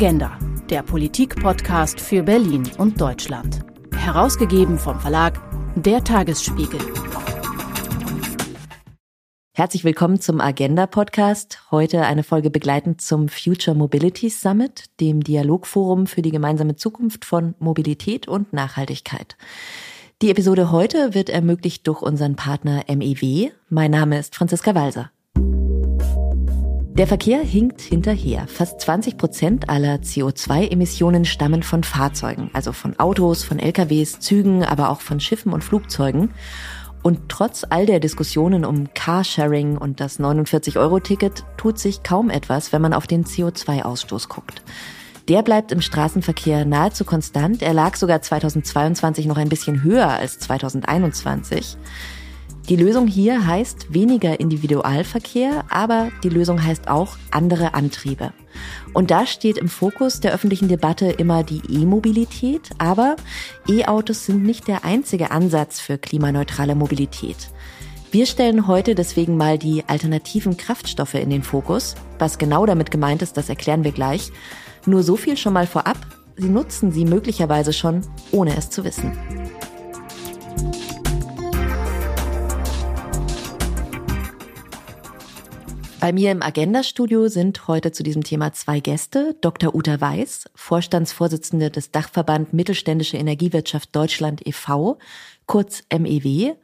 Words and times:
Agenda, 0.00 0.38
der 0.70 0.84
Politik-Podcast 0.84 2.00
für 2.00 2.22
Berlin 2.22 2.70
und 2.78 3.00
Deutschland. 3.00 3.66
Herausgegeben 3.96 4.78
vom 4.78 5.00
Verlag 5.00 5.42
Der 5.74 6.04
Tagesspiegel. 6.04 6.78
Herzlich 9.52 9.82
willkommen 9.82 10.20
zum 10.20 10.40
Agenda-Podcast. 10.40 11.64
Heute 11.72 12.02
eine 12.02 12.22
Folge 12.22 12.48
begleitend 12.48 13.00
zum 13.00 13.28
Future 13.28 13.76
Mobility 13.76 14.30
Summit, 14.30 14.84
dem 15.00 15.24
Dialogforum 15.24 16.06
für 16.06 16.22
die 16.22 16.30
gemeinsame 16.30 16.76
Zukunft 16.76 17.24
von 17.24 17.56
Mobilität 17.58 18.28
und 18.28 18.52
Nachhaltigkeit. 18.52 19.36
Die 20.22 20.30
Episode 20.30 20.70
heute 20.70 21.14
wird 21.14 21.28
ermöglicht 21.28 21.88
durch 21.88 22.02
unseren 22.02 22.36
Partner 22.36 22.84
MEW. 22.86 23.50
Mein 23.68 23.90
Name 23.90 24.20
ist 24.20 24.36
Franziska 24.36 24.76
Walser. 24.76 25.10
Der 26.98 27.06
Verkehr 27.06 27.38
hinkt 27.38 27.80
hinterher. 27.80 28.48
Fast 28.48 28.80
20 28.80 29.18
Prozent 29.18 29.70
aller 29.70 29.98
CO2-Emissionen 29.98 31.24
stammen 31.24 31.62
von 31.62 31.84
Fahrzeugen, 31.84 32.50
also 32.54 32.72
von 32.72 32.98
Autos, 32.98 33.44
von 33.44 33.60
LKWs, 33.60 34.18
Zügen, 34.18 34.64
aber 34.64 34.90
auch 34.90 35.00
von 35.00 35.20
Schiffen 35.20 35.52
und 35.52 35.62
Flugzeugen. 35.62 36.30
Und 37.04 37.28
trotz 37.28 37.64
all 37.70 37.86
der 37.86 38.00
Diskussionen 38.00 38.64
um 38.64 38.92
Carsharing 38.94 39.78
und 39.78 40.00
das 40.00 40.18
49-Euro-Ticket 40.18 41.44
tut 41.56 41.78
sich 41.78 42.02
kaum 42.02 42.30
etwas, 42.30 42.72
wenn 42.72 42.82
man 42.82 42.92
auf 42.92 43.06
den 43.06 43.24
CO2-Ausstoß 43.24 44.26
guckt. 44.26 44.62
Der 45.28 45.42
bleibt 45.42 45.70
im 45.70 45.80
Straßenverkehr 45.80 46.64
nahezu 46.64 47.04
konstant. 47.04 47.62
Er 47.62 47.74
lag 47.74 47.94
sogar 47.94 48.22
2022 48.22 49.26
noch 49.26 49.36
ein 49.36 49.48
bisschen 49.48 49.84
höher 49.84 50.08
als 50.08 50.40
2021. 50.40 51.76
Die 52.68 52.76
Lösung 52.76 53.06
hier 53.06 53.46
heißt 53.46 53.94
weniger 53.94 54.40
Individualverkehr, 54.40 55.64
aber 55.70 56.10
die 56.22 56.28
Lösung 56.28 56.62
heißt 56.62 56.88
auch 56.88 57.16
andere 57.30 57.72
Antriebe. 57.72 58.34
Und 58.92 59.10
da 59.10 59.26
steht 59.26 59.56
im 59.56 59.68
Fokus 59.68 60.20
der 60.20 60.34
öffentlichen 60.34 60.68
Debatte 60.68 61.06
immer 61.06 61.42
die 61.44 61.62
E-Mobilität, 61.66 62.70
aber 62.76 63.16
E-Autos 63.66 64.26
sind 64.26 64.42
nicht 64.44 64.68
der 64.68 64.84
einzige 64.84 65.30
Ansatz 65.30 65.80
für 65.80 65.96
klimaneutrale 65.96 66.74
Mobilität. 66.74 67.36
Wir 68.10 68.26
stellen 68.26 68.66
heute 68.66 68.94
deswegen 68.94 69.38
mal 69.38 69.56
die 69.56 69.84
alternativen 69.86 70.58
Kraftstoffe 70.58 71.14
in 71.14 71.30
den 71.30 71.42
Fokus. 71.42 71.94
Was 72.18 72.36
genau 72.36 72.66
damit 72.66 72.90
gemeint 72.90 73.22
ist, 73.22 73.38
das 73.38 73.48
erklären 73.48 73.84
wir 73.84 73.92
gleich. 73.92 74.30
Nur 74.84 75.02
so 75.02 75.16
viel 75.16 75.38
schon 75.38 75.54
mal 75.54 75.66
vorab. 75.66 75.98
Sie 76.36 76.48
nutzen 76.48 76.92
sie 76.92 77.06
möglicherweise 77.06 77.72
schon, 77.72 78.02
ohne 78.30 78.56
es 78.56 78.68
zu 78.68 78.84
wissen. 78.84 79.12
Bei 86.08 86.14
mir 86.14 86.32
im 86.32 86.42
Agenda-Studio 86.42 87.28
sind 87.28 87.68
heute 87.68 87.92
zu 87.92 88.02
diesem 88.02 88.24
Thema 88.24 88.54
zwei 88.54 88.80
Gäste. 88.80 89.36
Dr. 89.42 89.74
Uta 89.74 90.00
Weiß, 90.00 90.48
Vorstandsvorsitzende 90.54 91.70
des 91.70 91.90
Dachverband 91.90 92.54
Mittelständische 92.54 93.18
Energiewirtschaft 93.18 93.94
Deutschland 93.94 94.40
e.V., 94.46 94.96
kurz 95.44 95.82
MEW, 95.92 96.54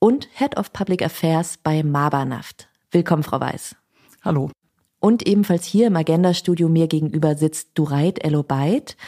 und 0.00 0.28
Head 0.34 0.58
of 0.58 0.74
Public 0.74 1.02
Affairs 1.02 1.56
bei 1.56 1.82
Mabernaft. 1.82 2.68
Willkommen, 2.90 3.22
Frau 3.22 3.40
Weiß. 3.40 3.74
Hallo. 4.20 4.50
Und 4.98 5.26
ebenfalls 5.26 5.64
hier 5.64 5.86
im 5.86 5.96
Agenda-Studio 5.96 6.68
mir 6.68 6.86
gegenüber 6.86 7.36
sitzt 7.36 7.70
Dureit 7.78 8.22
Elobeit. 8.22 8.98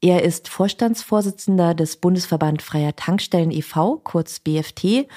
Er 0.00 0.22
ist 0.22 0.48
Vorstandsvorsitzender 0.48 1.74
des 1.74 1.96
Bundesverband 1.96 2.62
Freier 2.62 2.94
Tankstellen 2.94 3.50
e.V., 3.50 3.96
kurz 4.04 4.38
BFT, 4.38 5.08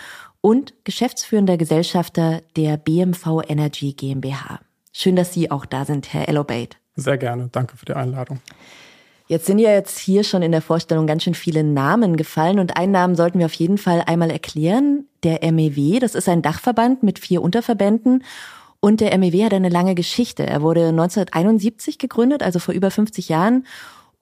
und 0.44 0.74
geschäftsführender 0.84 1.56
Gesellschafter 1.56 2.42
der 2.58 2.76
BMV 2.76 3.44
Energy 3.48 3.94
GmbH. 3.94 4.60
Schön, 4.92 5.16
dass 5.16 5.34
Sie 5.34 5.50
auch 5.50 5.66
da 5.66 5.86
sind, 5.86 6.14
Herr 6.14 6.28
Elobate. 6.28 6.76
Sehr 6.96 7.18
gerne. 7.18 7.48
Danke 7.50 7.78
für 7.78 7.86
die 7.86 7.94
Einladung. 7.94 8.42
Jetzt 9.28 9.46
sind 9.46 9.58
ja 9.58 9.72
jetzt 9.72 9.98
hier 9.98 10.26
schon 10.26 10.42
in 10.42 10.52
der 10.52 10.62
Vorstellung 10.62 11.08
ganz 11.08 11.24
schön 11.24 11.34
viele 11.34 11.64
Namen 11.64 12.18
gefallen 12.18 12.60
und 12.60 12.76
einen 12.76 12.92
Namen 12.92 13.16
sollten 13.16 13.40
wir 13.40 13.46
auf 13.46 13.54
jeden 13.54 13.78
Fall 13.78 14.04
einmal 14.06 14.30
erklären. 14.30 15.08
Der 15.24 15.40
MEW, 15.50 16.00
das 16.00 16.14
ist 16.14 16.28
ein 16.28 16.42
Dachverband 16.42 17.04
mit 17.04 17.20
vier 17.20 17.42
Unterverbänden 17.42 18.26
und 18.82 19.00
der 19.00 19.18
MEW 19.18 19.46
hat 19.46 19.54
eine 19.54 19.70
lange 19.70 19.96
Geschichte. 19.96 20.46
Er 20.46 20.62
wurde 20.62 20.90
1971 20.90 22.00
gegründet, 22.00 22.44
also 22.44 22.60
vor 22.60 22.74
über 22.74 22.92
50 22.92 23.30
Jahren 23.30 23.66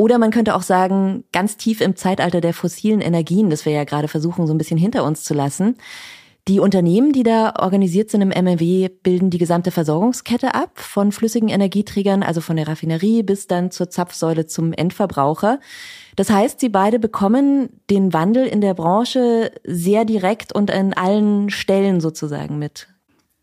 oder 0.01 0.17
man 0.17 0.31
könnte 0.31 0.55
auch 0.55 0.63
sagen, 0.63 1.25
ganz 1.31 1.57
tief 1.57 1.79
im 1.79 1.95
Zeitalter 1.95 2.41
der 2.41 2.55
fossilen 2.55 3.01
Energien, 3.01 3.51
das 3.51 3.67
wir 3.67 3.71
ja 3.71 3.83
gerade 3.83 4.07
versuchen, 4.07 4.47
so 4.47 4.53
ein 4.53 4.57
bisschen 4.57 4.79
hinter 4.79 5.03
uns 5.03 5.23
zu 5.23 5.35
lassen. 5.35 5.77
Die 6.47 6.59
Unternehmen, 6.59 7.13
die 7.13 7.21
da 7.21 7.53
organisiert 7.59 8.09
sind 8.09 8.21
im 8.21 8.29
MMW, 8.29 8.89
bilden 8.89 9.29
die 9.29 9.37
gesamte 9.37 9.69
Versorgungskette 9.69 10.55
ab, 10.55 10.71
von 10.79 11.11
flüssigen 11.11 11.49
Energieträgern, 11.49 12.23
also 12.23 12.41
von 12.41 12.55
der 12.55 12.67
Raffinerie 12.67 13.21
bis 13.21 13.45
dann 13.45 13.69
zur 13.69 13.91
Zapfsäule 13.91 14.47
zum 14.47 14.73
Endverbraucher. 14.73 15.59
Das 16.15 16.31
heißt, 16.31 16.59
sie 16.59 16.69
beide 16.69 16.97
bekommen 16.97 17.69
den 17.91 18.11
Wandel 18.11 18.47
in 18.47 18.59
der 18.61 18.73
Branche 18.73 19.51
sehr 19.65 20.03
direkt 20.03 20.51
und 20.51 20.71
an 20.71 20.93
allen 20.93 21.51
Stellen 21.51 22.01
sozusagen 22.01 22.57
mit. 22.57 22.87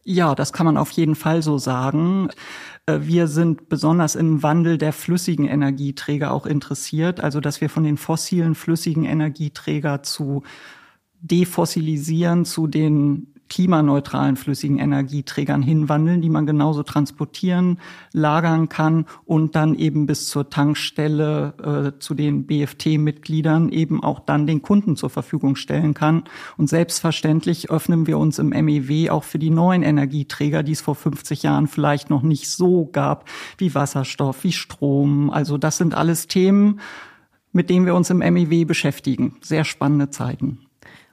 Ja, 0.03 0.35
das 0.35 0.53
kann 0.53 0.67
man 0.67 0.77
auf 0.77 0.91
jeden 0.91 1.15
Fall 1.15 1.43
so 1.43 1.59
sagen. 1.59 2.31
Äh, 2.89 3.07
wir 3.07 3.29
sind 3.29 3.69
besonders 3.69 4.15
im 4.15 4.43
Wandel 4.43 4.79
der 4.79 4.93
flüssigen 4.93 5.47
Energieträger 5.47 6.33
auch 6.33 6.47
interessiert, 6.47 7.21
also 7.21 7.41
dass 7.41 7.61
wir 7.61 7.69
von 7.69 7.85
den 7.85 7.99
fossilen 7.99 8.55
flüssigen 8.55 9.05
Energieträger 9.05 10.03
zu 10.03 10.43
defossilisieren, 11.21 12.45
zu 12.45 12.67
den 12.67 13.35
klimaneutralen 13.49 14.37
flüssigen 14.37 14.79
Energieträgern 14.79 15.63
hinwandeln, 15.63 16.21
die 16.21 16.29
man 16.29 16.47
genauso 16.47 16.83
transportieren, 16.83 17.79
lagern 18.13 18.69
kann 18.69 19.07
und 19.25 19.55
dann 19.57 19.75
eben 19.75 20.07
bis 20.07 20.29
zur 20.29 20.51
Tankstelle 20.51 21.95
äh, 21.97 21.99
zu 21.99 22.15
den 22.15 22.47
BFT-Mitgliedern 22.47 23.71
eben 23.71 24.03
auch 24.03 24.21
dann 24.21 24.47
den 24.47 24.63
Kunden 24.63 24.97
zur 24.97 25.11
Verfügung 25.11 25.57
stellen 25.57 25.95
kann. 25.95 26.25
Und 26.57 26.69
selbstverständlich 26.69 27.71
öffnen 27.71 28.07
wir 28.07 28.19
uns 28.19 28.39
im 28.39 28.51
MEW 28.51 29.11
auch 29.11 29.25
für 29.25 29.39
die 29.39 29.51
neuen 29.51 29.83
Energieträger, 29.83 30.63
die 30.63 30.73
es 30.73 30.81
vor 30.81 30.95
50 30.95 31.43
Jahren 31.43 31.67
vielleicht 31.67 32.11
noch 32.11 32.23
nicht 32.23 32.51
so 32.51 32.87
gab, 32.93 33.29
wie 33.57 33.75
Wasserstoff, 33.75 34.45
wie 34.45 34.53
Strom. 34.53 35.31
Also 35.31 35.59
das 35.59 35.79
sind 35.79 35.95
alles 35.95 36.27
Themen, 36.27 36.81
mit 37.53 37.71
denen 37.71 37.87
wir 37.87 37.95
uns 37.95 38.11
im 38.11 38.19
MEW 38.19 38.65
beschäftigen. 38.65 39.37
Sehr 39.41 39.65
spannende 39.65 40.11
Zeiten. 40.11 40.68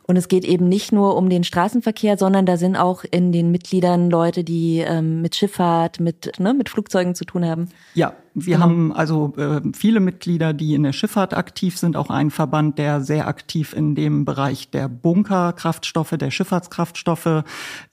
Und 0.07 0.17
es 0.17 0.27
geht 0.27 0.45
eben 0.45 0.69
nicht 0.69 0.91
nur 0.91 1.15
um 1.15 1.29
den 1.29 1.43
Straßenverkehr, 1.43 2.17
sondern 2.17 2.45
da 2.45 2.57
sind 2.57 2.75
auch 2.75 3.03
in 3.09 3.31
den 3.31 3.49
Mitgliedern 3.51 4.09
Leute, 4.09 4.43
die 4.43 4.79
ähm, 4.79 5.21
mit 5.21 5.35
Schifffahrt, 5.35 5.99
mit, 5.99 6.39
ne, 6.39 6.53
mit 6.53 6.69
Flugzeugen 6.69 7.15
zu 7.15 7.25
tun 7.25 7.43
haben. 7.45 7.69
Ja, 7.95 8.13
wir 8.37 8.55
genau. 8.55 8.65
haben 8.65 8.93
also 8.93 9.33
äh, 9.37 9.61
viele 9.73 10.01
Mitglieder, 10.01 10.51
die 10.53 10.73
in 10.73 10.83
der 10.83 10.91
Schifffahrt 10.91 11.33
aktiv 11.33 11.77
sind, 11.77 11.95
auch 11.95 12.09
ein 12.09 12.31
Verband, 12.31 12.77
der 12.77 12.99
sehr 12.99 13.27
aktiv 13.29 13.71
in 13.71 13.95
dem 13.95 14.25
Bereich 14.25 14.69
der 14.69 14.89
Bunkerkraftstoffe, 14.89 16.11
der 16.11 16.31
Schifffahrtskraftstoffe 16.31 17.43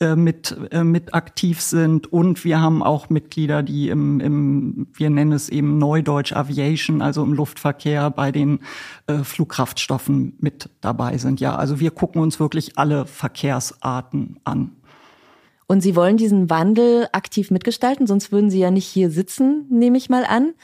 äh, 0.00 0.16
mit, 0.16 0.56
äh, 0.72 0.82
mit 0.82 1.14
aktiv 1.14 1.60
sind. 1.60 2.12
Und 2.12 2.44
wir 2.44 2.60
haben 2.60 2.82
auch 2.82 3.08
Mitglieder, 3.08 3.62
die 3.62 3.88
im, 3.88 4.18
im, 4.18 4.88
wir 4.92 5.10
nennen 5.10 5.30
es 5.30 5.48
eben 5.48 5.78
Neudeutsch 5.78 6.32
Aviation, 6.32 7.02
also 7.02 7.22
im 7.22 7.34
Luftverkehr 7.34 8.10
bei 8.10 8.32
den 8.32 8.58
äh, 9.06 9.18
Flugkraftstoffen 9.18 10.34
mit 10.40 10.70
dabei 10.80 11.18
sind. 11.18 11.38
Ja, 11.38 11.54
also 11.54 11.78
wir 11.78 11.92
gucken 11.92 12.20
uns 12.20 12.40
wirklich 12.40 12.78
alle 12.78 13.06
Verkehrsarten 13.06 14.40
an. 14.42 14.72
Und 15.66 15.82
Sie 15.82 15.96
wollen 15.96 16.16
diesen 16.16 16.50
Wandel 16.50 17.08
aktiv 17.12 17.50
mitgestalten, 17.50 18.06
sonst 18.06 18.32
würden 18.32 18.50
Sie 18.50 18.58
ja 18.58 18.70
nicht 18.70 18.86
hier 18.86 19.10
sitzen, 19.10 19.66
nehme 19.70 19.98
ich 19.98 20.10
mal 20.10 20.24
an. 20.24 20.54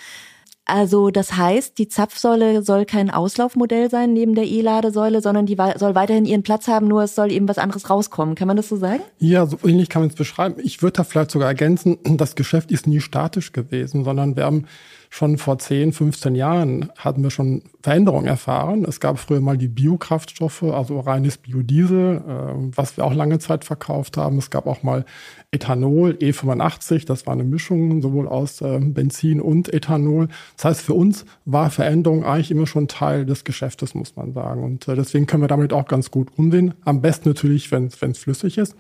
Also 0.69 1.09
das 1.09 1.35
heißt, 1.35 1.79
die 1.79 1.89
Zapfsäule 1.89 2.63
soll 2.63 2.85
kein 2.85 3.11
Auslaufmodell 3.11 3.89
sein 3.89 4.13
neben 4.13 4.35
der 4.35 4.45
E-Ladesäule, 4.45 5.23
sondern 5.23 5.47
die 5.47 5.57
soll 5.77 5.95
weiterhin 5.95 6.27
ihren 6.27 6.43
Platz 6.43 6.69
haben, 6.69 6.89
nur 6.89 7.05
es 7.05 7.15
soll 7.15 7.33
eben 7.33 7.49
was 7.49 7.57
anderes 7.57 7.89
rauskommen. 7.89 8.35
Kann 8.35 8.49
man 8.49 8.59
das 8.59 8.69
so 8.69 8.77
sagen? 8.77 9.01
Ja, 9.19 9.47
so 9.47 9.57
ähnlich 9.65 9.89
kann 9.89 10.03
man 10.03 10.11
es 10.11 10.15
beschreiben. 10.15 10.57
Ich 10.63 10.83
würde 10.83 10.99
da 10.99 11.05
vielleicht 11.05 11.31
sogar 11.31 11.49
ergänzen, 11.49 11.97
das 12.05 12.37
Geschäft 12.37 12.71
ist 12.71 12.87
nie 12.87 13.01
statisch 13.01 13.53
gewesen, 13.53 14.05
sondern 14.05 14.37
wir 14.37 14.45
haben 14.45 14.67
schon 15.11 15.39
vor 15.39 15.59
10, 15.59 15.93
15 15.93 16.35
Jahren 16.35 16.91
hatten 16.99 17.23
wir 17.23 17.31
schon 17.31 17.63
Veränderungen 17.83 18.27
erfahren. 18.27 18.85
Es 18.87 19.01
gab 19.01 19.19
früher 19.19 19.41
mal 19.41 19.57
die 19.57 19.69
Biokraftstoffe, 19.69 20.63
also 20.63 21.01
reines 21.01 21.39
Biodiesel, 21.39 22.17
äh, 22.17 22.77
was 22.77 22.97
wir 22.97 23.05
auch 23.05 23.15
lange 23.15 23.39
Zeit 23.39 23.65
verkauft 23.65 24.17
haben. 24.17 24.39
Es 24.39 24.51
gab 24.51 24.67
auch 24.67 24.83
mal 24.83 25.05
Ethanol, 25.51 26.13
E85, 26.21 27.07
das 27.07 27.27
war 27.27 27.33
eine 27.33 27.45
Mischung 27.45 28.03
sowohl 28.03 28.29
aus 28.29 28.61
äh, 28.61 28.79
Benzin 28.81 29.41
und 29.41 29.73
Ethanol. 29.73 30.29
Das 30.57 30.65
heißt, 30.67 30.81
für 30.83 30.95
uns 30.95 31.25
war 31.47 31.71
Veränderung 31.71 32.25
eigentlich 32.25 32.51
immer 32.51 32.67
schon 32.67 32.87
Teil 32.87 33.25
des 33.25 33.45
Geschäftes, 33.45 33.95
muss 33.95 34.15
man 34.17 34.33
sagen. 34.33 34.63
Und 34.63 34.89
äh, 34.89 34.95
deswegen 34.95 35.27
können 35.27 35.43
wir 35.43 35.49
damit 35.49 35.73
auch 35.73 35.87
ganz 35.87 36.11
gut 36.11 36.29
umgehen. 36.37 36.75
Am 36.85 37.01
besten 37.01 37.31
natürlich, 37.31 37.73
wenn 37.73 37.87
es 37.87 38.19
flüssig 38.19 38.59
ist. 38.59 38.77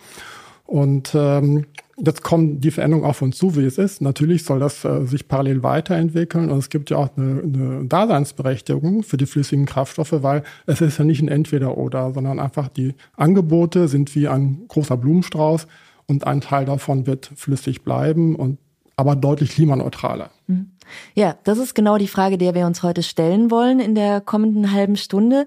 Und 0.66 1.14
ähm, 1.14 1.64
jetzt 2.04 2.22
kommen 2.22 2.60
die 2.60 2.70
Veränderungen 2.70 3.06
auf 3.06 3.22
uns 3.22 3.36
zu, 3.36 3.56
wie 3.56 3.64
es 3.64 3.78
ist. 3.78 4.00
Natürlich 4.00 4.44
soll 4.44 4.60
das 4.60 4.84
äh, 4.84 5.06
sich 5.06 5.28
parallel 5.28 5.62
weiterentwickeln 5.62 6.50
und 6.50 6.58
es 6.58 6.68
gibt 6.68 6.90
ja 6.90 6.96
auch 6.98 7.10
eine, 7.16 7.42
eine 7.42 7.84
Daseinsberechtigung 7.86 9.02
für 9.02 9.16
die 9.16 9.26
flüssigen 9.26 9.66
Kraftstoffe, 9.66 10.22
weil 10.22 10.42
es 10.66 10.80
ist 10.80 10.98
ja 10.98 11.04
nicht 11.04 11.20
ein 11.20 11.28
Entweder-Oder, 11.28 12.12
sondern 12.12 12.38
einfach 12.40 12.68
die 12.68 12.94
Angebote 13.16 13.88
sind 13.88 14.14
wie 14.14 14.28
ein 14.28 14.64
großer 14.68 14.96
Blumenstrauß 14.96 15.66
und 16.06 16.26
ein 16.26 16.40
Teil 16.40 16.64
davon 16.64 17.06
wird 17.06 17.30
flüssig 17.34 17.82
bleiben 17.82 18.36
und 18.36 18.58
aber 18.96 19.14
deutlich 19.14 19.50
klimaneutraler. 19.50 20.30
Mhm. 20.48 20.70
Ja, 21.14 21.36
das 21.44 21.58
ist 21.58 21.74
genau 21.74 21.98
die 21.98 22.08
Frage, 22.08 22.38
der 22.38 22.54
wir 22.54 22.66
uns 22.66 22.82
heute 22.82 23.02
stellen 23.02 23.50
wollen 23.50 23.78
in 23.78 23.94
der 23.94 24.20
kommenden 24.20 24.72
halben 24.72 24.96
Stunde. 24.96 25.46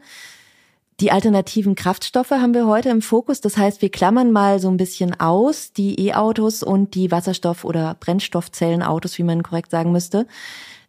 Die 1.01 1.12
alternativen 1.12 1.74
Kraftstoffe 1.74 2.30
haben 2.30 2.53
wir 2.53 2.68
heute 2.68 2.89
im 2.89 3.01
Fokus. 3.01 3.42
Das 3.42 3.57
heißt, 3.57 3.81
wir 3.81 3.89
klammern 3.89 4.31
mal 4.31 4.59
so 4.59 4.69
ein 4.69 4.77
bisschen 4.77 5.19
aus 5.19 5.74
die 5.74 6.00
E-Autos 6.00 6.62
und 6.62 6.94
die 6.94 7.09
Wasserstoff- 7.09 7.65
oder 7.65 7.95
Brennstoffzellenautos, 8.00 9.18
wie 9.18 9.24
man 9.24 9.42
korrekt 9.42 9.71
sagen 9.71 9.92
müsste. 9.92 10.27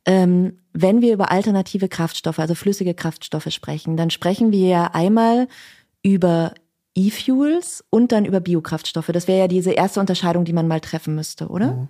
Ähm, 0.05 0.59
wenn 0.75 1.01
wir 1.01 1.15
über 1.15 1.31
alternative 1.31 1.89
Kraftstoffe, 1.89 2.39
also 2.41 2.55
flüssige 2.55 2.93
Kraftstoffe 2.93 3.51
sprechen, 3.51 3.97
dann 3.97 4.11
sprechen 4.11 4.53
wir 4.53 4.69
ja 4.69 4.91
einmal 4.93 5.49
über 6.03 6.53
E-Fuels 6.95 7.83
und 7.89 8.13
dann 8.13 8.27
über 8.27 8.41
Biokraftstoffe. 8.41 9.11
Das 9.15 9.29
wäre 9.29 9.39
ja 9.39 9.49
diese 9.49 9.73
erste 9.73 10.01
Unterscheidung, 10.01 10.45
die 10.45 10.53
man 10.53 10.69
mal 10.69 10.81
treffen 10.81 11.15
müsste, 11.15 11.49
oder? 11.49 11.89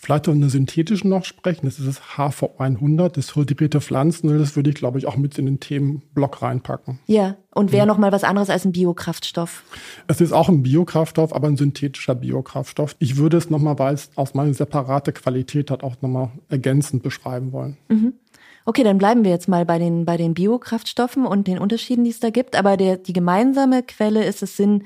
Mhm. 0.00 0.06
Vielleicht 0.06 0.28
auch 0.28 0.32
eine 0.32 0.50
synthetischen 0.50 1.10
noch 1.10 1.24
sprechen. 1.24 1.66
Das 1.66 1.78
ist 1.78 1.86
das 1.86 2.00
HV100, 2.16 3.10
das 3.10 3.36
hydrierte 3.36 3.80
Pflanzenöl. 3.80 4.38
Das 4.38 4.56
würde 4.56 4.70
ich, 4.70 4.76
glaube 4.76 4.98
ich, 4.98 5.06
auch 5.06 5.16
mit 5.16 5.38
in 5.38 5.46
den 5.46 5.60
Themenblock 5.60 6.42
reinpacken. 6.42 6.98
Ja, 7.06 7.36
und 7.54 7.72
wäre 7.72 7.84
mhm. 7.84 7.88
noch 7.88 7.98
mal 7.98 8.12
was 8.12 8.24
anderes 8.24 8.50
als 8.50 8.64
ein 8.64 8.72
Biokraftstoff? 8.72 9.64
Es 10.06 10.20
ist 10.20 10.32
auch 10.32 10.48
ein 10.48 10.62
Biokraftstoff, 10.62 11.34
aber 11.34 11.48
ein 11.48 11.56
synthetischer 11.56 12.14
Biokraftstoff. 12.14 12.96
Ich 12.98 13.16
würde 13.16 13.36
es 13.36 13.50
nochmal, 13.50 13.78
weil 13.78 13.94
es 13.94 14.10
aus 14.14 14.34
meiner 14.34 14.54
separate 14.54 15.12
Qualität 15.12 15.70
hat, 15.70 15.82
auch 15.82 16.00
nochmal 16.00 16.30
ergänzend 16.48 17.02
beschreiben 17.02 17.52
wollen. 17.52 17.76
Mhm. 17.88 18.14
Okay, 18.66 18.84
dann 18.84 18.98
bleiben 18.98 19.24
wir 19.24 19.30
jetzt 19.30 19.48
mal 19.48 19.64
bei 19.64 19.78
den, 19.78 20.04
bei 20.04 20.16
den 20.16 20.34
Biokraftstoffen 20.34 21.26
und 21.26 21.46
den 21.46 21.58
Unterschieden, 21.58 22.04
die 22.04 22.10
es 22.10 22.20
da 22.20 22.30
gibt. 22.30 22.56
Aber 22.56 22.76
der, 22.76 22.98
die 22.98 23.12
gemeinsame 23.12 23.82
Quelle 23.82 24.24
ist, 24.24 24.42
es 24.42 24.56
sind 24.56 24.84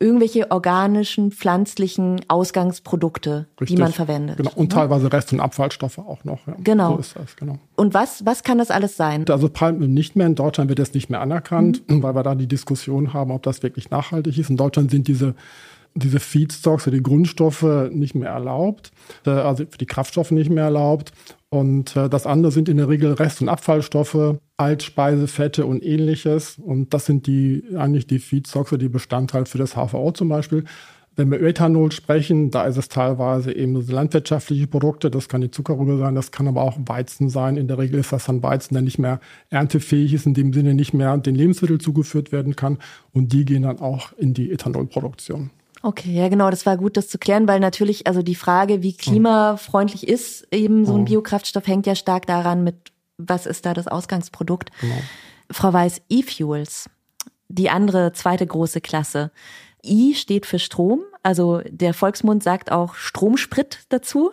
irgendwelche 0.00 0.50
organischen, 0.50 1.32
pflanzlichen 1.32 2.20
Ausgangsprodukte, 2.28 3.46
Richtig. 3.60 3.76
die 3.76 3.82
man 3.82 3.92
verwendet. 3.92 4.36
Genau. 4.36 4.52
Und 4.54 4.70
ne? 4.70 4.74
teilweise 4.74 5.12
Rest- 5.12 5.32
und 5.32 5.40
Abfallstoffe 5.40 5.98
auch 5.98 6.24
noch. 6.24 6.46
Ja. 6.46 6.54
Genau. 6.62 6.94
So 6.94 6.98
ist 6.98 7.16
das, 7.16 7.36
genau. 7.36 7.58
Und 7.76 7.94
was, 7.94 8.24
was 8.24 8.42
kann 8.42 8.58
das 8.58 8.70
alles 8.70 8.96
sein? 8.96 9.24
Also 9.28 9.48
Palmöl 9.48 9.88
nicht 9.88 10.16
mehr. 10.16 10.26
In 10.26 10.34
Deutschland 10.34 10.68
wird 10.68 10.78
das 10.78 10.94
nicht 10.94 11.10
mehr 11.10 11.20
anerkannt, 11.20 11.82
mhm. 11.88 12.02
weil 12.02 12.14
wir 12.14 12.22
da 12.22 12.34
die 12.34 12.46
Diskussion 12.46 13.12
haben, 13.12 13.30
ob 13.30 13.42
das 13.42 13.62
wirklich 13.62 13.90
nachhaltig 13.90 14.38
ist. 14.38 14.50
In 14.50 14.56
Deutschland 14.56 14.90
sind 14.90 15.08
diese 15.08 15.34
diese 15.94 16.20
Feedstocks, 16.20 16.84
die 16.84 17.02
Grundstoffe 17.02 17.90
nicht 17.90 18.14
mehr 18.14 18.30
erlaubt, 18.30 18.92
äh, 19.26 19.30
also 19.30 19.64
für 19.68 19.78
die 19.78 19.86
Kraftstoffe 19.86 20.30
nicht 20.30 20.50
mehr 20.50 20.64
erlaubt. 20.64 21.12
Und 21.50 21.96
äh, 21.96 22.08
das 22.08 22.26
andere 22.26 22.52
sind 22.52 22.68
in 22.68 22.76
der 22.76 22.88
Regel 22.88 23.12
Rest- 23.12 23.40
und 23.40 23.48
Abfallstoffe, 23.48 24.36
Altspeisefette 24.58 25.64
und 25.64 25.82
ähnliches. 25.82 26.58
Und 26.58 26.92
das 26.92 27.06
sind 27.06 27.26
die 27.26 27.64
eigentlich 27.76 28.06
die 28.06 28.18
Feedstocks, 28.18 28.74
die 28.78 28.88
Bestandteil 28.88 29.46
für 29.46 29.58
das 29.58 29.74
HVO 29.74 30.12
zum 30.12 30.28
Beispiel. 30.28 30.64
Wenn 31.16 31.32
wir 31.32 31.42
Ethanol 31.42 31.90
sprechen, 31.90 32.52
da 32.52 32.64
ist 32.64 32.76
es 32.76 32.88
teilweise 32.88 33.52
eben 33.52 33.80
so 33.82 33.92
landwirtschaftliche 33.92 34.68
Produkte, 34.68 35.10
das 35.10 35.28
kann 35.28 35.40
die 35.40 35.50
Zuckerrübe 35.50 35.98
sein, 35.98 36.14
das 36.14 36.30
kann 36.30 36.46
aber 36.46 36.62
auch 36.62 36.78
Weizen 36.86 37.28
sein. 37.28 37.56
In 37.56 37.66
der 37.66 37.76
Regel 37.76 37.98
ist 37.98 38.12
das 38.12 38.26
dann 38.26 38.40
Weizen, 38.44 38.74
der 38.74 38.82
nicht 38.82 39.00
mehr 39.00 39.18
erntefähig 39.50 40.14
ist, 40.14 40.26
in 40.26 40.34
dem 40.34 40.52
Sinne 40.52 40.74
nicht 40.74 40.94
mehr 40.94 41.16
den 41.18 41.34
Lebensmitteln 41.34 41.80
zugeführt 41.80 42.30
werden 42.30 42.54
kann. 42.54 42.78
Und 43.12 43.32
die 43.32 43.44
gehen 43.44 43.62
dann 43.64 43.80
auch 43.80 44.12
in 44.12 44.32
die 44.32 44.52
Ethanolproduktion. 44.52 45.50
Okay, 45.82 46.12
ja 46.12 46.28
genau, 46.28 46.50
das 46.50 46.66
war 46.66 46.76
gut, 46.76 46.96
das 46.96 47.08
zu 47.08 47.18
klären, 47.18 47.46
weil 47.46 47.60
natürlich, 47.60 48.06
also 48.06 48.22
die 48.22 48.34
Frage, 48.34 48.82
wie 48.82 48.96
klimafreundlich 48.96 50.08
ist 50.08 50.46
eben 50.52 50.84
so 50.84 50.96
ein 50.96 51.04
Biokraftstoff, 51.04 51.66
hängt 51.66 51.86
ja 51.86 51.94
stark 51.94 52.26
daran 52.26 52.64
mit, 52.64 52.92
was 53.16 53.46
ist 53.46 53.64
da 53.64 53.74
das 53.74 53.86
Ausgangsprodukt. 53.86 54.70
Genau. 54.80 54.96
Frau 55.50 55.72
Weiß, 55.72 56.02
E-Fuels, 56.08 56.90
die 57.48 57.70
andere 57.70 58.12
zweite 58.12 58.46
große 58.46 58.80
Klasse. 58.80 59.30
I 59.84 60.14
steht 60.14 60.46
für 60.46 60.58
Strom, 60.58 61.02
also 61.22 61.60
der 61.68 61.94
Volksmund 61.94 62.42
sagt 62.42 62.72
auch 62.72 62.94
Stromsprit 62.94 63.80
dazu. 63.88 64.32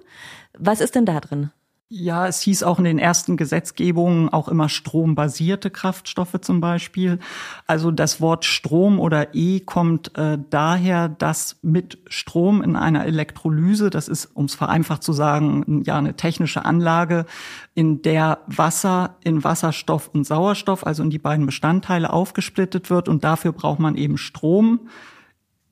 Was 0.58 0.82
ist 0.82 0.96
denn 0.96 1.06
da 1.06 1.20
drin? 1.20 1.52
Ja, 1.88 2.26
es 2.26 2.42
hieß 2.42 2.64
auch 2.64 2.80
in 2.80 2.86
den 2.86 2.98
ersten 2.98 3.38
Gesetzgebungen 3.38 4.30
auch 4.30 4.48
immer 4.48 4.70
strombasierte 4.70 5.70
Kraftstoffe 5.70 6.42
zum 6.42 6.60
Beispiel. 6.60 7.20
Also 7.68 7.92
das 7.92 8.20
Wort 8.20 8.44
Strom 8.44 9.00
oder 9.00 9.36
E 9.36 9.60
kommt 9.60 10.18
äh, 10.18 10.40
daher, 10.50 11.10
dass 11.10 11.58
mit 11.62 12.00
Strom 12.08 12.64
in 12.64 12.76
einer 12.76 13.06
Elektrolyse, 13.06 13.92
das 13.92 14.08
ist, 14.08 14.26
um 14.34 14.46
es 14.46 14.56
vereinfacht 14.56 15.04
zu 15.04 15.14
sagen, 15.14 15.84
ja 15.86 16.00
eine 16.00 16.16
technische 16.16 16.66
Anlage, 16.66 17.28
in 17.76 18.02
der 18.02 18.40
Wasser 18.48 19.18
in 19.24 19.44
Wasserstoff 19.44 20.10
und 20.12 20.26
Sauerstoff, 20.26 20.88
also 20.88 21.04
in 21.04 21.12
die 21.12 21.20
beiden 21.20 21.46
Bestandteile 21.46 22.12
aufgesplittet 22.12 22.90
wird 22.90 23.08
und 23.08 23.24
dafür 23.24 23.52
braucht 23.52 23.80
man 23.80 23.96
eben 23.96 24.18
Strom, 24.18 24.90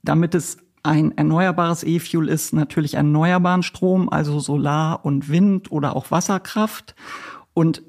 damit 0.03 0.35
es 0.35 0.57
ein 0.83 1.17
erneuerbares 1.17 1.83
E-Fuel 1.83 2.27
ist 2.27 2.53
natürlich 2.53 2.95
erneuerbaren 2.95 3.63
Strom, 3.63 4.09
also 4.09 4.39
Solar 4.39 5.05
und 5.05 5.29
Wind 5.29 5.71
oder 5.71 5.95
auch 5.95 6.11
Wasserkraft. 6.11 6.93
Und 7.53 7.83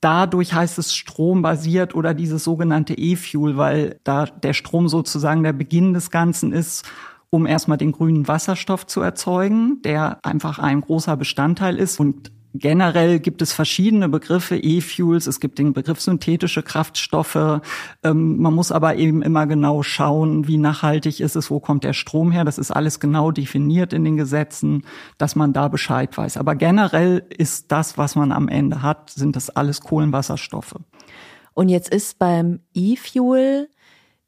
dadurch 0.00 0.52
heißt 0.52 0.78
es 0.78 0.94
strombasiert 0.94 1.94
oder 1.94 2.12
dieses 2.12 2.42
sogenannte 2.44 2.94
E-Fuel, 2.94 3.56
weil 3.56 4.00
da 4.02 4.26
der 4.26 4.52
Strom 4.52 4.88
sozusagen 4.88 5.44
der 5.44 5.52
Beginn 5.52 5.94
des 5.94 6.10
Ganzen 6.10 6.52
ist, 6.52 6.84
um 7.30 7.46
erstmal 7.46 7.78
den 7.78 7.92
grünen 7.92 8.28
Wasserstoff 8.28 8.86
zu 8.86 9.00
erzeugen, 9.00 9.80
der 9.82 10.18
einfach 10.24 10.58
ein 10.58 10.80
großer 10.80 11.16
Bestandteil 11.16 11.76
ist. 11.76 12.00
Und 12.00 12.32
Generell 12.56 13.18
gibt 13.18 13.42
es 13.42 13.52
verschiedene 13.52 14.08
Begriffe, 14.08 14.56
E-Fuels, 14.56 15.26
es 15.26 15.40
gibt 15.40 15.58
den 15.58 15.72
Begriff 15.72 16.00
synthetische 16.00 16.62
Kraftstoffe. 16.62 17.60
Ähm, 18.04 18.40
man 18.40 18.54
muss 18.54 18.70
aber 18.70 18.94
eben 18.94 19.22
immer 19.22 19.48
genau 19.48 19.82
schauen, 19.82 20.46
wie 20.46 20.56
nachhaltig 20.56 21.18
ist 21.18 21.34
es, 21.34 21.50
wo 21.50 21.58
kommt 21.58 21.82
der 21.82 21.94
Strom 21.94 22.30
her. 22.30 22.44
Das 22.44 22.58
ist 22.58 22.70
alles 22.70 23.00
genau 23.00 23.32
definiert 23.32 23.92
in 23.92 24.04
den 24.04 24.16
Gesetzen, 24.16 24.84
dass 25.18 25.34
man 25.34 25.52
da 25.52 25.66
Bescheid 25.66 26.16
weiß. 26.16 26.36
Aber 26.36 26.54
generell 26.54 27.24
ist 27.28 27.72
das, 27.72 27.98
was 27.98 28.14
man 28.14 28.30
am 28.30 28.46
Ende 28.46 28.82
hat, 28.82 29.10
sind 29.10 29.34
das 29.34 29.50
alles 29.50 29.80
Kohlenwasserstoffe. 29.80 30.76
Und 31.54 31.68
jetzt 31.68 31.88
ist 31.88 32.20
beim 32.20 32.60
E-Fuel 32.72 33.68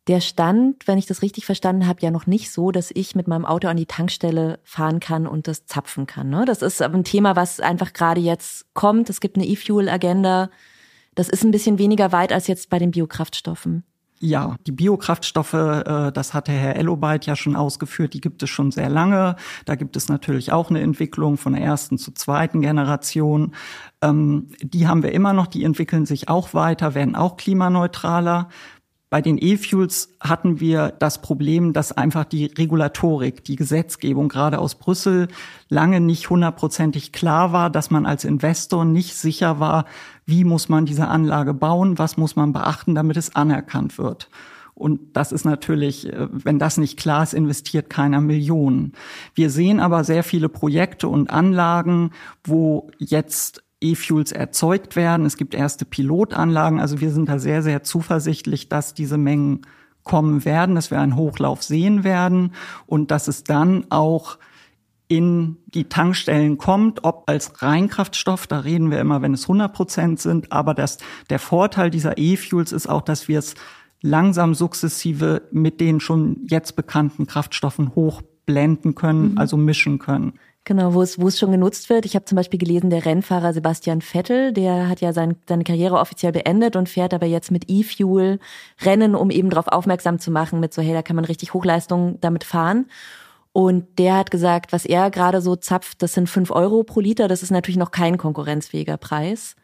der 0.06 0.20
stand, 0.20 0.86
wenn 0.86 0.98
ich 0.98 1.06
das 1.06 1.22
richtig 1.22 1.46
verstanden 1.46 1.86
habe, 1.86 2.00
ja 2.00 2.10
noch 2.10 2.26
nicht 2.26 2.50
so, 2.52 2.70
dass 2.70 2.90
ich 2.94 3.16
mit 3.16 3.26
meinem 3.26 3.44
Auto 3.44 3.68
an 3.68 3.76
die 3.76 3.86
Tankstelle 3.86 4.60
fahren 4.62 5.00
kann 5.00 5.26
und 5.26 5.48
das 5.48 5.66
zapfen 5.66 6.06
kann. 6.06 6.30
Ne? 6.30 6.44
Das 6.44 6.62
ist 6.62 6.80
ein 6.80 7.04
Thema, 7.04 7.34
was 7.34 7.58
einfach 7.60 7.92
gerade 7.92 8.20
jetzt 8.20 8.72
kommt. 8.74 9.10
Es 9.10 9.20
gibt 9.20 9.36
eine 9.36 9.46
E-Fuel-Agenda. 9.46 10.50
Das 11.16 11.28
ist 11.28 11.44
ein 11.44 11.50
bisschen 11.50 11.78
weniger 11.78 12.12
weit 12.12 12.32
als 12.32 12.46
jetzt 12.46 12.70
bei 12.70 12.78
den 12.78 12.92
Biokraftstoffen. 12.92 13.84
Ja, 14.18 14.56
die 14.66 14.72
Biokraftstoffe, 14.72 15.52
äh, 15.52 16.10
das 16.10 16.32
hatte 16.32 16.50
Herr 16.50 16.76
Ellobeit 16.76 17.26
ja 17.26 17.36
schon 17.36 17.54
ausgeführt, 17.54 18.14
die 18.14 18.22
gibt 18.22 18.42
es 18.42 18.48
schon 18.48 18.70
sehr 18.70 18.88
lange. 18.88 19.36
Da 19.66 19.74
gibt 19.74 19.94
es 19.94 20.08
natürlich 20.08 20.52
auch 20.52 20.70
eine 20.70 20.80
Entwicklung 20.80 21.36
von 21.36 21.52
der 21.52 21.62
ersten 21.62 21.98
zur 21.98 22.14
zweiten 22.14 22.62
Generation. 22.62 23.54
Ähm, 24.00 24.48
die 24.62 24.88
haben 24.88 25.02
wir 25.02 25.12
immer 25.12 25.34
noch, 25.34 25.46
die 25.46 25.64
entwickeln 25.64 26.06
sich 26.06 26.30
auch 26.30 26.54
weiter, 26.54 26.94
werden 26.94 27.14
auch 27.14 27.36
klimaneutraler. 27.36 28.48
Bei 29.16 29.22
den 29.22 29.38
E-Fuels 29.40 30.14
hatten 30.20 30.60
wir 30.60 30.92
das 30.98 31.22
Problem, 31.22 31.72
dass 31.72 31.90
einfach 31.90 32.26
die 32.26 32.44
Regulatorik, 32.44 33.42
die 33.44 33.56
Gesetzgebung 33.56 34.28
gerade 34.28 34.58
aus 34.58 34.74
Brüssel 34.74 35.28
lange 35.70 36.00
nicht 36.00 36.28
hundertprozentig 36.28 37.12
klar 37.12 37.50
war, 37.50 37.70
dass 37.70 37.90
man 37.90 38.04
als 38.04 38.26
Investor 38.26 38.84
nicht 38.84 39.14
sicher 39.16 39.58
war, 39.58 39.86
wie 40.26 40.44
muss 40.44 40.68
man 40.68 40.84
diese 40.84 41.08
Anlage 41.08 41.54
bauen, 41.54 41.96
was 41.98 42.18
muss 42.18 42.36
man 42.36 42.52
beachten, 42.52 42.94
damit 42.94 43.16
es 43.16 43.34
anerkannt 43.34 43.96
wird. 43.96 44.28
Und 44.74 45.16
das 45.16 45.32
ist 45.32 45.46
natürlich, 45.46 46.12
äh, 46.12 46.28
wenn 46.30 46.58
das 46.58 46.76
nicht 46.76 46.98
klar 46.98 47.22
ist, 47.22 47.32
investiert 47.32 47.88
keiner 47.88 48.20
Millionen. 48.20 48.92
Wir 49.34 49.48
sehen 49.48 49.80
aber 49.80 50.04
sehr 50.04 50.24
viele 50.24 50.50
Projekte 50.50 51.08
und 51.08 51.30
Anlagen, 51.30 52.10
wo 52.44 52.90
jetzt 52.98 53.62
E-Fuels 53.80 54.32
erzeugt 54.32 54.96
werden. 54.96 55.26
Es 55.26 55.36
gibt 55.36 55.54
erste 55.54 55.84
Pilotanlagen. 55.84 56.80
Also 56.80 57.00
wir 57.00 57.10
sind 57.10 57.28
da 57.28 57.38
sehr, 57.38 57.62
sehr 57.62 57.82
zuversichtlich, 57.82 58.68
dass 58.68 58.94
diese 58.94 59.18
Mengen 59.18 59.62
kommen 60.02 60.44
werden, 60.44 60.74
dass 60.74 60.90
wir 60.90 61.00
einen 61.00 61.16
Hochlauf 61.16 61.62
sehen 61.62 62.04
werden 62.04 62.52
und 62.86 63.10
dass 63.10 63.28
es 63.28 63.44
dann 63.44 63.86
auch 63.90 64.38
in 65.08 65.56
die 65.66 65.84
Tankstellen 65.84 66.58
kommt, 66.58 67.04
ob 67.04 67.24
als 67.28 67.62
Reinkraftstoff, 67.62 68.46
da 68.46 68.60
reden 68.60 68.90
wir 68.90 69.00
immer, 69.00 69.22
wenn 69.22 69.34
es 69.34 69.42
100 69.42 69.72
Prozent 69.72 70.20
sind, 70.20 70.50
aber 70.50 70.74
das, 70.74 70.98
der 71.30 71.38
Vorteil 71.38 71.90
dieser 71.90 72.18
E-Fuels 72.18 72.72
ist 72.72 72.88
auch, 72.88 73.02
dass 73.02 73.28
wir 73.28 73.38
es 73.38 73.54
langsam 74.02 74.54
sukzessive 74.54 75.42
mit 75.52 75.80
den 75.80 76.00
schon 76.00 76.38
jetzt 76.48 76.76
bekannten 76.76 77.26
Kraftstoffen 77.26 77.94
hochblenden 77.94 78.94
können, 78.94 79.32
mhm. 79.32 79.38
also 79.38 79.56
mischen 79.56 79.98
können. 79.98 80.34
Genau, 80.68 80.94
wo 80.94 81.02
es, 81.02 81.20
wo 81.20 81.28
es 81.28 81.38
schon 81.38 81.52
genutzt 81.52 81.88
wird. 81.90 82.06
Ich 82.06 82.16
habe 82.16 82.24
zum 82.24 82.34
Beispiel 82.34 82.58
gelesen, 82.58 82.90
der 82.90 83.06
Rennfahrer 83.06 83.52
Sebastian 83.52 84.00
Vettel, 84.00 84.52
der 84.52 84.88
hat 84.88 85.00
ja 85.00 85.12
sein, 85.12 85.36
seine 85.48 85.62
Karriere 85.62 85.94
offiziell 86.00 86.32
beendet 86.32 86.74
und 86.74 86.88
fährt 86.88 87.14
aber 87.14 87.26
jetzt 87.26 87.52
mit 87.52 87.66
E-Fuel 87.68 88.40
Rennen, 88.82 89.14
um 89.14 89.30
eben 89.30 89.48
darauf 89.48 89.68
aufmerksam 89.68 90.18
zu 90.18 90.32
machen, 90.32 90.58
mit 90.58 90.74
so, 90.74 90.82
hey, 90.82 90.92
da 90.92 91.02
kann 91.02 91.14
man 91.14 91.24
richtig 91.24 91.54
Hochleistung 91.54 92.18
damit 92.20 92.42
fahren. 92.42 92.86
Und 93.52 94.00
der 94.00 94.16
hat 94.16 94.32
gesagt, 94.32 94.72
was 94.72 94.84
er 94.84 95.12
gerade 95.12 95.40
so 95.40 95.54
zapft, 95.54 96.02
das 96.02 96.14
sind 96.14 96.28
fünf 96.28 96.50
Euro 96.50 96.82
pro 96.82 96.98
Liter. 96.98 97.28
Das 97.28 97.44
ist 97.44 97.52
natürlich 97.52 97.78
noch 97.78 97.92
kein 97.92 98.18
konkurrenzfähiger 98.18 98.96
Preis. 98.96 99.54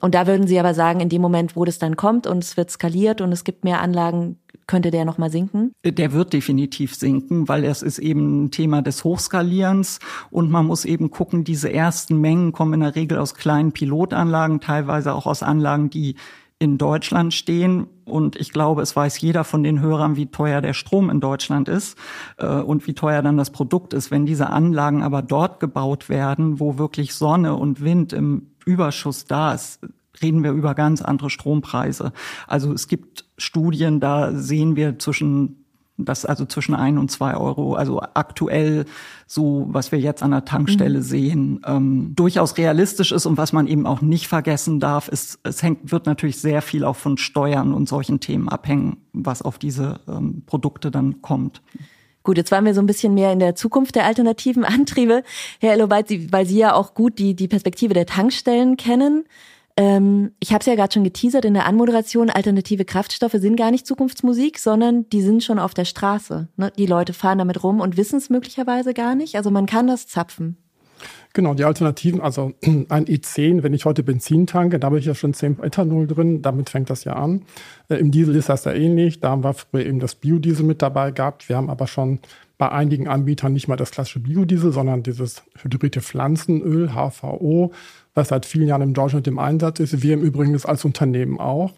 Und 0.00 0.14
da 0.14 0.26
würden 0.26 0.46
Sie 0.46 0.58
aber 0.58 0.72
sagen, 0.72 1.00
in 1.00 1.10
dem 1.10 1.20
Moment, 1.20 1.54
wo 1.54 1.66
das 1.66 1.78
dann 1.78 1.96
kommt 1.96 2.26
und 2.26 2.42
es 2.42 2.56
wird 2.56 2.70
skaliert 2.70 3.20
und 3.20 3.30
es 3.30 3.44
gibt 3.44 3.62
mehr 3.62 3.82
Anlagen, 3.82 4.38
könnte 4.66 4.90
der 4.90 5.04
nochmal 5.04 5.30
sinken? 5.30 5.72
Der 5.84 6.12
wird 6.12 6.32
definitiv 6.32 6.94
sinken, 6.94 7.48
weil 7.48 7.64
es 7.64 7.82
ist 7.82 7.98
eben 7.98 8.44
ein 8.44 8.50
Thema 8.50 8.82
des 8.82 9.04
Hochskalierens 9.04 10.00
und 10.30 10.50
man 10.50 10.66
muss 10.66 10.84
eben 10.84 11.10
gucken, 11.10 11.44
diese 11.44 11.72
ersten 11.72 12.20
Mengen 12.20 12.52
kommen 12.52 12.74
in 12.74 12.80
der 12.80 12.96
Regel 12.96 13.18
aus 13.18 13.34
kleinen 13.34 13.72
Pilotanlagen, 13.72 14.60
teilweise 14.60 15.14
auch 15.14 15.26
aus 15.26 15.42
Anlagen, 15.42 15.90
die 15.90 16.16
in 16.58 16.78
Deutschland 16.78 17.34
stehen. 17.34 17.86
Und 18.04 18.36
ich 18.36 18.52
glaube, 18.52 18.82
es 18.82 18.96
weiß 18.96 19.20
jeder 19.20 19.44
von 19.44 19.62
den 19.62 19.80
Hörern, 19.80 20.16
wie 20.16 20.26
teuer 20.26 20.60
der 20.60 20.72
Strom 20.72 21.10
in 21.10 21.20
Deutschland 21.20 21.68
ist 21.68 21.98
äh, 22.38 22.46
und 22.46 22.86
wie 22.86 22.94
teuer 22.94 23.22
dann 23.22 23.36
das 23.36 23.50
Produkt 23.50 23.92
ist. 23.92 24.10
Wenn 24.10 24.26
diese 24.26 24.48
Anlagen 24.50 25.02
aber 25.02 25.22
dort 25.22 25.60
gebaut 25.60 26.08
werden, 26.08 26.58
wo 26.60 26.78
wirklich 26.78 27.14
Sonne 27.14 27.54
und 27.56 27.82
Wind 27.82 28.12
im 28.12 28.52
Überschuss 28.64 29.26
da 29.26 29.54
ist, 29.54 29.80
reden 30.22 30.44
wir 30.44 30.52
über 30.52 30.74
ganz 30.74 31.02
andere 31.02 31.30
Strompreise. 31.30 32.12
Also 32.46 32.72
es 32.72 32.88
gibt 32.88 33.24
Studien, 33.38 34.00
da 34.00 34.32
sehen 34.32 34.76
wir 34.76 34.98
zwischen 34.98 35.66
das 35.98 36.24
also 36.24 36.44
zwischen 36.44 36.74
ein 36.74 36.98
und 36.98 37.10
zwei 37.10 37.36
Euro, 37.36 37.74
also 37.74 38.00
aktuell 38.14 38.84
so, 39.26 39.66
was 39.68 39.92
wir 39.92 39.98
jetzt 39.98 40.22
an 40.22 40.30
der 40.30 40.44
Tankstelle 40.44 40.98
mhm. 40.98 41.02
sehen, 41.02 41.60
ähm, 41.66 42.12
durchaus 42.14 42.58
realistisch 42.58 43.12
ist 43.12 43.26
und 43.26 43.36
was 43.36 43.52
man 43.52 43.66
eben 43.66 43.86
auch 43.86 44.02
nicht 44.02 44.28
vergessen 44.28 44.78
darf, 44.78 45.08
ist, 45.08 45.38
es 45.42 45.62
hängt, 45.62 45.90
wird 45.90 46.06
natürlich 46.06 46.38
sehr 46.38 46.62
viel 46.62 46.84
auch 46.84 46.96
von 46.96 47.16
Steuern 47.16 47.72
und 47.72 47.88
solchen 47.88 48.20
Themen 48.20 48.48
abhängen, 48.48 48.98
was 49.12 49.42
auf 49.42 49.58
diese 49.58 50.00
ähm, 50.06 50.42
Produkte 50.46 50.90
dann 50.90 51.22
kommt. 51.22 51.62
Gut, 52.22 52.36
jetzt 52.36 52.50
waren 52.50 52.64
wir 52.64 52.74
so 52.74 52.80
ein 52.80 52.86
bisschen 52.86 53.14
mehr 53.14 53.32
in 53.32 53.38
der 53.38 53.54
Zukunft 53.54 53.94
der 53.94 54.04
alternativen 54.04 54.64
Antriebe. 54.64 55.22
Herr 55.60 55.74
Eloweit, 55.74 56.10
weil 56.32 56.44
Sie 56.44 56.58
ja 56.58 56.74
auch 56.74 56.94
gut 56.94 57.18
die, 57.18 57.34
die 57.34 57.48
Perspektive 57.48 57.94
der 57.94 58.04
Tankstellen 58.06 58.76
kennen. 58.76 59.24
Ähm, 59.78 60.32
ich 60.40 60.52
habe 60.52 60.60
es 60.60 60.66
ja 60.66 60.74
gerade 60.74 60.92
schon 60.94 61.04
geteasert 61.04 61.44
in 61.44 61.54
der 61.54 61.66
Anmoderation, 61.66 62.30
alternative 62.30 62.86
Kraftstoffe 62.86 63.36
sind 63.36 63.56
gar 63.56 63.70
nicht 63.70 63.86
Zukunftsmusik, 63.86 64.58
sondern 64.58 65.08
die 65.10 65.20
sind 65.20 65.44
schon 65.44 65.58
auf 65.58 65.74
der 65.74 65.84
Straße. 65.84 66.48
Ne? 66.56 66.72
Die 66.78 66.86
Leute 66.86 67.12
fahren 67.12 67.38
damit 67.38 67.62
rum 67.62 67.80
und 67.80 67.98
wissen 67.98 68.16
es 68.16 68.30
möglicherweise 68.30 68.94
gar 68.94 69.14
nicht. 69.14 69.36
Also 69.36 69.50
man 69.50 69.66
kann 69.66 69.86
das 69.86 70.06
zapfen. 70.06 70.56
Genau, 71.34 71.52
die 71.52 71.64
Alternativen, 71.64 72.22
also 72.22 72.54
ein 72.88 73.04
E10, 73.04 73.62
wenn 73.62 73.74
ich 73.74 73.84
heute 73.84 74.02
Benzin 74.02 74.46
tanke, 74.46 74.78
da 74.78 74.86
habe 74.86 74.98
ich 74.98 75.04
ja 75.04 75.14
schon 75.14 75.34
10 75.34 75.62
Ethanol 75.62 76.06
drin, 76.06 76.40
damit 76.40 76.70
fängt 76.70 76.88
das 76.88 77.04
ja 77.04 77.12
an. 77.12 77.42
Äh, 77.90 77.96
Im 77.96 78.10
Diesel 78.10 78.34
ist 78.36 78.48
das 78.48 78.64
ja 78.64 78.72
ähnlich, 78.72 79.20
da 79.20 79.30
haben 79.30 79.44
wir 79.44 79.52
früher 79.52 79.84
eben 79.84 80.00
das 80.00 80.14
Biodiesel 80.14 80.64
mit 80.64 80.80
dabei 80.80 81.10
gehabt. 81.10 81.50
Wir 81.50 81.58
haben 81.58 81.68
aber 81.68 81.86
schon 81.86 82.20
bei 82.56 82.72
einigen 82.72 83.06
Anbietern 83.06 83.52
nicht 83.52 83.68
mal 83.68 83.76
das 83.76 83.90
klassische 83.90 84.20
Biodiesel, 84.20 84.72
sondern 84.72 85.02
dieses 85.02 85.42
hydrierte 85.60 86.00
Pflanzenöl, 86.00 86.92
HVO, 86.94 87.72
was 88.16 88.28
seit 88.28 88.46
vielen 88.46 88.66
Jahren 88.66 88.82
in 88.82 88.94
Deutschland 88.94 89.28
im 89.28 89.38
Einsatz 89.38 89.78
ist. 89.78 90.02
Wir 90.02 90.14
im 90.14 90.22
Übrigen 90.22 90.58
als 90.64 90.84
Unternehmen 90.84 91.38
auch. 91.38 91.72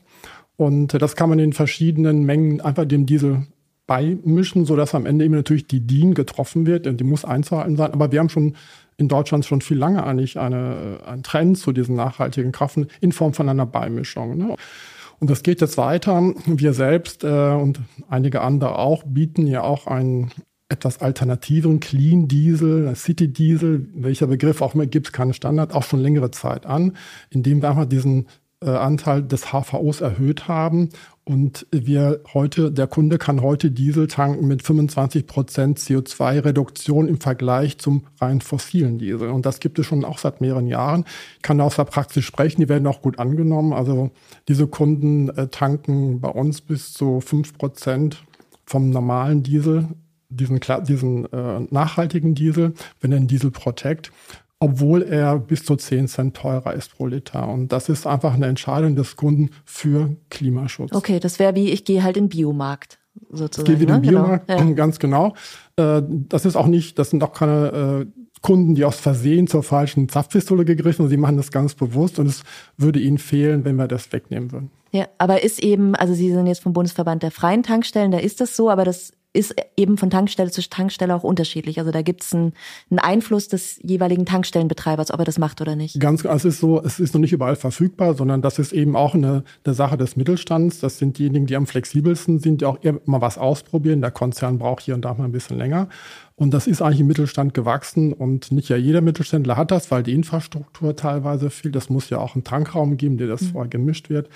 Und 0.57 1.01
das 1.01 1.17
kann 1.17 1.29
man 1.29 1.39
in 1.39 1.53
verschiedenen 1.53 2.25
Mengen 2.25 2.61
einfach 2.61 2.85
dem 2.85 3.07
Diesel 3.07 3.47
beimischen, 3.87 4.65
sodass 4.65 4.95
am 4.95 5.07
Ende 5.07 5.25
eben 5.25 5.35
natürlich 5.35 5.67
die 5.67 5.87
DIN 5.87 6.15
getroffen 6.15 6.67
wird. 6.67 6.87
Und 6.87 6.99
die 6.99 7.05
muss 7.05 7.25
einzuhalten 7.25 7.77
sein. 7.77 7.93
Aber 7.93 8.13
wir 8.13 8.21
haben 8.21 8.29
schon 8.29 8.55
in 8.97 9.09
Deutschland 9.09 9.45
schon 9.45 9.61
viel 9.61 9.79
lange 9.79 10.05
eigentlich 10.05 10.39
eine, 10.39 11.01
einen 11.07 11.23
Trend 11.23 11.59
zu 11.59 11.73
diesen 11.73 11.97
nachhaltigen 11.97 12.53
Kraftstoffen 12.53 12.89
in 13.01 13.13
Form 13.13 13.35
von 13.35 13.49
einer 13.49 13.67
Beimischung. 13.67 14.37
Ne? 14.37 14.57
Und 15.21 15.31
das 15.31 15.43
geht 15.43 15.61
jetzt 15.61 15.77
weiter. 15.77 16.33
Wir 16.47 16.73
selbst 16.73 17.25
äh, 17.25 17.51
und 17.53 17.81
einige 18.09 18.43
andere 18.43 18.79
auch 18.79 19.03
bieten 19.05 19.47
ja 19.47 19.63
auch 19.63 19.87
einen 19.87 20.31
etwas 20.69 21.01
alternativen 21.01 21.81
Clean 21.81 22.29
Diesel, 22.29 22.95
City 22.95 23.29
Diesel, 23.29 23.89
welcher 23.95 24.27
Begriff 24.27 24.61
auch 24.61 24.75
immer 24.75 24.87
gibt, 24.87 25.13
keinen 25.13 25.33
Standard, 25.33 25.75
auch 25.75 25.83
schon 25.83 26.01
längere 26.01 26.31
Zeit 26.31 26.67
an, 26.67 26.97
indem 27.31 27.63
wir 27.63 27.71
einfach 27.71 27.87
diesen 27.87 28.27
äh, 28.61 28.71
Anteil 28.71 29.23
des 29.23 29.53
HVOs 29.53 30.01
erhöht 30.01 30.49
haben 30.49 30.91
und 31.25 31.67
wir 31.71 32.21
heute, 32.35 32.73
der 32.73 32.87
Kunde 32.87 33.19
kann 33.19 33.41
heute 33.41 33.71
Diesel 33.71 34.09
tanken 34.09 34.49
mit 34.49 34.63
25 34.63 35.27
Prozent 35.27 35.79
CO2-Reduktion 35.79 37.07
im 37.07 37.21
Vergleich 37.21 37.79
zum 37.79 38.05
rein 38.21 38.41
fossilen 38.41 38.99
Diesel. 38.99 39.29
Und 39.31 39.47
das 39.47 39.61
gibt 39.61 39.79
es 39.79 39.87
schon 39.87 40.05
auch 40.05 40.19
seit 40.19 40.41
mehreren 40.41 40.67
Jahren. 40.67 41.05
Ich 41.37 41.43
kann 41.43 41.61
aus 41.61 41.77
der 41.77 41.85
Praxis 41.85 42.25
sprechen, 42.25 42.61
die 42.61 42.69
werden 42.69 42.87
auch 42.87 43.03
gut 43.03 43.19
angenommen. 43.19 43.73
Also 43.73 44.11
diese 44.49 44.67
Kunden 44.67 45.29
äh, 45.31 45.49
tanken 45.49 46.21
bei 46.21 46.31
uns 46.31 46.61
bis 46.61 46.93
zu 46.93 47.21
fünf 47.21 47.57
Prozent 47.57 48.25
vom 48.67 48.91
normalen 48.91 49.43
Diesel 49.43 49.89
diesen, 50.29 50.61
diesen 50.87 51.33
äh, 51.33 51.61
nachhaltigen 51.71 52.35
Diesel, 52.35 52.75
wenn 53.01 53.13
er 53.13 53.19
einen 53.19 53.29
Diesel 53.29 53.51
Protect, 53.51 54.13
obwohl 54.61 55.03
er 55.03 55.39
bis 55.39 55.65
zu 55.65 55.77
10 55.77 56.09
Cent 56.09 56.37
teurer 56.37 56.75
ist 56.75 56.97
pro 56.97 57.07
Liter. 57.07 57.49
Und 57.49 57.73
das 57.73 57.89
ist 57.89 58.07
einfach 58.07 58.35
eine 58.35 58.47
Entscheidung 58.47 58.97
des 58.97 59.17
Kunden 59.17 59.51
für 59.65 60.17
Klimaschutz. 60.31 60.93
Okay, 60.93 61.21
das 61.21 61.39
wäre 61.39 61.55
wie, 61.55 61.71
ich 61.71 61.85
gehe 61.85 62.03
halt 62.03 62.17
in 62.17 62.25
den 62.25 62.29
Biomarkt 62.31 62.99
sozusagen. 63.31 63.73
Ich 63.73 63.79
gehe 63.79 63.81
wieder 63.81 63.95
ne? 63.95 63.99
in 63.99 64.03
den 64.03 64.11
Biomarkt, 64.11 64.49
genau. 64.49 64.75
Ganz 64.75 64.99
genau. 64.99 65.35
Äh, 65.77 66.03
das 66.09 66.45
ist 66.45 66.57
auch 66.57 66.67
nicht, 66.67 66.99
das 66.99 67.11
sind 67.11 67.23
auch 67.23 67.33
keine 67.33 68.07
äh, 68.07 68.21
Kunden, 68.43 68.75
die 68.75 68.85
aus 68.85 68.99
Versehen 68.99 69.47
zur 69.47 69.63
falschen 69.63 70.09
Zapfpistole 70.09 70.65
gegriffen 70.65 71.05
haben. 71.05 71.11
Sie 71.11 71.17
machen 71.17 71.37
das 71.37 71.51
ganz 71.51 71.75
bewusst 71.75 72.19
und 72.19 72.27
es 72.27 72.43
würde 72.77 73.01
ihnen 73.01 73.19
fehlen, 73.19 73.65
wenn 73.65 73.77
wir 73.77 73.89
das 73.89 74.13
wegnehmen 74.13 74.53
würden. 74.53 74.71
Ja, 74.91 75.07
aber 75.19 75.43
ist 75.43 75.63
eben, 75.63 75.95
also 75.95 76.15
Sie 76.15 76.31
sind 76.31 76.47
jetzt 76.47 76.63
vom 76.63 76.73
Bundesverband 76.73 77.23
der 77.23 77.31
freien 77.31 77.63
Tankstellen, 77.63 78.11
da 78.11 78.19
ist 78.19 78.41
das 78.41 78.57
so, 78.57 78.71
aber 78.71 78.85
das 78.85 79.13
ist 79.35 79.55
eben 79.77 79.99
von 79.99 80.09
Tankstelle 80.09 80.51
zu 80.51 80.67
Tankstelle 80.69 81.15
auch 81.15 81.23
unterschiedlich. 81.23 81.79
Also 81.79 81.91
da 81.91 82.03
gibt 82.03 82.23
es 82.23 82.33
einen, 82.33 82.55
einen, 82.91 82.99
Einfluss 82.99 83.49
des 83.49 83.79
jeweiligen 83.83 84.25
Tankstellenbetreibers, 84.25 85.13
ob 85.13 85.19
er 85.21 85.25
das 85.27 85.39
macht 85.39 85.61
oder 85.61 85.77
nicht. 85.77 86.01
Ganz, 86.01 86.25
also 86.25 86.49
es 86.49 86.55
ist 86.55 86.61
so, 86.61 86.83
es 86.83 86.99
ist 86.99 87.15
noch 87.15 87.21
nicht 87.21 87.33
überall 87.33 87.57
verfügbar, 87.57 88.15
sondern 88.15 88.41
das 88.41 88.59
ist 88.59 88.73
eben 88.73 88.97
auch 88.97 89.15
eine, 89.15 89.45
eine 89.65 89.75
Sache 89.75 89.99
des 89.99 90.17
Mittelstands. 90.17 90.81
Das 90.81 90.99
sind 90.99 91.19
diejenigen, 91.19 91.47
die 91.47 91.57
am 91.57 91.67
flexibelsten 91.67 92.39
sind, 92.39 92.63
die 92.63 92.65
auch 92.65 92.79
immer 92.83 93.21
was 93.21 93.37
ausprobieren. 93.37 94.01
Der 94.01 94.11
Konzern 94.11 94.59
braucht 94.59 94.85
hier 94.85 94.95
und 94.95 95.05
da 95.05 95.13
mal 95.13 95.25
ein 95.25 95.33
bisschen 95.33 95.59
länger. 95.59 95.89
Und 96.35 96.55
das 96.55 96.67
ist 96.67 96.81
eigentlich 96.81 97.01
im 97.01 97.09
Mittelstand 97.09 97.53
gewachsen 97.53 98.13
und 98.13 98.53
nicht 98.53 98.69
ja 98.69 98.77
jeder 98.77 99.01
Mittelständler 99.01 99.57
hat 99.57 99.73
das, 99.73 99.91
weil 99.91 100.05
die 100.05 100.15
Infrastruktur 100.15 100.97
teilweise 100.97 101.51
fehlt. 101.51 101.75
Das 101.75 101.91
muss 101.91 102.11
ja 102.11 102.19
auch 102.19 102.35
einen 102.35 102.45
Tankraum 102.45 102.97
geben, 102.97 103.19
der 103.19 103.27
das 103.27 103.43
mhm. 103.43 103.47
vorher 103.49 103.69
gemischt 103.69 104.09
wird. 104.09 104.29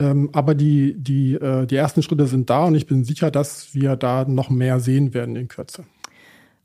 Ähm, 0.00 0.30
aber 0.32 0.54
die, 0.54 0.94
die, 0.98 1.34
äh, 1.34 1.66
die 1.66 1.76
ersten 1.76 2.02
Schritte 2.02 2.26
sind 2.26 2.50
da 2.50 2.64
und 2.64 2.74
ich 2.74 2.86
bin 2.86 3.04
sicher, 3.04 3.30
dass 3.30 3.74
wir 3.74 3.96
da 3.96 4.24
noch 4.24 4.50
mehr 4.50 4.80
sehen 4.80 5.14
werden 5.14 5.36
in 5.36 5.48
Kürze. 5.48 5.84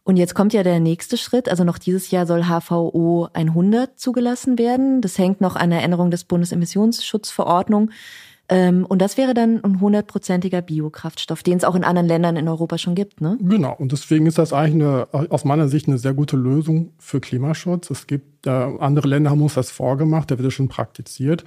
Und 0.03 0.17
jetzt 0.17 0.33
kommt 0.33 0.53
ja 0.53 0.63
der 0.63 0.79
nächste 0.79 1.17
Schritt. 1.17 1.49
Also 1.49 1.63
noch 1.63 1.77
dieses 1.77 2.09
Jahr 2.09 2.25
soll 2.25 2.45
HVO 2.45 3.29
100 3.33 3.99
zugelassen 3.99 4.57
werden. 4.57 5.01
Das 5.01 5.19
hängt 5.19 5.39
noch 5.39 5.55
an 5.55 5.69
der 5.69 5.83
Änderung 5.83 6.09
des 6.09 6.23
Bundesemissionsschutzverordnung. 6.23 7.91
Ähm, 8.51 8.87
und 8.87 8.99
das 8.99 9.17
wäre 9.17 9.35
dann 9.35 9.63
ein 9.63 9.79
hundertprozentiger 9.79 10.63
Biokraftstoff, 10.63 11.43
den 11.43 11.57
es 11.57 11.63
auch 11.63 11.75
in 11.75 11.83
anderen 11.83 12.07
Ländern 12.07 12.35
in 12.35 12.47
Europa 12.47 12.79
schon 12.79 12.95
gibt, 12.95 13.21
ne? 13.21 13.37
Genau. 13.39 13.75
Und 13.77 13.91
deswegen 13.91 14.25
ist 14.25 14.39
das 14.39 14.53
eigentlich 14.53 14.83
eine, 14.83 15.07
aus 15.29 15.45
meiner 15.45 15.67
Sicht 15.67 15.87
eine 15.87 15.99
sehr 15.99 16.15
gute 16.15 16.35
Lösung 16.35 16.93
für 16.97 17.19
Klimaschutz. 17.19 17.91
Es 17.91 18.07
gibt, 18.07 18.47
äh, 18.47 18.49
andere 18.49 19.07
Länder 19.07 19.29
haben 19.29 19.43
uns 19.43 19.53
das 19.53 19.69
vorgemacht, 19.69 20.31
da 20.31 20.39
wird 20.39 20.47
es 20.47 20.55
schon 20.55 20.67
praktiziert. 20.67 21.43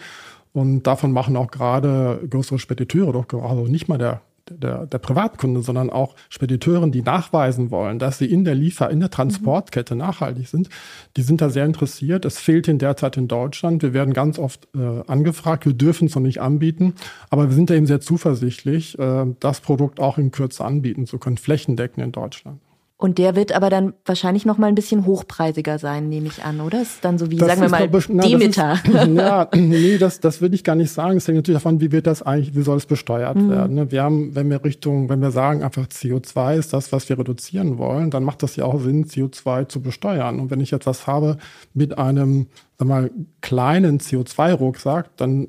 Und 0.52 0.86
davon 0.86 1.12
machen 1.12 1.36
auch 1.36 1.50
gerade 1.50 2.20
größere 2.28 2.58
Spediteure 2.58 3.12
doch 3.12 3.26
also 3.42 3.66
nicht 3.66 3.88
mal 3.88 3.96
der, 3.98 4.20
der, 4.50 4.86
der 4.86 4.98
Privatkunde, 4.98 5.62
sondern 5.62 5.88
auch 5.88 6.14
Spediteuren, 6.28 6.92
die 6.92 7.02
nachweisen 7.02 7.70
wollen, 7.70 7.98
dass 7.98 8.18
sie 8.18 8.26
in 8.26 8.44
der 8.44 8.54
Liefer-, 8.54 8.90
in 8.90 9.00
der 9.00 9.10
Transportkette 9.10 9.94
nachhaltig 9.96 10.48
sind. 10.48 10.68
Die 11.16 11.22
sind 11.22 11.40
da 11.40 11.48
sehr 11.48 11.64
interessiert. 11.64 12.24
Es 12.24 12.38
fehlt 12.38 12.68
in 12.68 12.78
der 12.78 12.96
Zeit 12.96 13.16
in 13.16 13.28
Deutschland. 13.28 13.82
Wir 13.82 13.94
werden 13.94 14.12
ganz 14.12 14.38
oft 14.38 14.68
äh, 14.74 15.02
angefragt. 15.06 15.64
Wir 15.64 15.72
dürfen 15.72 16.06
es 16.06 16.14
noch 16.14 16.22
nicht 16.22 16.40
anbieten. 16.40 16.94
Aber 17.30 17.48
wir 17.48 17.54
sind 17.54 17.70
da 17.70 17.74
eben 17.74 17.86
sehr 17.86 18.00
zuversichtlich, 18.00 18.98
äh, 18.98 19.26
das 19.40 19.60
Produkt 19.60 20.00
auch 20.00 20.18
in 20.18 20.32
Kürze 20.32 20.64
anbieten 20.64 21.06
zu 21.06 21.18
können, 21.18 21.38
flächendeckend 21.38 22.04
in 22.04 22.12
Deutschland. 22.12 22.60
Und 23.02 23.18
der 23.18 23.34
wird 23.34 23.50
aber 23.50 23.68
dann 23.68 23.94
wahrscheinlich 24.04 24.46
noch 24.46 24.58
mal 24.58 24.68
ein 24.68 24.76
bisschen 24.76 25.06
hochpreisiger 25.06 25.80
sein, 25.80 26.08
nehme 26.08 26.28
ich 26.28 26.44
an, 26.44 26.60
oder? 26.60 26.82
Ist 26.82 27.04
dann 27.04 27.18
so 27.18 27.32
wie, 27.32 27.36
das 27.36 27.48
sagen 27.48 27.62
wir 27.62 27.68
mal, 27.68 27.90
na, 28.10 28.22
Demeter. 28.22 28.74
Ist, 28.74 29.08
ja, 29.16 29.48
nee, 29.56 29.98
das, 29.98 30.20
das 30.20 30.40
würde 30.40 30.54
ich 30.54 30.62
gar 30.62 30.76
nicht 30.76 30.92
sagen. 30.92 31.16
Es 31.16 31.26
hängt 31.26 31.34
natürlich 31.34 31.60
davon, 31.60 31.80
wie 31.80 31.90
wird 31.90 32.06
das 32.06 32.22
eigentlich, 32.22 32.54
wie 32.54 32.62
soll 32.62 32.76
es 32.76 32.86
besteuert 32.86 33.36
mhm. 33.36 33.50
werden. 33.50 33.74
Ne? 33.74 33.90
Wir 33.90 34.04
haben, 34.04 34.36
wenn 34.36 34.48
wir 34.50 34.62
Richtung, 34.62 35.08
wenn 35.08 35.20
wir 35.20 35.32
sagen, 35.32 35.64
einfach 35.64 35.88
CO2 35.88 36.54
ist 36.54 36.72
das, 36.74 36.92
was 36.92 37.08
wir 37.08 37.18
reduzieren 37.18 37.76
wollen, 37.76 38.12
dann 38.12 38.22
macht 38.22 38.44
das 38.44 38.54
ja 38.54 38.66
auch 38.66 38.78
Sinn, 38.78 39.04
CO2 39.06 39.66
zu 39.66 39.82
besteuern. 39.82 40.38
Und 40.38 40.52
wenn 40.52 40.60
ich 40.60 40.72
etwas 40.72 41.08
habe 41.08 41.38
mit 41.74 41.98
einem, 41.98 42.46
sag 42.78 42.86
mal, 42.86 43.10
kleinen 43.40 43.98
CO2-Rucksack, 43.98 45.16
dann, 45.16 45.48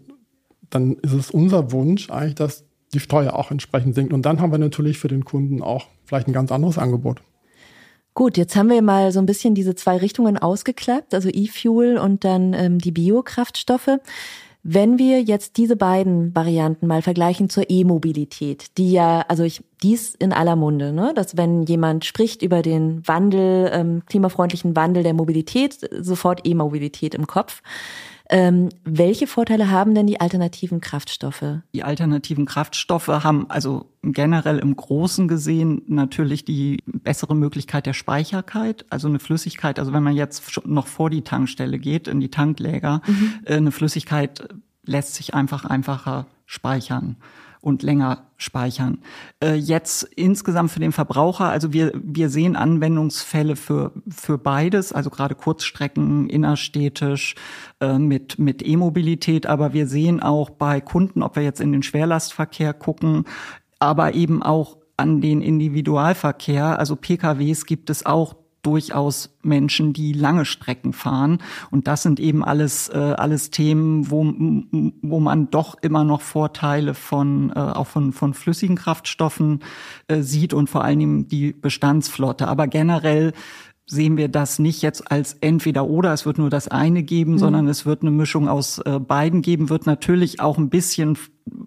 dann 0.71 0.93
ist 1.03 1.13
es 1.13 1.29
unser 1.29 1.71
Wunsch 1.71 2.09
eigentlich, 2.09 2.33
dass 2.33 2.63
die 2.95 2.99
Steuer 2.99 3.35
auch 3.35 3.51
entsprechend 3.51 3.93
sinkt. 3.93 4.11
Und 4.11 4.23
dann 4.23 4.41
haben 4.41 4.51
wir 4.51 4.57
natürlich 4.57 4.97
für 4.97 5.07
den 5.07 5.23
Kunden 5.23 5.61
auch 5.61 5.85
vielleicht 6.03 6.27
ein 6.27 6.33
ganz 6.33 6.51
anderes 6.51 6.79
Angebot. 6.79 7.21
Gut, 8.15 8.37
jetzt 8.37 8.55
haben 8.55 8.69
wir 8.69 8.81
mal 8.83 9.11
so 9.11 9.19
ein 9.19 9.25
bisschen 9.25 9.55
diese 9.55 9.73
zwei 9.73 9.97
Richtungen 9.97 10.37
ausgeklappt, 10.37 11.15
also 11.15 11.29
E-Fuel 11.29 11.97
und 11.97 12.23
dann 12.23 12.53
ähm, 12.53 12.77
die 12.77 12.91
Biokraftstoffe. 12.91 13.89
Wenn 14.65 14.97
wir 14.97 15.21
jetzt 15.21 15.57
diese 15.57 15.75
beiden 15.75 16.33
Varianten 16.33 16.87
mal 16.87 17.01
vergleichen 17.01 17.49
zur 17.49 17.69
E-Mobilität, 17.69 18.77
die 18.77 18.93
ja, 18.93 19.25
also 19.27 19.43
ich, 19.43 19.61
dies 19.81 20.15
in 20.15 20.31
aller 20.31 20.55
Munde, 20.55 20.93
ne, 20.93 21.11
dass 21.15 21.35
wenn 21.35 21.63
jemand 21.63 22.05
spricht 22.05 22.43
über 22.43 22.61
den 22.61 23.05
Wandel, 23.05 23.69
ähm, 23.73 24.03
klimafreundlichen 24.05 24.75
Wandel 24.75 25.03
der 25.03 25.13
Mobilität, 25.13 25.79
sofort 25.99 26.41
E-Mobilität 26.45 27.15
im 27.15 27.27
Kopf. 27.27 27.61
Ähm, 28.33 28.69
welche 28.83 29.27
Vorteile 29.27 29.69
haben 29.69 29.93
denn 29.93 30.07
die 30.07 30.19
alternativen 30.19 30.81
Kraftstoffe? 30.81 31.59
Die 31.75 31.83
alternativen 31.83 32.47
Kraftstoffe 32.47 33.07
haben 33.07 33.47
also 33.47 33.85
generell 34.01 34.57
im 34.57 34.75
Großen 34.75 35.27
gesehen 35.27 35.83
natürlich 35.85 36.43
die 36.43 36.79
bessere 36.87 37.35
Möglichkeit 37.35 37.85
der 37.85 37.93
Speicherkeit, 37.93 38.87
also 38.89 39.07
eine 39.07 39.19
Flüssigkeit, 39.19 39.77
also 39.77 39.93
wenn 39.93 40.01
man 40.01 40.15
jetzt 40.15 40.65
noch 40.65 40.87
vor 40.87 41.11
die 41.11 41.21
Tankstelle 41.21 41.77
geht, 41.77 42.07
in 42.07 42.19
die 42.19 42.31
Tankläger, 42.31 43.03
mhm. 43.05 43.33
Äh, 43.45 43.57
eine 43.57 43.71
Flüssigkeit 43.71 44.49
lässt 44.83 45.13
sich 45.13 45.35
einfach 45.35 45.63
einfacher 45.63 46.25
speichern 46.47 47.17
und 47.63 47.81
länger 47.81 48.25
speichern. 48.35 48.99
Äh, 49.41 49.55
jetzt 49.55 50.03
insgesamt 50.03 50.69
für 50.71 50.81
den 50.81 50.91
Verbraucher, 50.91 51.45
also 51.45 51.71
wir, 51.71 51.93
wir 51.95 52.29
sehen 52.29 52.57
Anwendungsfälle 52.57 53.55
für, 53.55 53.93
für 54.09 54.37
beides, 54.37 54.91
also 54.91 55.09
gerade 55.09 55.33
Kurzstrecken, 55.33 56.29
innerstädtisch, 56.29 57.35
äh, 57.79 57.97
mit, 57.97 58.37
mit 58.37 58.67
E-Mobilität, 58.67 59.47
aber 59.47 59.73
wir 59.73 59.87
sehen 59.87 60.21
auch 60.21 60.49
bei 60.49 60.81
Kunden, 60.81 61.23
ob 61.23 61.37
wir 61.37 61.43
jetzt 61.43 61.61
in 61.61 61.71
den 61.71 61.83
Schwerlastverkehr 61.83 62.73
gucken, 62.73 63.23
aber 63.79 64.13
eben 64.13 64.43
auch 64.43 64.77
an 64.97 65.21
den 65.21 65.41
Individualverkehr, 65.41 66.77
also 66.77 66.97
PKWs 66.97 67.65
gibt 67.65 67.89
es 67.89 68.05
auch 68.05 68.42
durchaus 68.63 69.37
Menschen, 69.43 69.93
die 69.93 70.13
lange 70.13 70.45
Strecken 70.45 70.93
fahren. 70.93 71.39
Und 71.69 71.87
das 71.87 72.01
sind 72.01 72.19
eben 72.19 72.43
alles, 72.43 72.89
äh, 72.89 72.97
alles 72.97 73.51
Themen, 73.51 74.09
wo, 74.09 74.23
wo 75.01 75.19
man 75.19 75.51
doch 75.51 75.75
immer 75.81 76.03
noch 76.03 76.21
Vorteile 76.21 76.93
von, 76.93 77.51
äh, 77.51 77.59
auch 77.59 77.87
von, 77.87 78.13
von 78.13 78.33
flüssigen 78.33 78.75
Kraftstoffen 78.75 79.59
äh, 80.07 80.21
sieht 80.21 80.53
und 80.53 80.69
vor 80.69 80.83
allen 80.83 80.99
Dingen 80.99 81.27
die 81.27 81.53
Bestandsflotte. 81.53 82.47
Aber 82.47 82.67
generell 82.67 83.33
sehen 83.85 84.15
wir 84.15 84.29
das 84.29 84.59
nicht 84.59 84.81
jetzt 84.81 85.11
als 85.11 85.33
entweder 85.41 85.87
oder, 85.87 86.13
es 86.13 86.25
wird 86.25 86.37
nur 86.37 86.49
das 86.49 86.67
eine 86.67 87.03
geben, 87.03 87.33
mhm. 87.33 87.37
sondern 87.37 87.67
es 87.67 87.85
wird 87.85 88.01
eine 88.01 88.11
Mischung 88.11 88.47
aus 88.47 88.79
äh, 88.79 88.99
beiden 88.99 89.41
geben, 89.41 89.69
wird 89.69 89.85
natürlich 89.85 90.39
auch 90.39 90.57
ein 90.57 90.69
bisschen 90.69 91.17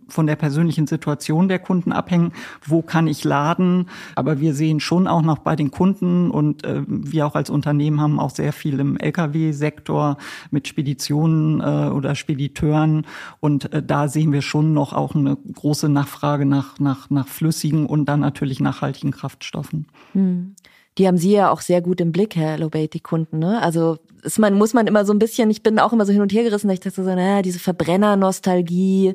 von 0.09 0.27
der 0.27 0.37
persönlichen 0.37 0.87
Situation 0.87 1.49
der 1.49 1.59
Kunden 1.59 1.93
abhängen. 1.93 2.33
Wo 2.65 2.81
kann 2.81 3.07
ich 3.07 3.25
laden? 3.25 3.91
Aber 4.15 4.41
wir 4.41 4.55
sehen 4.55 4.81
schon 4.81 5.07
auch 5.07 5.21
noch 5.21 5.39
bei 5.39 5.55
den 5.55 5.71
Kunden 5.71 6.31
und 6.31 6.65
äh, 6.65 6.83
wir 6.87 7.27
auch 7.27 7.35
als 7.35 7.51
Unternehmen 7.51 8.01
haben 8.01 8.19
auch 8.19 8.31
sehr 8.31 8.55
viel 8.55 8.81
im 8.81 8.97
Lkw-Sektor 8.97 10.17
mit 10.51 10.69
Speditionen 10.69 11.61
äh, 11.61 11.91
oder 11.91 12.15
Spediteuren 12.15 13.07
und 13.41 13.73
äh, 13.75 13.83
da 13.83 14.09
sehen 14.09 14.33
wir 14.33 14.43
schon 14.43 14.73
noch 14.73 14.95
auch 14.95 15.15
eine 15.15 15.37
große 15.37 15.91
Nachfrage 15.91 16.47
nach 16.47 16.79
nach 16.79 17.11
nach 17.11 17.29
flüssigen 17.29 17.85
und 17.85 18.07
dann 18.07 18.21
natürlich 18.21 18.61
nachhaltigen 18.61 19.11
Kraftstoffen. 19.11 19.87
Hm 20.13 20.55
die 20.99 21.07
haben 21.07 21.19
Sie 21.19 21.33
ja 21.33 21.51
auch 21.51 21.61
sehr 21.61 21.83
gut 21.83 22.01
im 22.01 22.13
Blick, 22.13 22.37
Herr 22.37 22.59
Lobate, 22.59 22.89
die 22.89 23.01
Kunden. 23.01 23.39
Ne? 23.39 23.61
Also 23.61 23.99
ist 24.23 24.39
man, 24.39 24.55
muss 24.55 24.75
man 24.75 24.87
immer 24.87 25.05
so 25.05 25.13
ein 25.13 25.19
bisschen, 25.19 25.51
ich 25.51 25.63
bin 25.63 25.79
auch 25.79 25.93
immer 25.93 26.07
so 26.07 26.13
hin 26.13 26.23
und 26.23 26.33
her 26.33 26.43
gerissen, 26.43 26.69
dass 26.69 26.75
ich 26.75 26.81
dachte 26.81 27.03
so, 27.03 27.15
naja, 27.15 27.43
diese 27.43 27.59
Verbrenner-Nostalgie, 27.59 29.15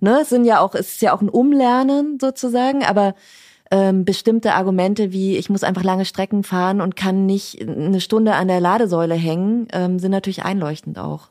ne, 0.00 0.18
es 0.22 0.28
sind 0.28 0.44
ja 0.44 0.60
auch, 0.60 0.74
es 0.74 0.94
ist 0.94 1.02
ja 1.02 1.14
auch 1.14 1.22
ein 1.22 1.28
Umlernen 1.28 2.18
sozusagen, 2.20 2.84
aber 2.84 3.14
ähm, 3.70 4.04
bestimmte 4.04 4.54
Argumente 4.54 5.12
wie 5.12 5.36
ich 5.36 5.48
muss 5.48 5.62
einfach 5.62 5.84
lange 5.84 6.04
Strecken 6.04 6.42
fahren 6.42 6.80
und 6.80 6.96
kann 6.96 7.26
nicht 7.26 7.60
eine 7.60 8.00
Stunde 8.00 8.34
an 8.34 8.48
der 8.48 8.60
Ladesäule 8.60 9.14
hängen, 9.14 9.68
ähm, 9.72 9.98
sind 9.98 10.10
natürlich 10.10 10.42
einleuchtend 10.42 10.98
auch. 10.98 11.28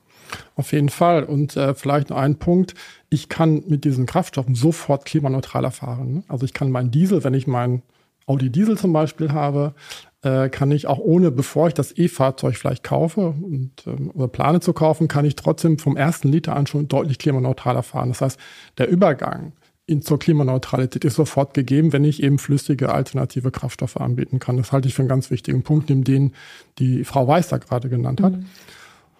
Auf 0.55 0.71
jeden 0.71 0.89
Fall. 0.89 1.23
Und 1.23 1.57
äh, 1.57 1.73
vielleicht 1.73 2.11
noch 2.11 2.17
ein 2.17 2.37
Punkt. 2.37 2.75
Ich 3.09 3.29
kann 3.29 3.63
mit 3.67 3.83
diesen 3.83 4.05
Kraftstoffen 4.05 4.55
sofort 4.55 5.05
klimaneutraler 5.05 5.71
fahren. 5.71 6.13
Ne? 6.13 6.23
Also 6.27 6.45
ich 6.45 6.53
kann 6.53 6.71
meinen 6.71 6.91
Diesel, 6.91 7.23
wenn 7.23 7.33
ich 7.33 7.47
meinen 7.47 7.81
Audi 8.29 8.51
Diesel 8.51 8.77
zum 8.77 8.93
Beispiel 8.93 9.31
habe, 9.31 9.73
äh, 10.21 10.49
kann 10.49 10.69
ich 10.71 10.85
auch 10.85 10.99
ohne, 10.99 11.31
bevor 11.31 11.67
ich 11.67 11.73
das 11.73 11.97
E-Fahrzeug 11.97 12.55
vielleicht 12.55 12.83
kaufe 12.83 13.29
und, 13.29 13.71
ähm, 13.87 14.11
oder 14.13 14.27
plane 14.27 14.59
zu 14.59 14.73
kaufen, 14.73 15.07
kann 15.07 15.25
ich 15.25 15.35
trotzdem 15.35 15.79
vom 15.79 15.97
ersten 15.97 16.27
Liter 16.29 16.55
an 16.55 16.67
schon 16.67 16.87
deutlich 16.87 17.17
klimaneutraler 17.17 17.81
fahren. 17.81 18.09
Das 18.09 18.21
heißt, 18.21 18.39
der 18.77 18.87
Übergang 18.89 19.53
in, 19.87 20.03
zur 20.03 20.19
Klimaneutralität 20.19 21.03
ist 21.05 21.15
sofort 21.15 21.55
gegeben, 21.55 21.91
wenn 21.91 22.03
ich 22.03 22.21
eben 22.21 22.37
flüssige 22.37 22.93
alternative 22.93 23.49
Kraftstoffe 23.49 23.97
anbieten 23.97 24.37
kann. 24.37 24.57
Das 24.57 24.71
halte 24.71 24.87
ich 24.87 24.93
für 24.93 25.01
einen 25.01 25.09
ganz 25.09 25.31
wichtigen 25.31 25.63
Punkt, 25.63 25.89
neben 25.89 26.03
den 26.03 26.33
die 26.77 27.03
Frau 27.05 27.27
Weiß 27.27 27.47
da 27.47 27.57
gerade 27.57 27.89
genannt 27.89 28.21
hat. 28.21 28.33
Mhm. 28.33 28.45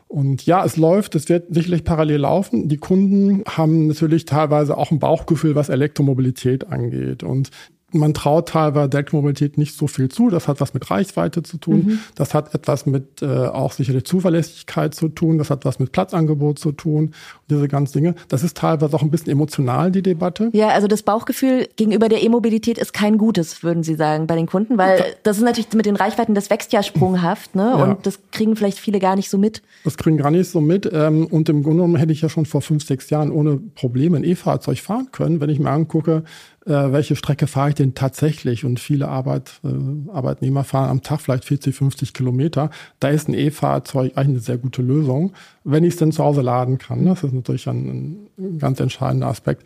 Und 0.08 0.46
ja, 0.46 0.64
es 0.66 0.76
läuft, 0.76 1.16
es 1.16 1.30
wird 1.30 1.54
sicherlich 1.54 1.84
parallel 1.84 2.22
laufen. 2.22 2.68
Die 2.68 2.78
Kunden 2.78 3.44
haben 3.48 3.88
natürlich 3.88 4.26
teilweise 4.26 4.78
auch 4.78 4.92
ein 4.92 5.00
Bauchgefühl, 5.00 5.56
was 5.56 5.70
Elektromobilität 5.70 6.68
angeht. 6.68 7.24
Und 7.24 7.52
man 7.92 8.14
traut 8.14 8.50
teilweise 8.50 8.92
Elektromobilität 8.92 9.58
nicht 9.58 9.76
so 9.76 9.88
viel 9.88 10.10
zu. 10.10 10.30
Das 10.30 10.48
hat 10.48 10.62
was 10.62 10.74
mit 10.74 10.90
Reichweite 10.90 11.44
zu 11.44 11.58
tun. 11.58 11.86
Mhm. 11.86 12.00
Das 12.16 12.34
hat 12.34 12.54
etwas 12.54 12.86
mit 12.86 13.22
äh, 13.22 13.26
auch 13.26 13.72
sicherlich 13.72 14.06
Zuverlässigkeit 14.06 14.94
zu 14.94 15.10
tun. 15.10 15.38
Das 15.38 15.50
hat 15.50 15.66
was 15.66 15.80
mit 15.80 15.92
Platzangebot 15.92 16.60
zu 16.60 16.72
tun. 16.72 17.06
Und 17.06 17.14
diese 17.50 17.68
ganzen 17.68 17.94
Dinge. 17.94 18.16
Das 18.28 18.44
ist 18.44 18.58
teilweise 18.58 18.96
auch 18.96 19.02
ein 19.02 19.12
bisschen 19.12 19.32
emotional, 19.32 19.92
die 19.92 20.02
Debatte. 20.02 20.50
Ja, 20.54 20.70
also 20.70 20.88
das 20.88 21.04
Bauchgefühl 21.04 21.68
gegenüber 21.76 22.10
der 22.10 22.24
E-Mobilität 22.24 22.78
ist 22.78 22.94
kein 22.94 23.18
gutes, 23.18 23.64
würden 23.64 23.84
Sie 23.84 23.96
sagen, 23.96 24.28
bei 24.28 24.36
den 24.36 24.48
Kunden, 24.48 24.78
weil 24.78 25.04
das 25.24 25.38
ist 25.38 25.44
natürlich 25.44 25.74
mit 25.74 25.86
den 25.86 25.96
Reichweiten, 25.96 26.36
das 26.36 26.50
wächst 26.50 26.74
ja 26.74 26.84
sprunghaft, 26.84 27.56
ne? 27.56 27.76
Ja. 27.78 27.84
Und 27.84 28.06
das 28.06 28.20
kriegen 28.32 28.56
vielleicht 28.56 28.80
viele 28.80 29.00
gar 29.00 29.16
nicht 29.16 29.30
so 29.30 29.38
mit. 29.38 29.62
Das 29.84 29.98
kriegen 29.98 30.18
gar 30.18 30.32
nicht 30.32 30.50
so 30.50 30.62
mit. 30.62 30.90
Ähm, 30.92 31.26
und 31.28 31.50
im 31.50 31.64
Grunde 31.64 31.78
genommen 31.78 31.96
hätte 31.96 32.12
ich 32.12 32.22
ja 32.22 32.30
schon 32.30 32.46
vor 32.46 32.62
fünf, 32.62 32.86
sechs 32.86 33.10
Jahren 33.10 33.32
ohne 33.32 33.58
Probleme 33.58 34.18
ein 34.18 34.24
E-Fahrzeug 34.24 34.80
fahren 34.80 35.10
können, 35.12 35.42
wenn 35.42 35.50
ich 35.50 35.60
mir 35.60 35.70
angucke, 35.70 36.24
äh, 36.70 36.92
welche 36.92 37.16
Strecke 37.16 37.48
fahre 37.48 37.70
ich 37.70 37.76
denn 37.76 37.96
tatsächlich? 37.96 38.64
Und 38.64 38.80
viele 38.80 39.08
Arbeit, 39.08 39.60
äh, 39.64 40.12
Arbeitnehmer 40.12 40.64
fahren 40.64 40.90
am 40.90 41.02
Tag 41.02 41.22
vielleicht 41.22 41.46
40, 41.46 41.76
50 41.76 42.14
Kilometer. 42.14 42.70
Da 43.00 43.10
ist 43.10 43.28
ein 43.28 43.34
E-Fahrzeug 43.34 44.14
eigentlich 44.16 44.30
eine 44.30 44.40
sehr 44.40 44.58
gute 44.60 44.82
Lösung, 44.82 45.34
wenn 45.64 45.84
ich 45.84 45.94
es 45.94 46.00
denn 46.00 46.12
zu 46.12 46.24
Hause 46.24 46.42
laden 46.42 46.78
kann. 46.78 47.06
Das 47.06 47.24
ist 47.24 47.34
natürlich 47.34 47.68
ein, 47.68 48.28
ein 48.38 48.60
ganz 48.60 48.80
entscheidender 48.80 49.28
Aspekt. 49.28 49.66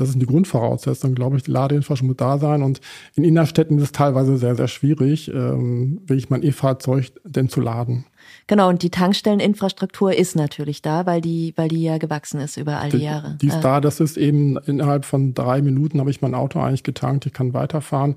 Das 0.00 0.08
ist 0.08 0.20
die 0.20 0.26
Grundvoraussetzung, 0.26 1.14
glaube 1.14 1.36
ich. 1.36 1.42
Die 1.42 1.50
Ladeinfrastruktur 1.50 2.08
muss 2.08 2.16
da 2.16 2.38
sein. 2.38 2.62
Und 2.62 2.80
in 3.14 3.24
Innerstädten 3.24 3.76
ist 3.78 3.84
es 3.84 3.92
teilweise 3.92 4.38
sehr, 4.38 4.54
sehr 4.54 4.68
schwierig, 4.68 5.28
ähm, 5.28 6.00
will 6.06 6.16
ich 6.16 6.30
mein 6.30 6.42
E-Fahrzeug 6.42 7.12
denn 7.24 7.48
zu 7.48 7.60
laden. 7.60 8.06
Genau, 8.46 8.68
und 8.68 8.82
die 8.82 8.90
Tankstelleninfrastruktur 8.90 10.14
ist 10.14 10.36
natürlich 10.36 10.82
da, 10.82 11.06
weil 11.06 11.20
die, 11.20 11.52
weil 11.56 11.68
die 11.68 11.82
ja 11.82 11.98
gewachsen 11.98 12.40
ist 12.40 12.56
über 12.56 12.78
all 12.78 12.90
die, 12.90 12.98
die 12.98 13.04
Jahre. 13.04 13.36
Die 13.40 13.48
ist 13.48 13.56
äh. 13.56 13.60
da, 13.60 13.80
das 13.80 14.00
ist 14.00 14.16
eben 14.16 14.56
innerhalb 14.58 15.04
von 15.04 15.34
drei 15.34 15.62
Minuten 15.62 16.00
habe 16.00 16.10
ich 16.10 16.22
mein 16.22 16.34
Auto 16.34 16.60
eigentlich 16.60 16.82
getankt, 16.82 17.26
ich 17.26 17.32
kann 17.32 17.54
weiterfahren. 17.54 18.16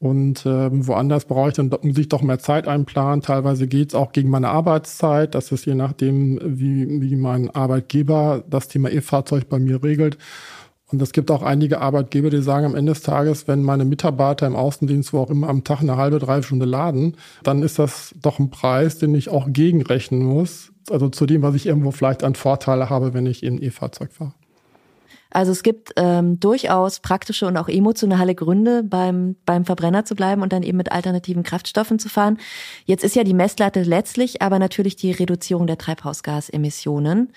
Und 0.00 0.46
ähm, 0.46 0.86
woanders 0.86 1.26
brauche 1.26 1.50
ich 1.50 1.54
dann 1.54 1.70
muss 1.82 1.98
ich 1.98 2.08
doch 2.08 2.22
mehr 2.22 2.38
Zeit 2.38 2.66
einplanen. 2.66 3.20
Teilweise 3.20 3.68
geht's 3.68 3.94
auch 3.94 4.12
gegen 4.12 4.30
meine 4.30 4.48
Arbeitszeit. 4.48 5.34
Das 5.34 5.52
ist 5.52 5.66
je 5.66 5.74
nachdem, 5.74 6.40
wie, 6.42 7.02
wie 7.02 7.16
mein 7.16 7.50
Arbeitgeber 7.50 8.42
das 8.48 8.68
Thema 8.68 8.90
E-Fahrzeug 8.90 9.50
bei 9.50 9.58
mir 9.58 9.84
regelt. 9.84 10.16
Und 10.92 11.00
es 11.00 11.12
gibt 11.12 11.30
auch 11.30 11.42
einige 11.42 11.80
Arbeitgeber, 11.80 12.30
die 12.30 12.42
sagen 12.42 12.66
am 12.66 12.74
Ende 12.74 12.92
des 12.92 13.02
Tages, 13.02 13.46
wenn 13.46 13.62
meine 13.62 13.84
Mitarbeiter 13.84 14.46
im 14.46 14.56
Außendienst 14.56 15.12
wo 15.12 15.20
auch 15.20 15.30
immer 15.30 15.48
am 15.48 15.64
Tag 15.64 15.80
eine 15.80 15.96
halbe, 15.96 16.18
drei 16.18 16.42
Stunde 16.42 16.66
laden, 16.66 17.16
dann 17.42 17.62
ist 17.62 17.78
das 17.78 18.14
doch 18.20 18.38
ein 18.38 18.50
Preis, 18.50 18.98
den 18.98 19.14
ich 19.14 19.28
auch 19.28 19.46
gegenrechnen 19.48 20.24
muss. 20.24 20.72
Also 20.90 21.08
zu 21.08 21.26
dem, 21.26 21.42
was 21.42 21.54
ich 21.54 21.66
irgendwo 21.66 21.92
vielleicht 21.92 22.24
an 22.24 22.34
Vorteile 22.34 22.90
habe, 22.90 23.14
wenn 23.14 23.26
ich 23.26 23.42
in 23.42 23.62
E-Fahrzeug 23.62 24.12
fahre. 24.12 24.32
Also 25.32 25.52
es 25.52 25.62
gibt 25.62 25.92
ähm, 25.96 26.40
durchaus 26.40 26.98
praktische 26.98 27.46
und 27.46 27.56
auch 27.56 27.68
emotionale 27.68 28.34
Gründe, 28.34 28.82
beim, 28.82 29.36
beim 29.46 29.64
Verbrenner 29.64 30.04
zu 30.04 30.16
bleiben 30.16 30.42
und 30.42 30.52
dann 30.52 30.64
eben 30.64 30.76
mit 30.76 30.90
alternativen 30.90 31.44
Kraftstoffen 31.44 32.00
zu 32.00 32.08
fahren. 32.08 32.38
Jetzt 32.84 33.04
ist 33.04 33.14
ja 33.14 33.22
die 33.22 33.34
Messlatte 33.34 33.82
letztlich 33.84 34.42
aber 34.42 34.58
natürlich 34.58 34.96
die 34.96 35.12
Reduzierung 35.12 35.68
der 35.68 35.78
Treibhausgasemissionen. 35.78 37.32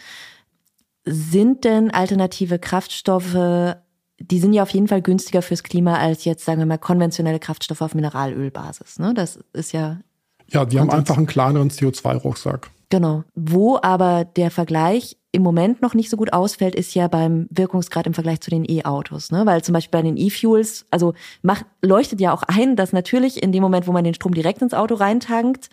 Sind 1.05 1.63
denn 1.65 1.91
alternative 1.91 2.59
Kraftstoffe, 2.59 3.75
die 4.19 4.39
sind 4.39 4.53
ja 4.53 4.63
auf 4.63 4.69
jeden 4.69 4.87
Fall 4.87 5.01
günstiger 5.01 5.41
fürs 5.41 5.63
Klima 5.63 5.97
als 5.97 6.25
jetzt, 6.25 6.45
sagen 6.45 6.59
wir 6.59 6.65
mal, 6.65 6.77
konventionelle 6.77 7.39
Kraftstoffe 7.39 7.81
auf 7.81 7.95
Mineralölbasis. 7.95 8.99
Ne? 8.99 9.13
Das 9.13 9.39
ist 9.53 9.73
ja. 9.73 9.99
Ja, 10.47 10.65
die 10.65 10.79
haben 10.79 10.89
einfach 10.89 11.17
einen 11.17 11.25
kleineren 11.25 11.69
CO2-Rucksack. 11.69 12.69
Genau. 12.89 13.23
Wo 13.33 13.79
aber 13.81 14.23
der 14.23 14.51
Vergleich 14.51 15.17
im 15.31 15.41
Moment 15.41 15.81
noch 15.81 15.95
nicht 15.95 16.11
so 16.11 16.17
gut 16.17 16.31
ausfällt, 16.31 16.75
ist 16.75 16.93
ja 16.93 17.07
beim 17.07 17.47
Wirkungsgrad 17.49 18.05
im 18.05 18.13
Vergleich 18.13 18.39
zu 18.41 18.51
den 18.51 18.69
E-Autos. 18.69 19.31
Ne? 19.31 19.47
Weil 19.47 19.63
zum 19.63 19.73
Beispiel 19.73 19.99
bei 19.99 20.03
den 20.03 20.15
E-Fuels, 20.15 20.85
also 20.91 21.15
macht, 21.41 21.65
leuchtet 21.81 22.21
ja 22.21 22.31
auch 22.31 22.43
ein, 22.43 22.75
dass 22.75 22.93
natürlich 22.93 23.41
in 23.41 23.51
dem 23.51 23.63
Moment, 23.63 23.87
wo 23.87 23.91
man 23.91 24.03
den 24.03 24.13
Strom 24.13 24.35
direkt 24.35 24.61
ins 24.61 24.75
Auto 24.75 24.93
reintankt, 24.93 25.71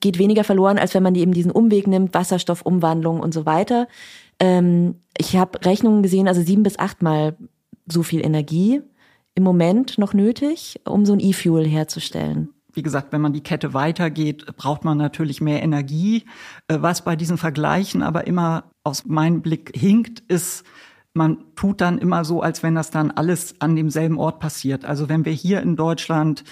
geht 0.00 0.18
weniger 0.18 0.44
verloren, 0.44 0.78
als 0.78 0.94
wenn 0.94 1.02
man 1.02 1.14
eben 1.14 1.34
diesen 1.34 1.50
Umweg 1.50 1.86
nimmt, 1.86 2.14
Wasserstoffumwandlung 2.14 3.20
und 3.20 3.34
so 3.34 3.44
weiter. 3.44 3.86
Ähm, 4.42 4.96
ich 5.16 5.36
habe 5.36 5.64
Rechnungen 5.64 6.02
gesehen, 6.02 6.26
also 6.26 6.42
sieben 6.42 6.64
bis 6.64 6.76
achtmal 6.76 7.36
so 7.86 8.02
viel 8.02 8.24
Energie 8.26 8.82
im 9.36 9.44
Moment 9.44 9.98
noch 9.98 10.14
nötig, 10.14 10.80
um 10.84 11.06
so 11.06 11.12
ein 11.12 11.20
E-Fuel 11.20 11.64
herzustellen. 11.64 12.48
Wie 12.74 12.82
gesagt, 12.82 13.12
wenn 13.12 13.20
man 13.20 13.32
die 13.32 13.42
Kette 13.42 13.72
weitergeht, 13.72 14.44
braucht 14.56 14.84
man 14.84 14.98
natürlich 14.98 15.40
mehr 15.40 15.62
Energie. 15.62 16.24
Äh, 16.66 16.78
was 16.80 17.04
bei 17.04 17.14
diesen 17.14 17.38
Vergleichen 17.38 18.02
aber 18.02 18.26
immer 18.26 18.64
aus 18.82 19.04
meinem 19.06 19.42
Blick 19.42 19.70
hinkt, 19.76 20.20
ist, 20.26 20.64
man 21.14 21.44
tut 21.54 21.80
dann 21.80 21.98
immer 21.98 22.24
so, 22.24 22.40
als 22.42 22.64
wenn 22.64 22.74
das 22.74 22.90
dann 22.90 23.12
alles 23.12 23.60
an 23.60 23.76
demselben 23.76 24.18
Ort 24.18 24.40
passiert. 24.40 24.84
Also 24.84 25.08
wenn 25.08 25.24
wir 25.24 25.32
hier 25.32 25.60
in 25.60 25.76
Deutschland 25.76 26.42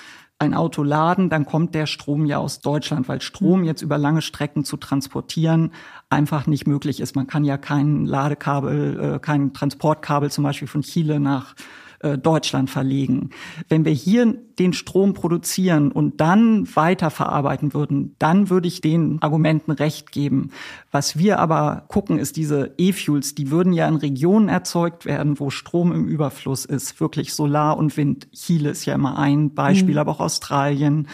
ein 0.40 0.55
Auto 0.55 0.83
laden, 0.83 1.29
dann 1.29 1.44
kommt 1.44 1.74
der 1.74 1.87
Strom 1.87 2.24
ja 2.24 2.38
aus 2.38 2.61
Deutschland, 2.61 3.09
weil 3.09 3.20
Strom 3.20 3.62
jetzt 3.62 3.83
über 3.83 3.98
lange 3.98 4.22
Strecken 4.22 4.64
zu 4.64 4.79
transportieren 4.79 5.72
einfach 6.09 6.46
nicht 6.46 6.66
möglich 6.66 7.00
ist. 7.00 7.14
Man 7.14 7.26
kann 7.26 7.44
ja 7.44 7.59
kein 7.59 8.07
Ladekabel, 8.07 9.16
äh, 9.16 9.18
kein 9.18 9.53
Transportkabel 9.53 10.31
zum 10.31 10.44
Beispiel 10.44 10.66
von 10.66 10.81
Chile 10.81 11.20
nach 11.20 11.55
äh, 12.00 12.18
Deutschland 12.18 12.70
verlegen. 12.70 13.30
Wenn 13.68 13.84
wir 13.84 13.92
hier 13.92 14.34
den 14.58 14.72
Strom 14.72 15.14
produzieren 15.14 15.92
und 15.92 16.20
dann 16.20 16.68
weiterverarbeiten 16.74 17.72
würden, 17.72 18.14
dann 18.18 18.50
würde 18.50 18.68
ich 18.68 18.80
den 18.80 19.20
Argumenten 19.22 19.70
recht 19.70 20.12
geben. 20.12 20.50
Was 20.90 21.18
wir 21.18 21.38
aber 21.38 21.84
gucken, 21.88 22.18
ist 22.18 22.36
diese 22.36 22.72
E-Fuels, 22.76 23.34
die 23.34 23.50
würden 23.50 23.72
ja 23.72 23.88
in 23.88 23.96
Regionen 23.96 24.48
erzeugt 24.48 25.04
werden, 25.06 25.40
wo 25.40 25.50
Strom 25.50 25.92
im 25.92 26.06
Überfluss 26.06 26.64
ist, 26.64 27.00
wirklich 27.00 27.32
Solar 27.32 27.78
und 27.78 27.96
Wind. 27.96 28.28
Chile 28.32 28.70
ist 28.70 28.84
ja 28.84 28.94
immer 28.94 29.18
ein 29.18 29.54
Beispiel, 29.54 29.94
mhm. 29.94 30.00
aber 30.00 30.12
auch 30.12 30.20
Australien, 30.20 31.08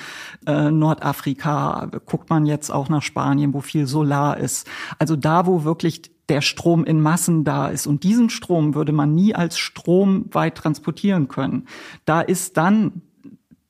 äh, 0.47 0.71
Nordafrika, 0.71 1.91
guckt 2.07 2.31
man 2.31 2.47
jetzt 2.47 2.71
auch 2.71 2.89
nach 2.89 3.03
Spanien, 3.03 3.55
wo 3.55 3.61
viel 3.61 3.87
Solar 3.87 4.39
ist. 4.39 4.69
Also 4.99 5.17
da, 5.17 5.47
wo 5.47 5.65
wirklich 5.65 6.16
der 6.29 6.41
Strom 6.41 6.85
in 6.85 7.01
Massen 7.01 7.45
da 7.45 7.69
ist. 7.69 7.87
Und 7.87 8.03
diesen 8.03 8.31
Strom 8.31 8.75
würde 8.75 8.93
man 8.93 9.15
nie 9.15 9.35
als 9.35 9.59
Strom 9.59 10.27
weit 10.33 10.57
transportieren 10.57 11.29
können. 11.29 11.67
Da 12.05 12.21
ist 12.21 12.57
dann 12.57 13.03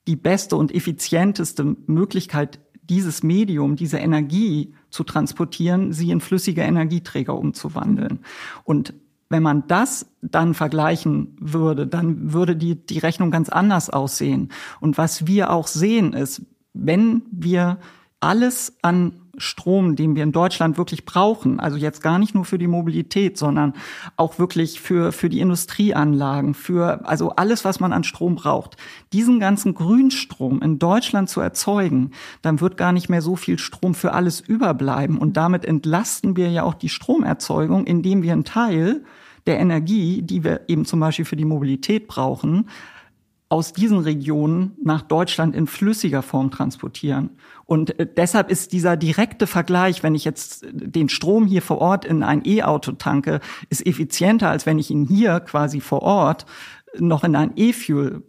die 0.06 0.16
beste 0.16 0.56
und 0.56 0.74
effizienteste 0.74 1.76
Möglichkeit, 1.86 2.60
dieses 2.88 3.22
Medium, 3.22 3.76
diese 3.76 3.98
Energie 3.98 4.74
zu 4.90 5.04
transportieren, 5.04 5.92
sie 5.92 6.10
in 6.10 6.20
flüssige 6.20 6.62
Energieträger 6.62 7.36
umzuwandeln. 7.36 8.20
Und 8.62 8.94
wenn 9.28 9.42
man 9.42 9.66
das 9.66 10.06
dann 10.22 10.54
vergleichen 10.54 11.36
würde, 11.40 11.86
dann 11.86 12.32
würde 12.32 12.54
die, 12.54 12.76
die 12.76 12.98
Rechnung 12.98 13.32
ganz 13.32 13.48
anders 13.48 13.90
aussehen. 13.90 14.50
Und 14.80 14.98
was 14.98 15.26
wir 15.26 15.50
auch 15.50 15.66
sehen 15.66 16.12
ist, 16.12 16.42
wenn 16.74 17.22
wir 17.32 17.78
alles 18.20 18.76
an 18.82 19.20
Strom, 19.38 19.96
den 19.96 20.16
wir 20.16 20.22
in 20.22 20.32
Deutschland 20.32 20.78
wirklich 20.78 21.04
brauchen, 21.04 21.60
also 21.60 21.76
jetzt 21.76 22.02
gar 22.02 22.18
nicht 22.18 22.34
nur 22.34 22.44
für 22.44 22.58
die 22.58 22.66
Mobilität, 22.66 23.38
sondern 23.38 23.74
auch 24.16 24.38
wirklich 24.38 24.80
für, 24.80 25.12
für 25.12 25.28
die 25.28 25.40
Industrieanlagen, 25.40 26.54
für, 26.54 27.06
also 27.06 27.30
alles, 27.30 27.64
was 27.64 27.80
man 27.80 27.92
an 27.92 28.04
Strom 28.04 28.36
braucht, 28.36 28.76
diesen 29.12 29.40
ganzen 29.40 29.74
Grünstrom 29.74 30.62
in 30.62 30.78
Deutschland 30.78 31.28
zu 31.28 31.40
erzeugen, 31.40 32.12
dann 32.42 32.60
wird 32.60 32.76
gar 32.76 32.92
nicht 32.92 33.08
mehr 33.08 33.22
so 33.22 33.36
viel 33.36 33.58
Strom 33.58 33.94
für 33.94 34.12
alles 34.12 34.40
überbleiben. 34.40 35.18
Und 35.18 35.36
damit 35.36 35.64
entlasten 35.64 36.36
wir 36.36 36.50
ja 36.50 36.62
auch 36.62 36.74
die 36.74 36.88
Stromerzeugung, 36.88 37.86
indem 37.86 38.22
wir 38.22 38.32
einen 38.32 38.44
Teil 38.44 39.04
der 39.46 39.58
Energie, 39.58 40.22
die 40.22 40.44
wir 40.44 40.62
eben 40.68 40.84
zum 40.84 41.00
Beispiel 41.00 41.24
für 41.24 41.36
die 41.36 41.44
Mobilität 41.44 42.08
brauchen, 42.08 42.68
aus 43.48 43.72
diesen 43.72 43.98
Regionen 43.98 44.76
nach 44.82 45.02
Deutschland 45.02 45.54
in 45.54 45.66
flüssiger 45.66 46.22
Form 46.22 46.50
transportieren. 46.50 47.30
Und 47.66 47.98
äh, 47.98 48.06
deshalb 48.06 48.50
ist 48.50 48.72
dieser 48.72 48.96
direkte 48.96 49.46
Vergleich, 49.46 50.02
wenn 50.02 50.14
ich 50.14 50.24
jetzt 50.24 50.64
den 50.70 51.08
Strom 51.08 51.46
hier 51.46 51.62
vor 51.62 51.78
Ort 51.78 52.04
in 52.04 52.22
ein 52.22 52.42
E-Auto 52.44 52.92
tanke, 52.92 53.40
ist 53.68 53.86
effizienter, 53.86 54.48
als 54.48 54.66
wenn 54.66 54.78
ich 54.78 54.90
ihn 54.90 55.06
hier 55.06 55.40
quasi 55.40 55.80
vor 55.80 56.02
Ort 56.02 56.46
noch 56.98 57.24
in 57.24 57.36
ein 57.36 57.52
E-Fuel 57.56 58.22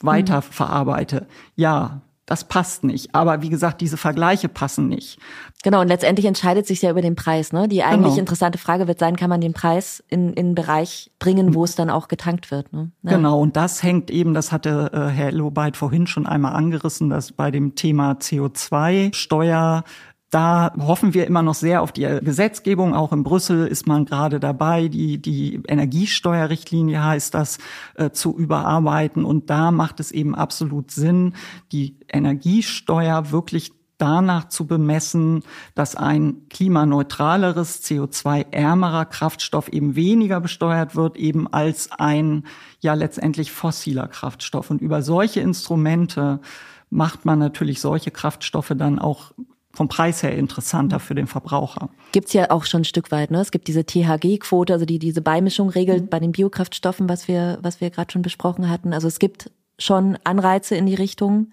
weiterverarbeite. 0.00 1.26
Ja, 1.54 2.02
das 2.30 2.44
passt 2.44 2.84
nicht. 2.84 3.12
Aber 3.12 3.42
wie 3.42 3.48
gesagt, 3.48 3.80
diese 3.80 3.96
Vergleiche 3.96 4.48
passen 4.48 4.88
nicht. 4.88 5.18
Genau, 5.64 5.80
und 5.80 5.88
letztendlich 5.88 6.26
entscheidet 6.26 6.64
sich 6.64 6.80
ja 6.80 6.90
über 6.90 7.02
den 7.02 7.16
Preis. 7.16 7.52
Ne? 7.52 7.66
Die 7.66 7.82
eigentlich 7.82 8.12
genau. 8.12 8.20
interessante 8.20 8.56
Frage 8.56 8.86
wird 8.86 9.00
sein, 9.00 9.16
kann 9.16 9.28
man 9.28 9.40
den 9.40 9.52
Preis 9.52 10.02
in, 10.08 10.32
in 10.34 10.46
einen 10.46 10.54
Bereich 10.54 11.10
bringen, 11.18 11.54
wo 11.54 11.64
es 11.64 11.74
dann 11.74 11.90
auch 11.90 12.06
getankt 12.06 12.52
wird. 12.52 12.72
Ne? 12.72 12.92
Ja. 13.02 13.16
Genau, 13.16 13.40
und 13.40 13.56
das 13.56 13.82
hängt 13.82 14.12
eben, 14.12 14.32
das 14.32 14.52
hatte 14.52 14.90
äh, 14.94 15.08
Herr 15.08 15.32
Lobeit 15.32 15.76
vorhin 15.76 16.06
schon 16.06 16.24
einmal 16.24 16.54
angerissen, 16.54 17.10
dass 17.10 17.32
bei 17.32 17.50
dem 17.50 17.74
Thema 17.74 18.12
CO2-Steuer 18.12 19.82
da 20.30 20.72
hoffen 20.78 21.12
wir 21.12 21.26
immer 21.26 21.42
noch 21.42 21.54
sehr 21.54 21.82
auf 21.82 21.90
die 21.90 22.02
Gesetzgebung. 22.22 22.94
Auch 22.94 23.12
in 23.12 23.24
Brüssel 23.24 23.66
ist 23.66 23.88
man 23.88 24.04
gerade 24.04 24.38
dabei, 24.38 24.86
die, 24.86 25.20
die 25.20 25.60
Energiesteuerrichtlinie 25.66 27.04
heißt 27.04 27.34
das, 27.34 27.58
äh, 27.96 28.10
zu 28.10 28.36
überarbeiten. 28.36 29.24
Und 29.24 29.50
da 29.50 29.72
macht 29.72 29.98
es 29.98 30.12
eben 30.12 30.36
absolut 30.36 30.92
Sinn, 30.92 31.34
die 31.72 31.96
Energiesteuer 32.08 33.32
wirklich 33.32 33.72
danach 33.98 34.48
zu 34.48 34.66
bemessen, 34.66 35.42
dass 35.74 35.96
ein 35.96 36.48
klimaneutraleres, 36.48 37.82
CO2-ärmerer 37.82 39.04
Kraftstoff 39.06 39.68
eben 39.68 39.96
weniger 39.96 40.40
besteuert 40.40 40.94
wird, 40.96 41.16
eben 41.16 41.52
als 41.52 41.90
ein 41.92 42.44
ja 42.80 42.94
letztendlich 42.94 43.50
fossiler 43.52 44.06
Kraftstoff. 44.08 44.70
Und 44.70 44.80
über 44.80 45.02
solche 45.02 45.40
Instrumente 45.40 46.40
macht 46.88 47.24
man 47.24 47.38
natürlich 47.38 47.80
solche 47.80 48.10
Kraftstoffe 48.10 48.72
dann 48.76 48.98
auch 48.98 49.32
vom 49.72 49.88
Preis 49.88 50.22
her 50.22 50.36
interessanter 50.36 50.98
für 50.98 51.14
den 51.14 51.26
Verbraucher. 51.26 51.90
Gibt's 52.12 52.32
ja 52.32 52.50
auch 52.50 52.64
schon 52.64 52.82
ein 52.82 52.84
Stück 52.84 53.10
weit. 53.10 53.30
Ne? 53.30 53.40
Es 53.40 53.50
gibt 53.50 53.68
diese 53.68 53.84
THG-Quote, 53.84 54.72
also 54.72 54.84
die 54.84 54.98
diese 54.98 55.22
Beimischung 55.22 55.70
regelt 55.70 56.04
mhm. 56.04 56.08
bei 56.08 56.18
den 56.18 56.32
Biokraftstoffen, 56.32 57.08
was 57.08 57.28
wir, 57.28 57.58
was 57.62 57.80
wir 57.80 57.90
gerade 57.90 58.10
schon 58.10 58.22
besprochen 58.22 58.68
hatten. 58.68 58.92
Also 58.92 59.06
es 59.06 59.18
gibt 59.18 59.50
schon 59.78 60.18
Anreize 60.24 60.76
in 60.76 60.86
die 60.86 60.94
Richtung, 60.94 61.52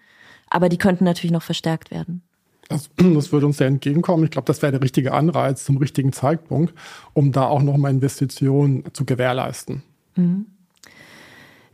aber 0.50 0.70
die 0.70 0.78
könnten 0.78 1.04
natürlich 1.04 1.32
noch 1.32 1.44
verstärkt 1.44 1.92
werden. 1.92 2.24
Das, 2.70 2.90
das 2.98 3.32
würde 3.32 3.46
uns 3.46 3.58
sehr 3.58 3.68
entgegenkommen. 3.68 4.26
Ich 4.26 4.32
glaube, 4.32 4.46
das 4.46 4.62
wäre 4.62 4.74
der 4.74 4.82
richtige 4.82 5.14
Anreiz 5.14 5.64
zum 5.64 5.78
richtigen 5.78 6.12
Zeitpunkt, 6.12 6.74
um 7.14 7.32
da 7.32 7.46
auch 7.46 7.62
nochmal 7.62 7.92
Investitionen 7.92 8.84
zu 8.94 9.06
gewährleisten. 9.06 9.84
Mhm. 10.16 10.48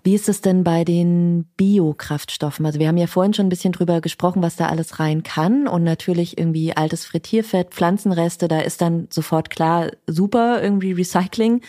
Wie 0.06 0.16
ist 0.16 0.28
es 0.28 0.42
denn 0.42 0.66
bei 0.66 0.84
den 0.84 1.46
Biokraftstoffen? 1.56 2.66
Also 2.66 2.78
wir 2.78 2.90
haben 2.90 2.98
ja 2.98 3.08
vorhin 3.08 3.34
schon 3.34 3.46
ein 3.46 3.50
bisschen 3.50 3.72
drüber 3.72 4.02
gesprochen, 4.02 4.42
was 4.42 4.58
da 4.58 4.68
alles 4.68 5.00
rein 5.00 5.24
kann 5.24 5.66
und 5.66 5.86
natürlich 5.86 6.38
irgendwie 6.38 6.76
altes 6.76 7.06
Frittierfett, 7.06 7.74
Pflanzenreste, 7.74 8.50
da 8.50 8.60
ist 8.60 8.82
dann 8.82 9.08
sofort 9.10 9.50
klar, 9.50 9.92
super 10.06 10.62
irgendwie 10.62 10.92
Recycling. 10.92 11.62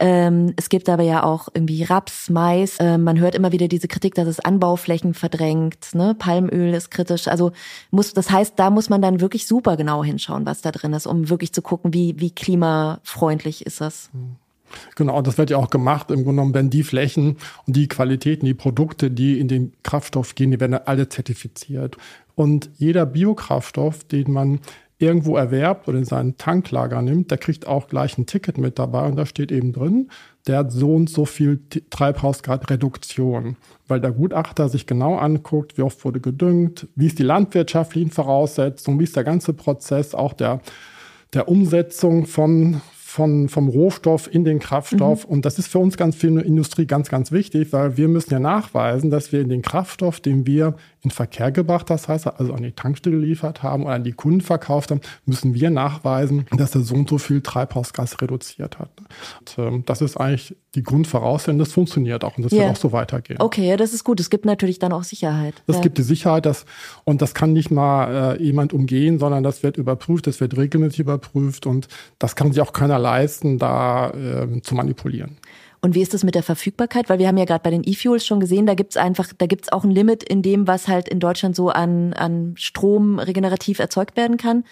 Ähm, 0.00 0.52
es 0.56 0.68
gibt 0.68 0.88
aber 0.88 1.04
ja 1.04 1.22
auch 1.22 1.48
irgendwie 1.54 1.84
Raps, 1.84 2.28
Mais. 2.28 2.76
Ähm, 2.80 3.04
man 3.04 3.20
hört 3.20 3.36
immer 3.36 3.52
wieder 3.52 3.68
diese 3.68 3.86
Kritik, 3.86 4.16
dass 4.16 4.26
es 4.26 4.40
Anbauflächen 4.40 5.14
verdrängt. 5.14 5.94
Ne? 5.94 6.16
Palmöl 6.18 6.74
ist 6.74 6.90
kritisch. 6.90 7.28
Also 7.28 7.52
muss, 7.92 8.12
das 8.12 8.30
heißt, 8.30 8.54
da 8.58 8.70
muss 8.70 8.90
man 8.90 9.00
dann 9.00 9.20
wirklich 9.20 9.46
super 9.46 9.76
genau 9.76 10.02
hinschauen, 10.02 10.44
was 10.44 10.60
da 10.60 10.72
drin 10.72 10.92
ist, 10.92 11.06
um 11.06 11.30
wirklich 11.30 11.52
zu 11.52 11.62
gucken, 11.62 11.94
wie, 11.94 12.18
wie 12.18 12.32
klimafreundlich 12.32 13.64
ist 13.64 13.80
das. 13.80 14.10
Mhm. 14.12 14.36
Genau, 14.94 15.22
das 15.22 15.38
wird 15.38 15.50
ja 15.50 15.56
auch 15.56 15.70
gemacht. 15.70 16.10
Im 16.10 16.16
Grunde 16.24 16.36
genommen 16.36 16.54
werden 16.54 16.70
die 16.70 16.82
Flächen 16.82 17.36
und 17.66 17.76
die 17.76 17.88
Qualitäten, 17.88 18.46
die 18.46 18.54
Produkte, 18.54 19.10
die 19.10 19.38
in 19.38 19.48
den 19.48 19.72
Kraftstoff 19.82 20.34
gehen, 20.34 20.50
die 20.50 20.60
werden 20.60 20.74
alle 20.74 21.08
zertifiziert. 21.08 21.96
Und 22.34 22.70
jeder 22.76 23.06
Biokraftstoff, 23.06 24.04
den 24.04 24.32
man 24.32 24.60
irgendwo 24.98 25.36
erwerbt 25.36 25.88
oder 25.88 25.98
in 25.98 26.04
seinen 26.04 26.38
Tanklager 26.38 27.02
nimmt, 27.02 27.30
der 27.30 27.38
kriegt 27.38 27.66
auch 27.66 27.88
gleich 27.88 28.16
ein 28.16 28.26
Ticket 28.26 28.56
mit 28.56 28.78
dabei 28.78 29.06
und 29.06 29.16
da 29.16 29.26
steht 29.26 29.52
eben 29.52 29.72
drin, 29.72 30.08
der 30.46 30.58
hat 30.58 30.72
so 30.72 30.94
und 30.94 31.10
so 31.10 31.26
viel 31.26 31.60
Treibhausgasreduktion, 31.90 33.56
weil 33.88 34.00
der 34.00 34.12
Gutachter 34.12 34.70
sich 34.70 34.86
genau 34.86 35.16
anguckt, 35.16 35.76
wie 35.76 35.82
oft 35.82 36.02
wurde 36.04 36.20
gedüngt, 36.20 36.86
wie 36.94 37.06
ist 37.06 37.18
die 37.18 37.24
landwirtschaftlichen 37.24 38.10
Voraussetzungen, 38.10 38.98
wie 38.98 39.04
ist 39.04 39.16
der 39.16 39.24
ganze 39.24 39.52
Prozess 39.52 40.14
auch 40.14 40.32
der 40.32 40.60
der 41.32 41.48
Umsetzung 41.48 42.26
von, 42.26 42.80
von, 43.16 43.48
vom 43.48 43.68
Rohstoff 43.68 44.28
in 44.30 44.44
den 44.44 44.58
Kraftstoff. 44.58 45.24
Mhm. 45.24 45.32
Und 45.32 45.46
das 45.46 45.58
ist 45.58 45.68
für 45.68 45.78
uns 45.78 45.96
ganz 45.96 46.16
viel 46.16 46.36
Industrie 46.38 46.84
ganz, 46.84 47.08
ganz 47.08 47.32
wichtig, 47.32 47.72
weil 47.72 47.96
wir 47.96 48.08
müssen 48.08 48.30
ja 48.30 48.38
nachweisen, 48.38 49.10
dass 49.10 49.32
wir 49.32 49.40
in 49.40 49.48
den 49.48 49.62
Kraftstoff, 49.62 50.20
den 50.20 50.46
wir 50.46 50.74
in 51.06 51.10
Verkehr 51.12 51.52
gebracht, 51.52 51.88
das 51.88 52.08
heißt 52.08 52.26
also 52.26 52.52
an 52.52 52.64
die 52.64 52.72
Tankstelle 52.72 53.20
geliefert 53.20 53.62
haben 53.62 53.84
oder 53.84 53.94
an 53.94 54.02
die 54.04 54.12
Kunden 54.12 54.40
verkauft 54.40 54.90
haben, 54.90 55.00
müssen 55.24 55.54
wir 55.54 55.70
nachweisen, 55.70 56.46
dass 56.50 56.74
er 56.74 56.80
so 56.80 56.96
und 56.96 57.08
so 57.08 57.18
viel 57.18 57.42
Treibhausgas 57.42 58.20
reduziert 58.20 58.80
hat. 58.80 58.90
Und, 59.38 59.58
ähm, 59.58 59.82
das 59.86 60.02
ist 60.02 60.16
eigentlich 60.16 60.56
die 60.74 60.82
Grundvoraussetzung, 60.82 61.58
das 61.58 61.72
funktioniert 61.72 62.24
auch 62.24 62.36
und 62.36 62.42
das 62.42 62.52
yeah. 62.52 62.62
wird 62.62 62.72
auch 62.72 62.80
so 62.80 62.92
weitergehen. 62.92 63.40
Okay, 63.40 63.68
ja, 63.68 63.76
das 63.76 63.94
ist 63.94 64.02
gut. 64.02 64.18
Es 64.18 64.30
gibt 64.30 64.44
natürlich 64.44 64.80
dann 64.80 64.92
auch 64.92 65.04
Sicherheit. 65.04 65.54
Es 65.68 65.76
ja. 65.76 65.82
gibt 65.82 65.96
die 65.96 66.02
Sicherheit, 66.02 66.44
dass, 66.44 66.66
und 67.04 67.22
das 67.22 67.34
kann 67.34 67.52
nicht 67.52 67.70
mal 67.70 68.36
äh, 68.36 68.42
jemand 68.42 68.72
umgehen, 68.72 69.20
sondern 69.20 69.44
das 69.44 69.62
wird 69.62 69.76
überprüft, 69.76 70.26
das 70.26 70.40
wird 70.40 70.56
regelmäßig 70.56 71.00
überprüft 71.00 71.66
und 71.66 71.86
das 72.18 72.34
kann 72.34 72.50
sich 72.50 72.60
auch 72.60 72.72
keiner 72.72 72.98
leisten, 72.98 73.58
da 73.58 74.10
äh, 74.10 74.60
zu 74.62 74.74
manipulieren. 74.74 75.36
Und 75.86 75.94
wie 75.94 76.02
ist 76.02 76.12
das 76.14 76.24
mit 76.24 76.34
der 76.34 76.42
Verfügbarkeit? 76.42 77.08
Weil 77.08 77.20
wir 77.20 77.28
haben 77.28 77.36
ja 77.36 77.44
gerade 77.44 77.62
bei 77.62 77.70
den 77.70 77.84
E-Fuels 77.84 78.26
schon 78.26 78.40
gesehen, 78.40 78.66
da 78.66 78.74
gibt's 78.74 78.96
einfach, 78.96 79.28
da 79.38 79.46
gibt's 79.46 79.70
auch 79.70 79.84
ein 79.84 79.92
Limit 79.92 80.24
in 80.24 80.42
dem, 80.42 80.66
was 80.66 80.88
halt 80.88 81.08
in 81.08 81.20
Deutschland 81.20 81.54
so 81.54 81.68
an, 81.68 82.12
an 82.12 82.54
Strom 82.56 83.20
regenerativ 83.20 83.78
erzeugt 83.78 84.16
werden 84.16 84.36
kann. 84.36 84.64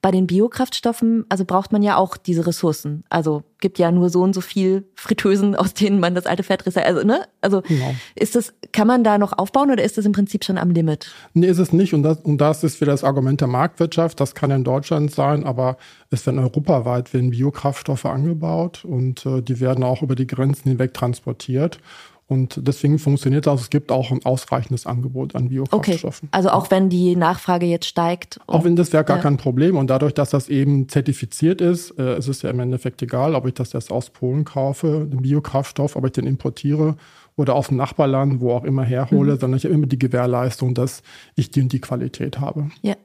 Bei 0.00 0.12
den 0.12 0.26
Biokraftstoffen, 0.28 1.24
also 1.28 1.44
braucht 1.44 1.72
man 1.72 1.82
ja 1.82 1.96
auch 1.96 2.16
diese 2.16 2.46
Ressourcen. 2.46 3.02
Also 3.08 3.42
gibt 3.60 3.80
ja 3.80 3.90
nur 3.90 4.10
so 4.10 4.22
und 4.22 4.32
so 4.32 4.40
viel 4.40 4.84
Fritteusen, 4.94 5.56
aus 5.56 5.74
denen 5.74 5.98
man 5.98 6.14
das 6.14 6.26
alte 6.26 6.44
Fett 6.44 6.66
recycelt. 6.66 6.86
Also, 6.86 7.06
ne? 7.06 7.26
Also 7.40 7.62
genau. 7.62 7.94
ist 8.14 8.36
das, 8.36 8.54
kann 8.72 8.86
man 8.86 9.02
da 9.02 9.18
noch 9.18 9.36
aufbauen 9.36 9.70
oder 9.70 9.82
ist 9.82 9.98
das 9.98 10.04
im 10.06 10.12
Prinzip 10.12 10.44
schon 10.44 10.56
am 10.56 10.70
Limit? 10.70 11.12
Nee, 11.34 11.48
ist 11.48 11.58
es 11.58 11.72
nicht. 11.72 11.94
Und 11.94 12.04
das, 12.04 12.18
und 12.18 12.38
das 12.38 12.62
ist 12.62 12.80
wieder 12.80 12.92
das 12.92 13.02
Argument 13.02 13.40
der 13.40 13.48
Marktwirtschaft. 13.48 14.20
Das 14.20 14.36
kann 14.36 14.52
in 14.52 14.62
Deutschland 14.62 15.10
sein, 15.10 15.44
aber 15.44 15.76
es 16.10 16.24
werden 16.26 16.38
europaweit 16.38 17.12
werden 17.12 17.30
Biokraftstoffe 17.30 18.06
angebaut 18.06 18.84
und 18.84 19.26
äh, 19.26 19.42
die 19.42 19.58
werden 19.58 19.82
auch 19.82 20.02
über 20.02 20.14
die 20.14 20.26
Grenzen 20.26 20.68
hinweg 20.68 20.94
transportiert. 20.94 21.80
Und 22.28 22.60
deswegen 22.62 22.98
funktioniert 22.98 23.46
das. 23.46 23.62
Es 23.62 23.70
gibt 23.70 23.90
auch 23.90 24.10
ein 24.10 24.22
ausreichendes 24.22 24.86
Angebot 24.86 25.34
an 25.34 25.48
Biokraftstoffen. 25.48 26.28
Okay. 26.28 26.36
Also 26.36 26.50
auch 26.50 26.70
wenn 26.70 26.90
die 26.90 27.16
Nachfrage 27.16 27.64
jetzt 27.64 27.86
steigt. 27.86 28.38
Auch 28.46 28.64
wenn 28.64 28.76
das 28.76 28.92
wäre 28.92 29.02
gar 29.02 29.16
ja. 29.16 29.22
kein 29.22 29.38
Problem. 29.38 29.78
Und 29.78 29.88
dadurch, 29.88 30.12
dass 30.12 30.28
das 30.28 30.50
eben 30.50 30.90
zertifiziert 30.90 31.62
ist, 31.62 31.98
äh, 31.98 32.18
ist 32.18 32.28
es 32.28 32.42
ja 32.42 32.50
im 32.50 32.60
Endeffekt 32.60 33.00
egal, 33.00 33.34
ob 33.34 33.46
ich 33.46 33.54
das 33.54 33.72
jetzt 33.72 33.90
aus 33.90 34.10
Polen 34.10 34.44
kaufe, 34.44 35.08
den 35.10 35.22
Biokraftstoff, 35.22 35.96
ob 35.96 36.04
ich 36.04 36.12
den 36.12 36.26
importiere 36.26 36.96
oder 37.36 37.54
aus 37.54 37.68
dem 37.68 37.78
Nachbarland, 37.78 38.42
wo 38.42 38.52
auch 38.52 38.64
immer 38.64 38.84
herhole, 38.84 39.34
mhm. 39.34 39.38
sondern 39.38 39.56
ich 39.56 39.64
habe 39.64 39.74
immer 39.74 39.86
die 39.86 39.98
Gewährleistung, 39.98 40.74
dass 40.74 41.02
ich 41.34 41.50
die 41.50 41.62
und 41.62 41.72
die 41.72 41.80
Qualität 41.80 42.40
habe. 42.40 42.70
Ja. 42.82 42.96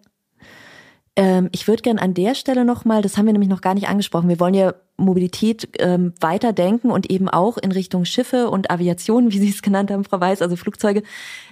Ähm, 1.15 1.49
ich 1.51 1.67
würde 1.67 1.83
gerne 1.83 2.01
an 2.01 2.13
der 2.13 2.35
Stelle 2.35 2.65
nochmal, 2.65 3.01
das 3.01 3.17
haben 3.17 3.25
wir 3.25 3.33
nämlich 3.33 3.49
noch 3.49 3.61
gar 3.61 3.75
nicht 3.75 3.87
angesprochen, 3.87 4.29
wir 4.29 4.39
wollen 4.39 4.55
ja 4.55 4.73
Mobilität 4.97 5.69
ähm, 5.79 6.13
weiterdenken 6.19 6.91
und 6.91 7.09
eben 7.09 7.29
auch 7.29 7.57
in 7.57 7.71
Richtung 7.71 8.05
Schiffe 8.05 8.49
und 8.49 8.71
Aviation, 8.71 9.31
wie 9.31 9.39
Sie 9.39 9.49
es 9.49 9.61
genannt 9.61 9.91
haben, 9.91 10.03
Frau 10.03 10.19
Weiß, 10.19 10.41
also 10.41 10.55
Flugzeuge. 10.55 11.03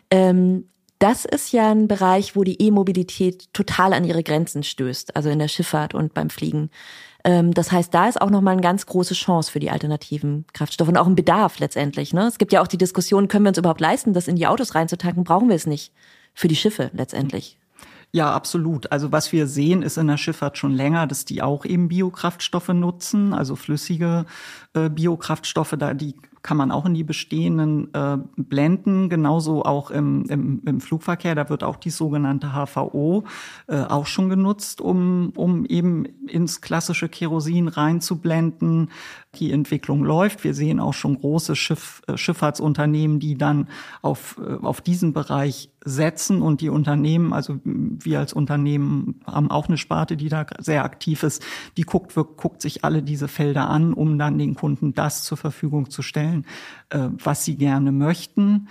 Ähm, 0.10 0.70
das 1.00 1.26
ist 1.26 1.52
ja 1.52 1.72
ein 1.72 1.88
Bereich, 1.88 2.36
wo 2.36 2.44
die 2.44 2.62
E-Mobilität 2.62 3.52
total 3.54 3.94
an 3.94 4.04
ihre 4.04 4.22
Grenzen 4.22 4.62
stößt, 4.62 5.16
also 5.16 5.30
in 5.30 5.40
der 5.40 5.48
Schifffahrt 5.48 5.96
und 5.96 6.14
beim 6.14 6.30
Fliegen. 6.30 6.70
Ähm, 7.24 7.54
das 7.54 7.72
heißt, 7.72 7.94
da 7.94 8.08
ist 8.08 8.22
auch 8.22 8.30
nochmal 8.30 8.54
eine 8.54 8.62
ganz 8.62 8.86
große 8.86 9.14
Chance 9.14 9.52
für 9.52 9.60
die 9.60 9.72
alternativen 9.72 10.46
Kraftstoffe 10.54 10.90
und 10.90 10.98
auch 10.98 11.08
ein 11.08 11.16
Bedarf 11.16 11.60
letztendlich. 11.60 12.14
Ne? 12.14 12.28
Es 12.28 12.38
gibt 12.38 12.52
ja 12.54 12.62
auch 12.62 12.68
die 12.68 12.78
Diskussion, 12.78 13.28
können 13.28 13.46
wir 13.46 13.50
uns 13.50 13.58
überhaupt 13.58 13.82
leisten, 13.82 14.14
das 14.14 14.28
in 14.28 14.36
die 14.36 14.48
Autos 14.48 14.76
reinzutanken? 14.76 15.24
Brauchen 15.24 15.50
wir 15.50 15.56
es 15.56 15.68
nicht 15.68 15.92
für 16.34 16.48
die 16.48 16.56
Schiffe 16.56 16.90
letztendlich? 16.94 17.58
Ja, 18.14 18.34
absolut. 18.34 18.92
Also 18.92 19.12
was 19.14 19.32
wir 19.32 19.48
sehen, 19.48 19.84
ist 19.84 19.98
in 19.98 20.08
der 20.08 20.18
Schifffahrt 20.18 20.58
schon 20.58 20.74
länger, 20.74 21.08
dass 21.08 21.24
die 21.24 21.42
auch 21.42 21.64
eben 21.64 21.88
Biokraftstoffe 21.88 22.68
nutzen, 22.70 23.34
also 23.34 23.56
flüssige 23.56 24.26
äh, 24.74 24.90
Biokraftstoffe, 24.90 25.76
da 25.78 25.94
die 25.94 26.16
kann 26.44 26.58
man 26.58 26.72
auch 26.72 26.86
in 26.86 26.94
die 26.94 27.04
bestehenden 27.04 27.94
äh, 27.94 28.18
blenden, 28.36 29.10
genauso 29.10 29.64
auch 29.64 29.92
im, 29.92 30.26
im, 30.30 30.62
im 30.66 30.82
Flugverkehr. 30.82 31.36
Da 31.36 31.50
wird 31.50 31.64
auch 31.64 31.76
die 31.76 31.90
sogenannte 31.90 32.54
HVO 32.54 33.26
äh, 33.68 33.82
auch 33.82 34.08
schon 34.08 34.30
genutzt, 34.30 34.82
um, 34.82 35.32
um 35.36 35.66
eben 35.66 36.06
ins 36.28 36.62
klassische 36.62 37.10
Kerosin 37.10 37.68
reinzublenden. 37.68 38.90
Die 39.36 39.52
Entwicklung 39.52 40.04
läuft. 40.04 40.44
Wir 40.44 40.54
sehen 40.54 40.80
auch 40.80 40.94
schon 40.94 41.20
große 41.20 41.56
Schiff, 41.56 42.02
äh, 42.08 42.18
Schifffahrtsunternehmen, 42.18 43.20
die 43.20 43.38
dann 43.38 43.68
auf, 44.02 44.40
äh, 44.40 44.64
auf 44.64 44.82
diesen 44.82 45.14
Bereich 45.14 45.70
setzen 45.84 46.42
und 46.42 46.62
die 46.62 46.70
Unternehmen, 46.70 47.34
also 47.34 47.60
wir 47.64 48.20
als 48.20 48.34
Unternehmen 48.34 49.22
haben 49.26 49.50
auch 49.50 49.68
eine 49.68 49.78
Sparte, 49.78 50.16
die 50.16 50.30
da 50.30 50.46
sehr 50.60 50.84
aktiv 50.84 51.24
ist, 51.24 51.44
die 51.78 51.84
guckt, 51.84 52.14
guckt 52.14 52.62
sich 52.62 52.86
alle 52.86 53.02
diese 53.02 53.28
Felder 53.28 53.70
an, 53.70 53.94
um 53.94 54.20
dann 54.20 54.38
den 54.38 54.54
Kunden 54.54 54.94
das 54.94 55.24
zur 55.24 55.38
Verfügung 55.38 55.90
zu 55.90 56.04
stellen, 56.04 56.31
äh, 56.90 57.10
was 57.24 57.46
sie 57.46 57.56
gerne 57.56 57.92
möchten. 57.92 58.68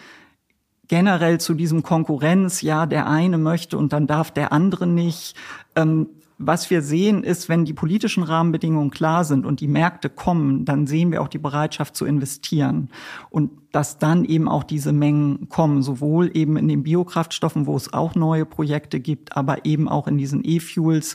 Generell 0.88 1.38
zu 1.38 1.54
diesem 1.54 1.82
Konkurrenz, 1.82 2.62
ja, 2.62 2.86
der 2.86 3.06
eine 3.06 3.38
möchte 3.38 3.78
und 3.78 3.92
dann 3.92 4.06
darf 4.06 4.30
der 4.30 4.52
andere 4.52 4.86
nicht. 4.86 5.36
Ähm, 5.76 6.08
was 6.42 6.70
wir 6.70 6.80
sehen, 6.80 7.22
ist, 7.22 7.50
wenn 7.50 7.66
die 7.66 7.74
politischen 7.74 8.22
Rahmenbedingungen 8.22 8.90
klar 8.90 9.24
sind 9.24 9.44
und 9.44 9.60
die 9.60 9.68
Märkte 9.68 10.08
kommen, 10.08 10.64
dann 10.64 10.86
sehen 10.86 11.12
wir 11.12 11.20
auch 11.20 11.28
die 11.28 11.36
Bereitschaft 11.36 11.94
zu 11.94 12.06
investieren 12.06 12.88
und 13.28 13.50
dass 13.72 13.98
dann 13.98 14.24
eben 14.24 14.48
auch 14.48 14.64
diese 14.64 14.94
Mengen 14.94 15.50
kommen, 15.50 15.82
sowohl 15.82 16.30
eben 16.32 16.56
in 16.56 16.66
den 16.66 16.82
Biokraftstoffen, 16.82 17.66
wo 17.66 17.76
es 17.76 17.92
auch 17.92 18.14
neue 18.14 18.46
Projekte 18.46 19.00
gibt, 19.00 19.36
aber 19.36 19.66
eben 19.66 19.86
auch 19.86 20.08
in 20.08 20.16
diesen 20.16 20.40
E-Fuels. 20.42 21.14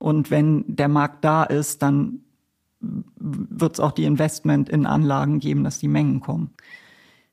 Und 0.00 0.32
wenn 0.32 0.64
der 0.66 0.88
Markt 0.88 1.24
da 1.24 1.44
ist, 1.44 1.80
dann 1.82 2.22
wird 3.18 3.74
es 3.74 3.80
auch 3.80 3.92
die 3.92 4.04
Investment 4.04 4.68
in 4.68 4.86
Anlagen 4.86 5.38
geben, 5.38 5.64
dass 5.64 5.78
die 5.78 5.88
Mengen 5.88 6.20
kommen. 6.20 6.50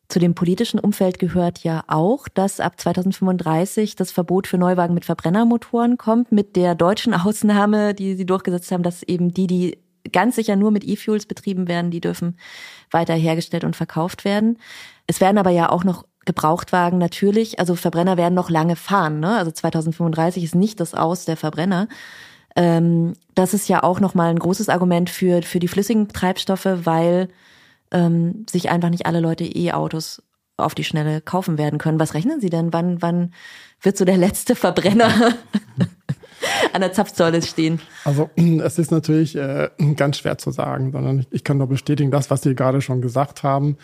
Zu 0.09 0.19
dem 0.19 0.35
politischen 0.35 0.79
Umfeld 0.79 1.17
gehört 1.17 1.63
ja 1.63 1.83
auch, 1.87 2.27
dass 2.27 2.59
ab 2.59 2.79
2035 2.79 3.95
das 3.95 4.11
Verbot 4.11 4.47
für 4.47 4.57
Neuwagen 4.57 4.93
mit 4.93 5.05
Verbrennermotoren 5.05 5.97
kommt, 5.97 6.31
mit 6.31 6.55
der 6.55 6.75
deutschen 6.75 7.13
Ausnahme, 7.13 7.93
die 7.93 8.15
sie 8.15 8.25
durchgesetzt 8.25 8.71
haben, 8.71 8.83
dass 8.83 9.01
eben 9.03 9.33
die, 9.33 9.47
die 9.47 9.77
ganz 10.11 10.35
sicher 10.35 10.55
nur 10.55 10.71
mit 10.71 10.83
E-Fuels 10.83 11.25
betrieben 11.25 11.67
werden, 11.67 11.89
die 11.89 12.01
dürfen 12.01 12.37
weiter 12.91 13.13
hergestellt 13.13 13.63
und 13.63 13.75
verkauft 13.75 14.25
werden. 14.25 14.59
Es 15.07 15.21
werden 15.21 15.37
aber 15.37 15.49
ja 15.49 15.69
auch 15.69 15.83
noch 15.83 16.05
Gebrauchtwagen 16.25 16.99
natürlich, 16.99 17.59
also 17.59 17.75
Verbrenner 17.75 18.15
werden 18.15 18.33
noch 18.33 18.49
lange 18.49 18.75
fahren. 18.75 19.19
Ne? 19.19 19.35
Also 19.35 19.51
2035 19.51 20.43
ist 20.43 20.55
nicht 20.55 20.79
das 20.79 20.93
Aus 20.93 21.25
der 21.25 21.37
Verbrenner. 21.37 21.87
Ähm, 22.55 23.13
das 23.35 23.53
ist 23.53 23.67
ja 23.67 23.83
auch 23.83 23.99
nochmal 23.99 24.29
ein 24.29 24.39
großes 24.39 24.69
Argument 24.69 25.09
für, 25.09 25.41
für 25.41 25.59
die 25.59 25.67
flüssigen 25.67 26.07
Treibstoffe, 26.09 26.67
weil 26.83 27.29
ähm, 27.91 28.45
sich 28.49 28.69
einfach 28.69 28.89
nicht 28.89 29.05
alle 29.05 29.19
Leute 29.19 29.43
E-Autos 29.43 30.21
auf 30.57 30.75
die 30.75 30.83
Schnelle 30.83 31.21
kaufen 31.21 31.57
werden 31.57 31.79
können. 31.79 31.99
Was 31.99 32.13
rechnen 32.13 32.39
Sie 32.39 32.49
denn? 32.49 32.73
Wann, 32.73 33.01
wann 33.01 33.33
wird 33.81 33.97
so 33.97 34.05
der 34.05 34.17
letzte 34.17 34.55
Verbrenner 34.55 35.09
an 36.73 36.81
der 36.81 36.93
Zapfsäule 36.93 37.41
stehen? 37.41 37.79
Also 38.03 38.29
es 38.35 38.77
ist 38.77 38.91
natürlich 38.91 39.35
äh, 39.35 39.69
ganz 39.95 40.17
schwer 40.17 40.37
zu 40.37 40.51
sagen, 40.51 40.91
sondern 40.91 41.25
ich 41.31 41.43
kann 41.43 41.57
nur 41.57 41.67
bestätigen, 41.67 42.11
das, 42.11 42.29
was 42.29 42.41
Sie 42.43 42.55
gerade 42.55 42.81
schon 42.81 43.01
gesagt 43.01 43.43
haben. 43.43 43.77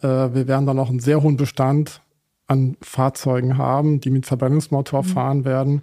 Äh, 0.00 0.06
wir 0.08 0.48
werden 0.48 0.66
da 0.66 0.74
noch 0.74 0.88
einen 0.88 1.00
sehr 1.00 1.22
hohen 1.22 1.36
Bestand 1.36 2.00
an 2.46 2.76
Fahrzeugen 2.80 3.58
haben, 3.58 4.00
die 4.00 4.10
mit 4.10 4.26
Verbrennungsmotor 4.26 5.02
mhm. 5.02 5.06
fahren 5.06 5.44
werden. 5.44 5.82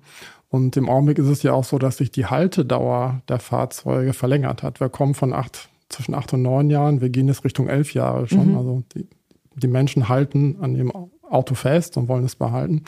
Und 0.53 0.77
im 0.77 0.87
Augenblick 0.87 1.17
ist 1.17 1.29
es 1.29 1.41
ja 1.41 1.51
auch 1.51 1.63
so, 1.63 1.79
dass 1.79 1.97
sich 1.97 2.11
die 2.11 2.27
Haltedauer 2.27 3.23
der 3.27 3.39
Fahrzeuge 3.39 4.13
verlängert 4.13 4.61
hat. 4.61 4.79
Wir 4.79 4.87
kommen 4.87 5.15
von 5.15 5.33
acht 5.33 5.67
zwischen 5.89 6.13
acht 6.13 6.31
und 6.31 6.43
neun 6.43 6.69
Jahren. 6.69 7.01
Wir 7.01 7.09
gehen 7.09 7.27
jetzt 7.27 7.43
Richtung 7.43 7.69
elf 7.69 7.95
Jahre 7.95 8.27
schon. 8.27 8.51
Mhm. 8.51 8.57
Also 8.57 8.83
die, 8.93 9.07
die 9.55 9.67
Menschen 9.67 10.09
halten 10.09 10.57
an 10.61 10.75
dem 10.75 10.91
Auto 11.27 11.55
fest 11.55 11.97
und 11.97 12.07
wollen 12.07 12.25
es 12.25 12.35
behalten. 12.35 12.83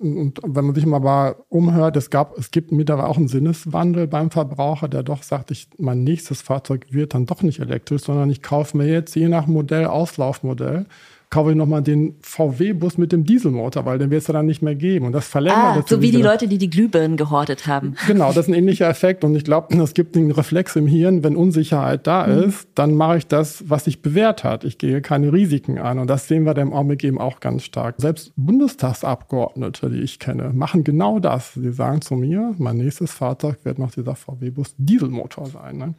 Und 0.00 0.40
wenn 0.44 0.64
man 0.64 0.74
sich 0.74 0.84
mal 0.84 1.36
umhört, 1.48 1.96
es 1.96 2.10
gab, 2.10 2.36
es 2.36 2.50
gibt 2.50 2.72
mittlerweile 2.72 3.06
auch 3.06 3.18
einen 3.18 3.28
Sinneswandel 3.28 4.08
beim 4.08 4.32
Verbraucher, 4.32 4.88
der 4.88 5.04
doch 5.04 5.22
sagt, 5.22 5.52
ich, 5.52 5.68
mein 5.78 6.02
nächstes 6.02 6.42
Fahrzeug 6.42 6.86
wird 6.90 7.14
dann 7.14 7.26
doch 7.26 7.42
nicht 7.42 7.60
elektrisch, 7.60 8.02
sondern 8.02 8.30
ich 8.30 8.42
kaufe 8.42 8.76
mir 8.76 8.88
jetzt 8.88 9.14
je 9.14 9.28
nach 9.28 9.46
Modell, 9.46 9.86
Auslaufmodell, 9.86 10.86
kaufe 11.34 11.50
ich 11.50 11.56
nochmal 11.56 11.82
den 11.82 12.14
VW-Bus 12.20 12.96
mit 12.96 13.10
dem 13.10 13.24
Dieselmotor, 13.24 13.84
weil 13.84 13.98
den 13.98 14.08
wird 14.10 14.22
es 14.22 14.28
ja 14.28 14.34
dann 14.34 14.46
nicht 14.46 14.62
mehr 14.62 14.76
geben. 14.76 15.06
Und 15.06 15.10
das 15.10 15.26
verlängert 15.26 15.58
ah. 15.58 15.84
So 15.84 16.00
wie 16.00 16.12
die 16.12 16.22
Leute, 16.22 16.46
die 16.46 16.58
die 16.58 16.70
Glühbirnen 16.70 17.16
gehortet 17.16 17.66
haben. 17.66 17.96
Genau, 18.06 18.28
das 18.28 18.44
ist 18.44 18.48
ein 18.48 18.54
ähnlicher 18.54 18.88
Effekt. 18.88 19.24
Und 19.24 19.34
ich 19.34 19.42
glaube, 19.42 19.76
es 19.76 19.94
gibt 19.94 20.16
einen 20.16 20.30
Reflex 20.30 20.76
im 20.76 20.86
Hirn, 20.86 21.24
wenn 21.24 21.34
Unsicherheit 21.34 22.06
da 22.06 22.28
mhm. 22.28 22.44
ist, 22.44 22.68
dann 22.76 22.94
mache 22.94 23.16
ich 23.18 23.26
das, 23.26 23.68
was 23.68 23.86
sich 23.86 24.00
bewährt 24.00 24.44
hat. 24.44 24.62
Ich 24.62 24.78
gehe 24.78 25.00
keine 25.00 25.32
Risiken 25.32 25.78
an. 25.78 25.98
Und 25.98 26.08
das 26.08 26.28
sehen 26.28 26.44
wir 26.44 26.54
da 26.54 26.62
im 26.62 26.72
Augenblick 26.72 27.02
eben 27.02 27.18
auch 27.18 27.40
ganz 27.40 27.64
stark. 27.64 27.96
Selbst 27.98 28.32
Bundestagsabgeordnete, 28.36 29.90
die 29.90 30.02
ich 30.02 30.20
kenne, 30.20 30.52
machen 30.54 30.84
genau 30.84 31.18
das. 31.18 31.54
Sie 31.54 31.72
sagen 31.72 32.00
zu 32.00 32.14
mir, 32.14 32.54
mein 32.58 32.76
nächstes 32.76 33.10
Fahrzeug 33.10 33.56
wird 33.64 33.80
noch 33.80 33.90
dieser 33.90 34.14
VW-Bus 34.14 34.76
Dieselmotor 34.78 35.46
sein. 35.46 35.78
Ne? 35.78 35.94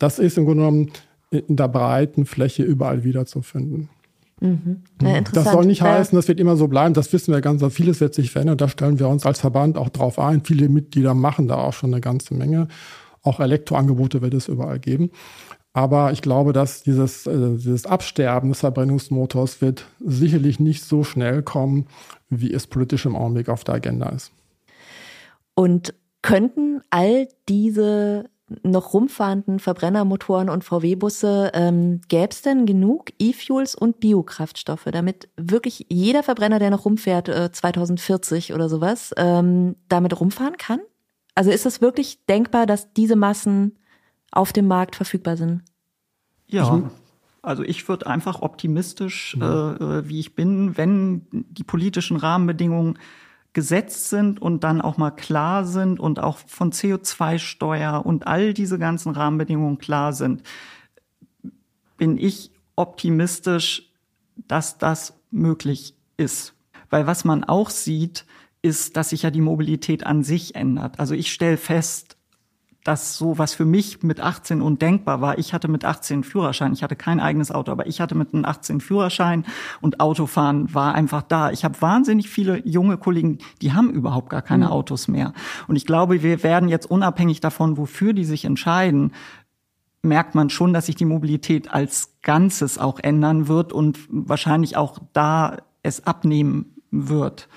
Das 0.00 0.18
ist 0.18 0.36
im 0.36 0.46
Grunde 0.46 0.64
genommen 0.64 0.90
in 1.30 1.54
der 1.54 1.68
breiten 1.68 2.26
Fläche 2.26 2.64
überall 2.64 3.04
wiederzufinden. 3.04 3.88
Mhm. 4.40 4.82
Ja, 5.02 5.20
das 5.20 5.52
soll 5.52 5.66
nicht 5.66 5.82
heißen, 5.82 6.16
das 6.16 6.26
wird 6.26 6.40
immer 6.40 6.56
so 6.56 6.66
bleiben. 6.66 6.94
Das 6.94 7.12
wissen 7.12 7.32
wir 7.32 7.40
ganz, 7.40 7.62
vieles 7.72 8.00
wird 8.00 8.14
sich 8.14 8.30
verändern. 8.30 8.56
Da 8.56 8.68
stellen 8.68 8.98
wir 8.98 9.08
uns 9.08 9.26
als 9.26 9.40
Verband 9.40 9.76
auch 9.76 9.90
drauf 9.90 10.18
ein. 10.18 10.44
Viele 10.44 10.68
Mitglieder 10.68 11.14
machen 11.14 11.46
da 11.46 11.56
auch 11.56 11.74
schon 11.74 11.92
eine 11.92 12.00
ganze 12.00 12.34
Menge. 12.34 12.68
Auch 13.22 13.40
Elektroangebote 13.40 14.22
wird 14.22 14.34
es 14.34 14.48
überall 14.48 14.78
geben. 14.78 15.10
Aber 15.72 16.10
ich 16.10 16.22
glaube, 16.22 16.52
dass 16.52 16.82
dieses, 16.82 17.26
äh, 17.26 17.56
dieses 17.56 17.86
Absterben 17.86 18.48
des 18.48 18.60
Verbrennungsmotors 18.60 19.60
wird 19.60 19.86
sicherlich 20.00 20.58
nicht 20.58 20.82
so 20.82 21.04
schnell 21.04 21.42
kommen, 21.42 21.86
wie 22.28 22.52
es 22.52 22.66
politisch 22.66 23.06
im 23.06 23.14
Augenblick 23.14 23.48
auf 23.48 23.62
der 23.62 23.76
Agenda 23.76 24.08
ist. 24.08 24.32
Und 25.54 25.94
könnten 26.22 26.80
all 26.90 27.28
diese 27.48 28.28
noch 28.62 28.94
rumfahrenden 28.94 29.58
Verbrennermotoren 29.58 30.48
und 30.48 30.64
VW-Busse, 30.64 31.52
ähm, 31.54 32.00
gäbe 32.08 32.30
es 32.30 32.42
denn 32.42 32.66
genug 32.66 33.10
E-Fuels 33.18 33.74
und 33.74 34.00
Biokraftstoffe, 34.00 34.88
damit 34.90 35.28
wirklich 35.36 35.86
jeder 35.88 36.22
Verbrenner, 36.22 36.58
der 36.58 36.70
noch 36.70 36.84
rumfährt, 36.84 37.28
äh, 37.28 37.52
2040 37.52 38.52
oder 38.52 38.68
sowas, 38.68 39.12
ähm, 39.16 39.76
damit 39.88 40.20
rumfahren 40.20 40.56
kann? 40.56 40.80
Also 41.34 41.50
ist 41.50 41.66
es 41.66 41.80
wirklich 41.80 42.26
denkbar, 42.26 42.66
dass 42.66 42.92
diese 42.92 43.16
Massen 43.16 43.78
auf 44.32 44.52
dem 44.52 44.66
Markt 44.66 44.96
verfügbar 44.96 45.36
sind? 45.36 45.62
Ja, 46.48 46.90
also 47.42 47.62
ich 47.62 47.88
würde 47.88 48.06
einfach 48.06 48.42
optimistisch, 48.42 49.36
mhm. 49.36 49.42
äh, 49.42 50.08
wie 50.08 50.20
ich 50.20 50.34
bin, 50.34 50.76
wenn 50.76 51.26
die 51.30 51.64
politischen 51.64 52.16
Rahmenbedingungen 52.16 52.98
gesetzt 53.52 54.08
sind 54.10 54.40
und 54.40 54.62
dann 54.62 54.80
auch 54.80 54.96
mal 54.96 55.10
klar 55.10 55.64
sind 55.64 55.98
und 55.98 56.20
auch 56.20 56.38
von 56.38 56.72
CO2-Steuer 56.72 58.04
und 58.04 58.26
all 58.26 58.54
diese 58.54 58.78
ganzen 58.78 59.12
Rahmenbedingungen 59.12 59.78
klar 59.78 60.12
sind, 60.12 60.42
bin 61.96 62.16
ich 62.16 62.52
optimistisch, 62.76 63.92
dass 64.36 64.78
das 64.78 65.14
möglich 65.30 65.94
ist. 66.16 66.54
Weil 66.88 67.06
was 67.06 67.24
man 67.24 67.44
auch 67.44 67.70
sieht, 67.70 68.24
ist, 68.62 68.96
dass 68.96 69.10
sich 69.10 69.22
ja 69.22 69.30
die 69.30 69.40
Mobilität 69.40 70.06
an 70.06 70.22
sich 70.22 70.54
ändert. 70.54 71.00
Also 71.00 71.14
ich 71.14 71.32
stelle 71.32 71.56
fest, 71.56 72.16
das 72.90 73.16
so, 73.16 73.38
was 73.38 73.54
für 73.54 73.64
mich 73.64 74.02
mit 74.02 74.18
18 74.18 74.60
undenkbar 74.60 75.20
war. 75.20 75.38
Ich 75.38 75.54
hatte 75.54 75.68
mit 75.68 75.84
18 75.84 76.24
Führerschein. 76.24 76.72
Ich 76.72 76.82
hatte 76.82 76.96
kein 76.96 77.20
eigenes 77.20 77.52
Auto, 77.52 77.70
aber 77.70 77.86
ich 77.86 78.00
hatte 78.00 78.16
mit 78.16 78.34
einem 78.34 78.44
18 78.44 78.80
Führerschein 78.80 79.44
und 79.80 80.00
Autofahren 80.00 80.74
war 80.74 80.92
einfach 80.96 81.22
da. 81.22 81.52
Ich 81.52 81.64
habe 81.64 81.80
wahnsinnig 81.80 82.28
viele 82.28 82.66
junge 82.66 82.96
Kollegen, 82.98 83.38
die 83.62 83.72
haben 83.72 83.90
überhaupt 83.90 84.28
gar 84.28 84.42
keine 84.42 84.66
mhm. 84.66 84.72
Autos 84.72 85.06
mehr. 85.06 85.32
Und 85.68 85.76
ich 85.76 85.86
glaube, 85.86 86.24
wir 86.24 86.42
werden 86.42 86.68
jetzt 86.68 86.90
unabhängig 86.90 87.40
davon, 87.40 87.76
wofür 87.76 88.12
die 88.12 88.24
sich 88.24 88.44
entscheiden, 88.44 89.12
merkt 90.02 90.34
man 90.34 90.50
schon, 90.50 90.72
dass 90.72 90.86
sich 90.86 90.96
die 90.96 91.04
Mobilität 91.04 91.72
als 91.72 92.16
Ganzes 92.22 92.76
auch 92.76 92.98
ändern 92.98 93.46
wird 93.46 93.72
und 93.72 94.00
wahrscheinlich 94.08 94.76
auch 94.76 94.98
da 95.12 95.58
es 95.84 96.06
abnehmen 96.06 96.74
wird. 96.90 97.48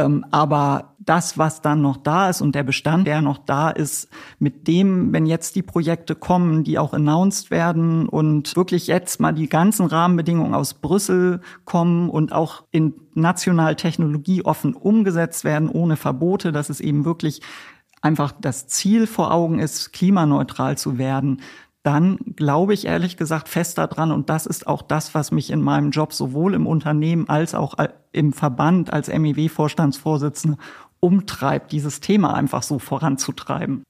Ähm, 0.00 0.24
aber 0.30 0.94
das, 0.98 1.38
was 1.38 1.62
dann 1.62 1.80
noch 1.80 1.96
da 1.96 2.28
ist 2.28 2.40
und 2.40 2.54
der 2.54 2.62
Bestand, 2.62 3.06
der 3.06 3.22
noch 3.22 3.38
da 3.38 3.70
ist, 3.70 4.08
mit 4.38 4.68
dem, 4.68 5.12
wenn 5.12 5.26
jetzt 5.26 5.56
die 5.56 5.62
Projekte 5.62 6.14
kommen, 6.14 6.62
die 6.62 6.78
auch 6.78 6.92
announced 6.92 7.50
werden 7.50 8.08
und 8.08 8.54
wirklich 8.54 8.86
jetzt 8.86 9.18
mal 9.18 9.32
die 9.32 9.48
ganzen 9.48 9.86
Rahmenbedingungen 9.86 10.54
aus 10.54 10.74
Brüssel 10.74 11.40
kommen 11.64 12.10
und 12.10 12.32
auch 12.32 12.64
in 12.70 12.94
national 13.14 13.76
technologieoffen 13.76 14.74
umgesetzt 14.74 15.44
werden, 15.44 15.68
ohne 15.68 15.96
Verbote, 15.96 16.52
dass 16.52 16.68
es 16.68 16.80
eben 16.80 17.04
wirklich 17.04 17.40
einfach 18.02 18.32
das 18.38 18.66
Ziel 18.66 19.06
vor 19.06 19.32
Augen 19.32 19.58
ist, 19.58 19.92
klimaneutral 19.92 20.78
zu 20.78 20.98
werden, 20.98 21.40
dann 21.82 22.18
glaube 22.36 22.74
ich 22.74 22.86
ehrlich 22.86 23.16
gesagt 23.16 23.48
fest 23.48 23.78
daran 23.78 24.12
und 24.12 24.28
das 24.28 24.46
ist 24.46 24.66
auch 24.66 24.82
das, 24.82 25.14
was 25.14 25.30
mich 25.30 25.50
in 25.50 25.62
meinem 25.62 25.90
Job 25.90 26.12
sowohl 26.12 26.54
im 26.54 26.66
Unternehmen 26.66 27.28
als 27.28 27.54
auch 27.54 27.74
im 28.12 28.32
Verband 28.32 28.92
als 28.92 29.08
MEW-Vorstandsvorsitzende 29.08 30.58
umtreibt, 31.00 31.72
dieses 31.72 32.00
Thema 32.00 32.34
einfach 32.34 32.62
so 32.62 32.78
voranzutreiben. 32.78 33.82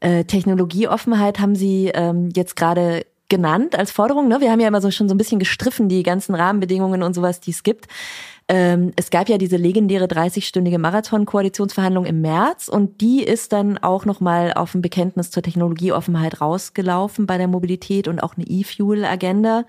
Äh, 0.00 0.24
Technologieoffenheit 0.24 1.40
haben 1.40 1.54
Sie 1.54 1.90
ähm, 1.92 2.30
jetzt 2.34 2.56
gerade 2.56 3.04
genannt 3.28 3.78
als 3.78 3.90
Forderung. 3.90 4.28
Ne? 4.28 4.40
Wir 4.40 4.50
haben 4.50 4.60
ja 4.60 4.68
immer 4.68 4.80
so 4.80 4.90
schon 4.90 5.08
so 5.08 5.14
ein 5.14 5.18
bisschen 5.18 5.38
gestriffen, 5.38 5.88
die 5.88 6.02
ganzen 6.02 6.34
Rahmenbedingungen 6.34 7.02
und 7.02 7.14
sowas, 7.14 7.40
die 7.40 7.50
es 7.50 7.62
gibt. 7.62 7.86
Ähm, 8.52 8.90
es 8.96 9.10
gab 9.10 9.28
ja 9.28 9.38
diese 9.38 9.56
legendäre 9.56 10.06
30-stündige 10.06 10.78
Marathon-Koalitionsverhandlung 10.78 12.04
im 12.04 12.20
März 12.20 12.66
und 12.66 13.00
die 13.00 13.22
ist 13.22 13.52
dann 13.52 13.78
auch 13.78 14.06
nochmal 14.06 14.52
auf 14.54 14.74
ein 14.74 14.82
Bekenntnis 14.82 15.30
zur 15.30 15.44
Technologieoffenheit 15.44 16.40
rausgelaufen 16.40 17.26
bei 17.26 17.38
der 17.38 17.46
Mobilität 17.46 18.08
und 18.08 18.18
auch 18.18 18.36
eine 18.36 18.44
E-Fuel-Agenda. 18.44 19.66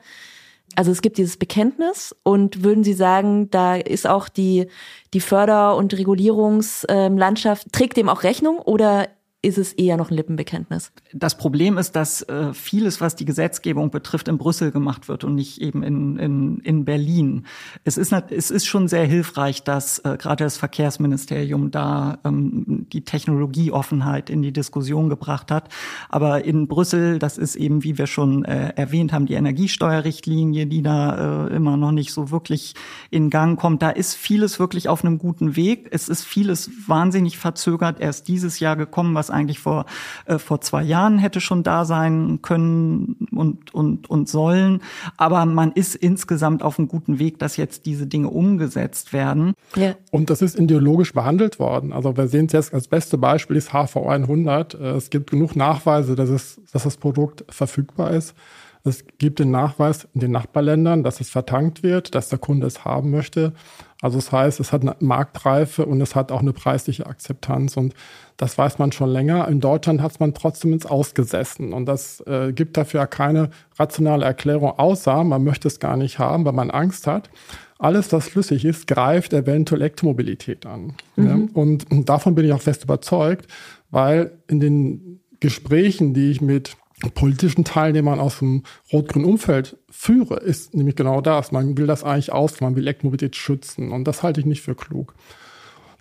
Also 0.76 0.92
es 0.92 1.04
gibt 1.04 1.20
dieses 1.20 1.38
Bekenntnis 1.38 2.16
und 2.24 2.64
würden 2.64 2.84
Sie 2.84 2.94
sagen, 2.94 3.52
da 3.52 3.76
ist 3.76 4.08
auch 4.08 4.30
die, 4.30 4.66
die 5.14 5.20
Förder- 5.20 5.76
und 5.76 5.94
Regulierungslandschaft, 5.94 7.72
trägt 7.72 7.98
dem 7.98 8.10
auch 8.10 8.24
Rechnung 8.24 8.58
oder 8.58 9.10
ist 9.44 9.58
es 9.58 9.74
eher 9.74 9.98
noch 9.98 10.12
ein 10.12 10.18
Lippenbekenntnis. 10.18 10.92
Das 11.14 11.36
Problem 11.36 11.80
ist, 11.80 11.96
dass 11.96 12.22
äh, 12.24 12.54
vieles, 12.54 13.02
was 13.02 13.16
die 13.16 13.26
Gesetzgebung 13.26 13.90
betrifft, 13.90 14.28
in 14.28 14.38
Brüssel 14.38 14.72
gemacht 14.72 15.08
wird 15.08 15.24
und 15.24 15.34
nicht 15.34 15.60
eben 15.60 15.82
in, 15.82 16.18
in, 16.18 16.60
in 16.60 16.86
Berlin. 16.86 17.48
Es 17.84 17.98
ist, 17.98 18.14
es 18.14 18.52
ist 18.52 18.68
schon 18.68 18.88
sehr 18.88 19.06
hilfreich, 19.06 19.64
dass 19.64 19.98
äh, 20.00 20.18
gerade 20.20 20.44
das 20.44 20.58
Verkehrsministerium 20.58 21.72
da 21.72 22.20
ähm, 22.24 22.86
die 22.94 23.04
Technologieoffenheit 23.04 24.30
in 24.30 24.44
die 24.44 24.54
Diskussion 24.54 25.10
gebracht 25.10 25.50
hat. 25.50 25.70
Aber 26.10 26.46
in 26.46 26.68
Brüssel, 26.68 27.18
das 27.18 27.40
ist 27.40 27.56
eben, 27.56 27.84
wie 27.84 27.98
wir 27.98 28.06
schon 28.06 28.46
äh, 28.46 28.74
erwähnt 28.76 29.12
haben, 29.12 29.26
die 29.26 29.34
Energiesteuerrichtlinie, 29.34 30.68
die 30.68 30.84
da 30.84 31.48
äh, 31.48 31.56
immer 31.56 31.78
noch 31.78 31.92
nicht 31.92 32.14
so 32.14 32.30
wirklich 32.30 32.76
in 33.10 33.32
Gang 33.32 33.60
kommt. 33.60 33.82
Da 33.82 33.90
ist 33.90 34.14
vieles 34.14 34.60
wirklich 34.60 34.88
auf 34.88 35.04
einem 35.04 35.18
guten 35.18 35.56
Weg. 35.56 35.88
Es 35.90 36.10
ist 36.10 36.24
vieles 36.24 36.70
wahnsinnig 36.88 37.40
verzögert 37.40 38.00
erst 38.00 38.28
dieses 38.28 38.60
Jahr 38.60 38.76
gekommen, 38.76 39.16
was 39.16 39.31
eigentlich 39.32 39.60
vor, 39.60 39.86
äh, 40.26 40.38
vor 40.38 40.62
zwei 40.62 40.84
Jahren 40.84 41.18
hätte 41.18 41.42
schon 41.42 41.64
da 41.64 41.86
sein 41.86 42.42
können 42.42 43.28
und, 43.32 43.74
und, 43.74 44.10
und 44.10 44.30
sollen. 44.30 44.82
Aber 45.18 45.46
man 45.46 45.72
ist 45.72 45.96
insgesamt 45.96 46.64
auf 46.64 46.78
einem 46.78 46.88
guten 46.88 47.20
Weg, 47.20 47.40
dass 47.40 47.58
jetzt 47.58 47.86
diese 47.86 48.08
Dinge 48.08 48.30
umgesetzt 48.30 49.14
werden. 49.14 49.54
Ja. 49.76 49.96
Und 50.12 50.30
das 50.30 50.42
ist 50.42 50.60
ideologisch 50.60 51.14
behandelt 51.14 51.60
worden. 51.60 51.94
Also 51.94 52.16
wir 52.18 52.28
sehen 52.28 52.46
es 52.48 52.54
jetzt 52.54 52.74
als 52.74 52.88
beste 52.88 53.18
Beispiel 53.18 53.58
ist 53.58 53.74
HV 53.74 53.96
100. 53.98 54.74
Äh, 54.74 54.78
es 54.92 55.10
gibt 55.10 55.32
genug 55.32 55.56
Nachweise, 55.56 56.16
dass, 56.16 56.30
es, 56.30 56.62
dass 56.72 56.84
das 56.84 56.98
Produkt 56.98 57.46
verfügbar 57.50 58.12
ist. 58.12 58.36
Es 58.84 59.06
gibt 59.20 59.40
den 59.40 59.52
Nachweis 59.52 60.08
in 60.14 60.22
den 60.22 60.32
Nachbarländern, 60.32 61.04
dass 61.04 61.22
es 61.22 61.30
vertankt 61.30 61.84
wird, 61.84 62.16
dass 62.16 62.30
der 62.30 62.40
Kunde 62.40 62.66
es 62.66 62.84
haben 62.84 63.12
möchte. 63.12 63.54
Also 64.02 64.18
das 64.18 64.32
heißt, 64.32 64.60
es 64.60 64.74
hat 64.74 64.82
eine 64.82 64.96
Marktreife 65.00 65.86
und 65.86 66.02
es 66.02 66.16
hat 66.16 66.32
auch 66.32 66.42
eine 66.42 66.54
preisliche 66.54 67.06
Akzeptanz 67.06 67.78
und 67.78 67.94
das 68.36 68.58
weiß 68.58 68.80
man 68.80 68.92
schon 68.92 69.10
länger. 69.10 69.48
In 69.48 69.60
Deutschland 69.60 70.02
hat 70.02 70.14
es 70.14 70.20
man 70.20 70.34
trotzdem 70.34 70.74
ins 70.74 70.88
Ausgesessen 70.88 71.72
und 71.72 71.86
das 71.86 72.20
äh, 72.22 72.52
gibt 72.52 72.78
dafür 72.78 73.06
keine 73.06 73.52
rationale 73.78 74.26
Erklärung, 74.26 74.72
außer 74.72 75.24
man 75.24 75.44
möchte 75.44 75.68
es 75.68 75.80
gar 75.80 75.98
nicht 75.98 76.18
haben, 76.18 76.44
weil 76.46 76.54
man 76.54 76.72
Angst 76.72 77.06
hat. 77.06 77.30
Alles, 77.78 78.12
was 78.12 78.30
flüssig 78.30 78.66
ist, 78.66 78.88
greift 78.88 79.34
eventuell 79.34 79.82
Elektromobilität 79.82 80.66
an. 80.66 80.94
Mhm. 81.16 81.26
Ja? 81.26 81.40
Und 81.54 82.10
davon 82.10 82.36
bin 82.36 82.46
ich 82.46 82.54
auch 82.54 82.62
fest 82.62 82.84
überzeugt, 82.84 83.48
weil 83.92 84.32
in 84.48 84.60
den 84.60 85.20
Gesprächen, 85.40 86.14
die 86.14 86.32
ich 86.32 86.42
mit 86.42 86.78
politischen 87.10 87.64
Teilnehmern 87.64 88.20
aus 88.20 88.40
dem 88.40 88.64
rot-grünen 88.92 89.26
Umfeld 89.26 89.78
führe, 89.90 90.38
ist 90.38 90.74
nämlich 90.74 90.96
genau 90.96 91.22
das. 91.22 91.52
Man 91.52 91.78
will 91.78 91.88
das 91.88 92.04
eigentlich 92.04 92.32
aus, 92.32 92.62
man 92.62 92.76
will 92.76 92.84
Elektromobilität 92.84 93.36
schützen. 93.36 93.92
Und 93.92 94.06
das 94.06 94.24
halte 94.24 94.40
ich 94.40 94.46
nicht 94.46 94.62
für 94.62 94.76
klug. 94.76 95.16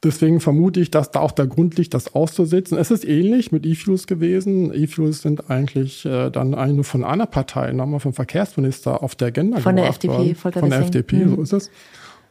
Deswegen 0.03 0.41
vermute 0.41 0.81
ich, 0.81 0.91
dass 0.91 1.11
da 1.11 1.21
auch 1.21 1.33
der 1.33 1.47
Grund 1.47 1.77
liegt, 1.77 1.93
das 1.93 2.15
auszusitzen. 2.15 2.79
Es 2.79 2.91
ist 2.91 3.05
ähnlich 3.05 3.53
mit 3.53 3.67
E-Fuels 3.67 4.07
gewesen. 4.07 4.73
E-Fuels 4.73 5.21
sind 5.21 5.51
eigentlich 5.51 6.07
äh, 6.07 6.31
dann 6.31 6.55
eigentlich 6.55 6.77
nur 6.77 6.85
von 6.85 7.05
einer 7.05 7.27
Partei, 7.27 7.73
nochmal 7.73 8.01
vom 8.01 8.15
Verkehrsminister 8.15 9.03
auf 9.03 9.15
der 9.15 9.29
Agenda 9.29 9.61
Von 9.61 9.77
der 9.77 9.89
FDP, 9.89 10.13
worden. 10.43 10.53
Von 10.53 10.71
der 10.71 10.81
FDP, 10.81 11.17
mhm. 11.17 11.37
so 11.37 11.43
ist 11.43 11.53
es. 11.53 11.71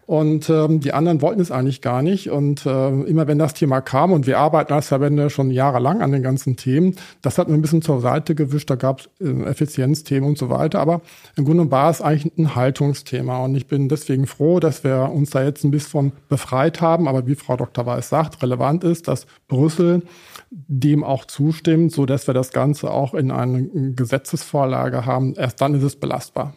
Und 0.10 0.50
ähm, 0.50 0.80
die 0.80 0.92
anderen 0.92 1.22
wollten 1.22 1.40
es 1.40 1.52
eigentlich 1.52 1.82
gar 1.82 2.02
nicht. 2.02 2.32
Und 2.32 2.66
äh, 2.66 2.90
immer 3.04 3.28
wenn 3.28 3.38
das 3.38 3.54
Thema 3.54 3.80
kam, 3.80 4.12
und 4.12 4.26
wir 4.26 4.40
arbeiten 4.40 4.74
als 4.74 4.88
Verbände 4.88 5.30
schon 5.30 5.52
jahrelang 5.52 6.02
an 6.02 6.12
den 6.12 6.24
ganzen 6.24 6.56
Themen, 6.56 6.96
das 7.22 7.38
hat 7.38 7.48
man 7.48 7.60
ein 7.60 7.62
bisschen 7.62 7.84
zur 7.84 8.02
Seite 8.02 8.34
gewischt. 8.34 8.72
Da 8.72 8.76
gab 8.76 9.02
es 9.02 9.10
äh, 9.22 9.44
Effizienzthemen 9.44 10.28
und 10.28 10.36
so 10.40 10.50
weiter. 10.50 10.80
Aber 10.80 11.02
im 11.36 11.46
Grunde 11.46 11.70
war 11.70 11.92
es 11.92 12.02
eigentlich 12.02 12.36
ein 12.40 12.56
Haltungsthema. 12.56 13.38
Und 13.46 13.54
ich 13.54 13.68
bin 13.68 13.88
deswegen 13.88 14.26
froh, 14.26 14.60
dass 14.60 14.84
wir 14.84 15.12
uns 15.14 15.30
da 15.30 15.44
jetzt 15.44 15.64
ein 15.64 15.70
bisschen 15.70 15.92
von 15.92 16.12
befreit 16.28 16.82
haben. 16.82 17.08
Aber 17.08 17.28
wie 17.28 17.36
Frau 17.36 17.56
Dr. 17.56 17.86
Weiß 17.86 18.10
sagt, 18.10 18.42
relevant 18.42 18.84
ist, 18.84 19.08
dass 19.08 19.28
Brüssel 19.48 20.02
dem 20.50 21.04
auch 21.04 21.26
zustimmt, 21.26 21.92
so 21.92 22.08
dass 22.08 22.26
wir 22.26 22.34
das 22.34 22.50
Ganze 22.50 22.90
auch 22.90 23.14
in 23.14 23.30
eine 23.30 23.94
Gesetzesvorlage 23.96 25.06
haben. 25.06 25.36
Erst 25.36 25.62
dann 25.62 25.76
ist 25.76 25.84
es 25.84 25.98
belastbar. 25.98 26.56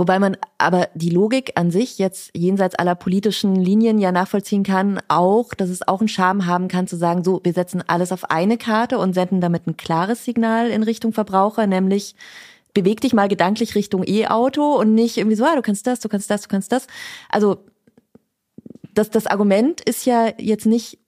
Wobei 0.00 0.18
man 0.18 0.38
aber 0.56 0.88
die 0.94 1.10
Logik 1.10 1.52
an 1.56 1.70
sich 1.70 1.98
jetzt 1.98 2.30
jenseits 2.34 2.74
aller 2.74 2.94
politischen 2.94 3.54
Linien 3.54 3.98
ja 3.98 4.12
nachvollziehen 4.12 4.62
kann, 4.62 4.98
auch, 5.08 5.52
dass 5.52 5.68
es 5.68 5.86
auch 5.86 6.00
einen 6.00 6.08
Charme 6.08 6.46
haben 6.46 6.68
kann 6.68 6.86
zu 6.86 6.96
sagen, 6.96 7.22
so, 7.22 7.42
wir 7.44 7.52
setzen 7.52 7.84
alles 7.86 8.10
auf 8.10 8.30
eine 8.30 8.56
Karte 8.56 8.96
und 8.96 9.12
senden 9.12 9.42
damit 9.42 9.66
ein 9.66 9.76
klares 9.76 10.24
Signal 10.24 10.70
in 10.70 10.84
Richtung 10.84 11.12
Verbraucher, 11.12 11.66
nämlich 11.66 12.14
beweg 12.72 13.02
dich 13.02 13.12
mal 13.12 13.28
gedanklich 13.28 13.74
Richtung 13.74 14.02
E-Auto 14.06 14.72
und 14.74 14.94
nicht 14.94 15.18
irgendwie 15.18 15.36
so, 15.36 15.44
ah, 15.44 15.54
du 15.54 15.60
kannst 15.60 15.86
das, 15.86 16.00
du 16.00 16.08
kannst 16.08 16.30
das, 16.30 16.40
du 16.40 16.48
kannst 16.48 16.72
das. 16.72 16.86
Also 17.28 17.58
das, 18.94 19.10
das 19.10 19.26
Argument 19.26 19.82
ist 19.82 20.06
ja 20.06 20.32
jetzt 20.38 20.64
nicht 20.64 20.98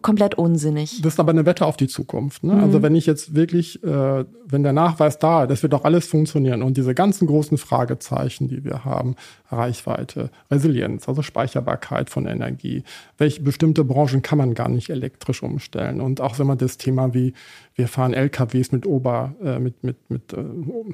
komplett 0.00 0.36
unsinnig. 0.36 1.02
Das 1.02 1.14
ist 1.14 1.20
aber 1.20 1.32
eine 1.32 1.44
Wette 1.44 1.66
auf 1.66 1.76
die 1.76 1.86
Zukunft. 1.86 2.44
Ne? 2.44 2.52
Also 2.52 2.56
mhm. 2.56 2.72
Also 2.72 2.82
wenn 2.82 2.94
ich 2.94 3.04
jetzt 3.04 3.34
wirklich, 3.34 3.84
äh, 3.84 4.24
wenn 4.46 4.62
der 4.62 4.72
Nachweis 4.72 5.18
da, 5.18 5.46
das 5.46 5.62
wird 5.62 5.74
doch 5.74 5.84
alles 5.84 6.06
funktionieren 6.06 6.62
und 6.62 6.78
diese 6.78 6.94
ganzen 6.94 7.26
großen 7.26 7.58
Fragezeichen, 7.58 8.48
die 8.48 8.64
wir 8.64 8.86
haben, 8.86 9.16
Reichweite, 9.50 10.30
Resilienz, 10.50 11.06
also 11.06 11.20
Speicherbarkeit 11.20 12.08
von 12.08 12.26
Energie, 12.26 12.82
welche 13.18 13.42
bestimmte 13.42 13.84
Branchen 13.84 14.22
kann 14.22 14.38
man 14.38 14.54
gar 14.54 14.70
nicht 14.70 14.88
elektrisch 14.88 15.42
umstellen 15.42 16.00
und 16.00 16.22
auch 16.22 16.38
wenn 16.38 16.46
man 16.46 16.56
das 16.56 16.78
Thema 16.78 17.12
wie 17.12 17.34
wir 17.74 17.88
fahren 17.88 18.14
LKWs 18.14 18.72
mit 18.72 18.86
Ober, 18.86 19.34
äh, 19.42 19.58
mit 19.58 19.84
mit 19.84 19.96
mit, 20.08 20.32
äh, 20.32 20.44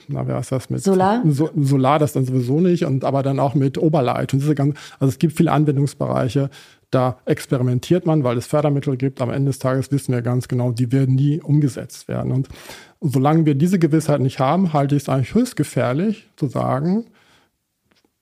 na 0.09 0.27
wer 0.27 0.37
heißt 0.37 0.53
das 0.53 0.71
mit 0.71 0.83
Solar, 0.83 1.23
so, 1.27 1.51
Solar, 1.57 2.01
das 2.01 2.13
dann 2.13 2.25
sowieso 2.25 2.61
nicht 2.61 2.85
und 2.85 3.05
aber 3.05 3.23
dann 3.23 3.39
auch 3.39 3.55
mit 3.55 3.79
Oberleitung. 3.79 4.41
Also 4.99 5.11
es 5.11 5.19
gibt 5.19 5.37
viele 5.37 5.53
Anwendungsbereiche 5.53 6.51
da 6.91 7.19
experimentiert 7.27 8.07
man, 8.07 8.25
weil 8.25 8.39
es 8.39 8.47
Fördermittel 8.47 8.97
gibt. 8.97 9.21
Am 9.21 9.31
Ende 9.31 9.51
des 9.51 9.59
Tages 9.59 9.93
wissen 9.93 10.15
wir 10.15 10.23
ganz 10.23 10.49
genau, 10.49 10.73
die 10.73 10.91
werden 10.91 11.15
nie 11.15 11.41
umgesetzt 11.41 12.09
werden. 12.09 12.33
Und 12.33 12.49
solange 13.01 13.45
wir 13.47 13.55
diese 13.55 13.79
Gewissheit 13.79 14.21
nicht 14.21 14.39
haben, 14.39 14.73
halte 14.73 14.97
ich 14.97 15.03
es 15.03 15.09
eigentlich 15.09 15.35
höchst 15.35 15.57
gefährlich 15.57 16.29
zu 16.37 16.47
sagen, 16.47 17.07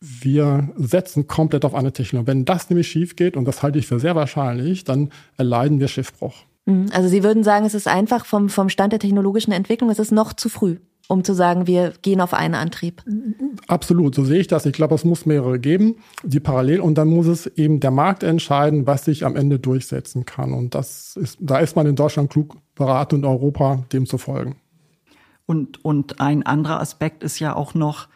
wir 0.00 0.68
setzen 0.76 1.26
komplett 1.26 1.64
auf 1.64 1.74
eine 1.74 1.92
Technologie. 1.92 2.28
Wenn 2.28 2.44
das 2.44 2.68
nämlich 2.68 2.88
schief 2.88 3.16
geht, 3.16 3.36
und 3.36 3.46
das 3.46 3.62
halte 3.62 3.78
ich 3.78 3.86
für 3.86 3.98
sehr 3.98 4.14
wahrscheinlich, 4.14 4.84
dann 4.84 5.10
erleiden 5.36 5.80
wir 5.80 5.88
Schiffbruch. 5.88 6.34
Mhm. 6.66 6.88
Also 6.92 7.08
Sie 7.08 7.22
würden 7.22 7.44
sagen, 7.44 7.64
es 7.64 7.74
ist 7.74 7.88
einfach 7.88 8.26
vom, 8.26 8.48
vom 8.48 8.68
Stand 8.68 8.92
der 8.92 9.00
technologischen 9.00 9.52
Entwicklung, 9.52 9.90
es 9.90 9.98
ist 9.98 10.12
noch 10.12 10.32
zu 10.32 10.48
früh 10.48 10.76
um 11.08 11.24
zu 11.24 11.34
sagen, 11.34 11.66
wir 11.66 11.92
gehen 12.02 12.20
auf 12.20 12.34
einen 12.34 12.54
Antrieb. 12.54 13.02
Absolut, 13.68 14.14
so 14.14 14.24
sehe 14.24 14.40
ich 14.40 14.46
das. 14.46 14.66
Ich 14.66 14.72
glaube, 14.72 14.94
es 14.94 15.04
muss 15.04 15.26
mehrere 15.26 15.58
geben, 15.58 15.96
die 16.22 16.40
parallel 16.40 16.80
und 16.80 16.96
dann 16.98 17.08
muss 17.08 17.26
es 17.26 17.46
eben 17.46 17.80
der 17.80 17.90
Markt 17.90 18.22
entscheiden, 18.22 18.86
was 18.86 19.04
sich 19.04 19.24
am 19.24 19.36
Ende 19.36 19.58
durchsetzen 19.58 20.24
kann. 20.24 20.52
Und 20.52 20.74
das 20.74 21.16
ist, 21.16 21.38
da 21.40 21.58
ist 21.58 21.76
man 21.76 21.86
in 21.86 21.96
Deutschland 21.96 22.30
klug 22.30 22.56
beraten 22.74 23.16
und 23.16 23.24
Europa 23.24 23.84
dem 23.92 24.06
zu 24.06 24.18
folgen. 24.18 24.56
Und, 25.46 25.84
und 25.84 26.20
ein 26.20 26.44
anderer 26.44 26.80
Aspekt 26.80 27.22
ist 27.22 27.38
ja 27.38 27.54
auch 27.54 27.74
noch, 27.74 28.08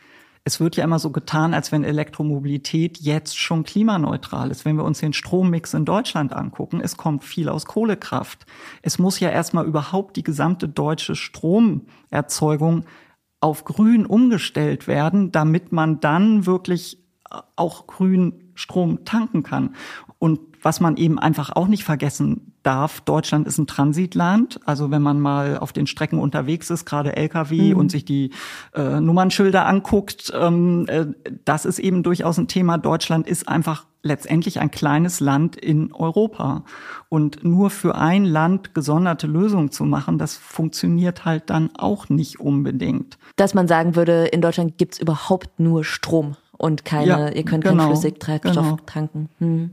es 0.45 0.59
wird 0.59 0.77
ja 0.77 0.85
immer 0.85 0.99
so 0.99 1.11
getan, 1.11 1.53
als 1.53 1.71
wenn 1.71 1.85
Elektromobilität 1.85 2.99
jetzt 2.99 3.39
schon 3.39 3.63
klimaneutral 3.63 4.51
ist. 4.51 4.65
Wenn 4.65 4.77
wir 4.77 4.85
uns 4.85 5.01
den 5.01 5.13
Strommix 5.13 5.75
in 5.75 5.85
Deutschland 5.85 6.33
angucken, 6.33 6.81
es 6.83 6.97
kommt 6.97 7.25
viel 7.25 7.49
aus 7.49 7.67
Kohlekraft. 7.67 8.47
Es 8.83 8.99
muss 8.99 9.21
ja 9.21 9.29
erstmal 9.29 9.67
überhaupt 9.67 10.17
die 10.17 10.23
gesamte 10.23 10.69
deutsche 10.69 11.15
Stromerzeugung 11.15 12.85
auf 13.41 13.65
grün 13.65 14.07
umgestellt 14.07 14.87
werden, 14.87 15.31
damit 15.31 15.73
man 15.73 16.01
dann 16.01 16.47
wirklich 16.47 16.99
auch 17.57 17.87
grün 17.87 18.53
Strom 18.55 19.05
tanken 19.05 19.43
kann. 19.43 19.75
Und 20.19 20.41
was 20.63 20.81
man 20.81 20.97
eben 20.97 21.19
einfach 21.19 21.51
auch 21.55 21.69
nicht 21.69 21.85
vergessen 21.85 22.50
darf, 22.63 23.01
Deutschland 23.01 23.47
ist 23.47 23.59
ein 23.59 23.67
Transitland. 23.67 24.61
Also 24.65 24.91
wenn 24.91 25.03
man 25.03 25.21
mal 25.21 25.59
auf 25.59 25.73
den 25.73 25.87
Strecken 25.87 26.19
unterwegs 26.19 26.71
ist, 26.71 26.85
gerade 26.85 27.17
Lkw 27.17 27.73
mhm. 27.73 27.77
und 27.77 27.91
sich 27.91 28.05
die 28.05 28.31
äh, 28.75 29.01
Nummernschilder 29.01 29.67
anguckt, 29.67 30.33
ähm, 30.35 30.87
äh, 30.89 31.07
das 31.45 31.65
ist 31.65 31.79
eben 31.79 32.03
durchaus 32.03 32.39
ein 32.39 32.49
Thema. 32.49 32.79
Deutschland 32.79 33.27
ist 33.27 33.49
einfach 33.49 33.87
letztendlich 34.03 34.61
ein 34.61 34.71
kleines 34.71 35.21
Land 35.21 35.57
in 35.57 35.93
Europa. 35.93 36.65
Und 37.09 37.45
nur 37.45 37.71
für 37.71 37.97
ein 37.97 38.25
Land 38.25 38.75
gesonderte 38.75 39.27
Lösungen 39.27 39.71
zu 39.71 39.85
machen, 39.85 40.19
das 40.19 40.37
funktioniert 40.37 41.25
halt 41.25 41.51
dann 41.51 41.71
auch 41.77 42.09
nicht 42.09 42.41
unbedingt. 42.41 43.19
Dass 43.37 43.55
man 43.55 43.69
sagen 43.69 43.97
würde, 43.97 44.27
in 44.27 44.41
Deutschland 44.41 44.79
gibt's 44.79 44.99
überhaupt 44.99 45.61
nur 45.61 45.85
Strom 45.85 46.37
und 46.57 46.85
keine, 46.85 47.07
ja, 47.07 47.29
ihr 47.31 47.45
könnt 47.45 47.65
genau, 47.65 47.85
keinen 47.85 47.93
Flüssigtreibstoff 47.93 48.55
genau. 48.55 48.79
tanken. 48.87 49.29
Hm. 49.39 49.71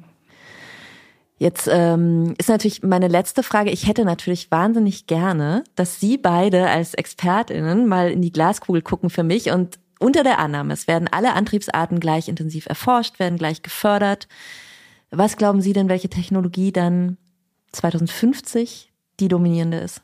Jetzt 1.38 1.69
ähm, 1.71 2.33
ist 2.39 2.49
natürlich 2.49 2.81
meine 2.81 3.07
letzte 3.07 3.43
Frage. 3.43 3.69
Ich 3.69 3.88
hätte 3.88 4.05
natürlich 4.05 4.49
wahnsinnig 4.49 5.05
gerne, 5.05 5.63
dass 5.75 5.99
Sie 5.99 6.17
beide 6.17 6.67
als 6.67 6.95
Expertinnen 6.95 7.88
mal 7.88 8.09
in 8.09 8.23
die 8.23 8.31
Glaskugel 8.31 8.81
gucken 8.81 9.11
für 9.11 9.23
mich 9.23 9.51
und 9.51 9.79
unter 9.99 10.23
der 10.23 10.39
Annahme, 10.39 10.73
es 10.73 10.88
werden 10.88 11.07
alle 11.11 11.33
Antriebsarten 11.33 11.99
gleich 11.99 12.27
intensiv 12.27 12.67
erforscht, 12.67 13.19
werden 13.19 13.38
gleich 13.38 13.63
gefördert. 13.63 14.27
Was 15.09 15.38
glauben 15.38 15.61
Sie 15.61 15.73
denn, 15.73 15.89
welche 15.89 16.09
Technologie 16.09 16.71
dann 16.71 17.17
2050 17.71 18.91
die 19.19 19.27
dominierende 19.27 19.77
ist? 19.77 20.01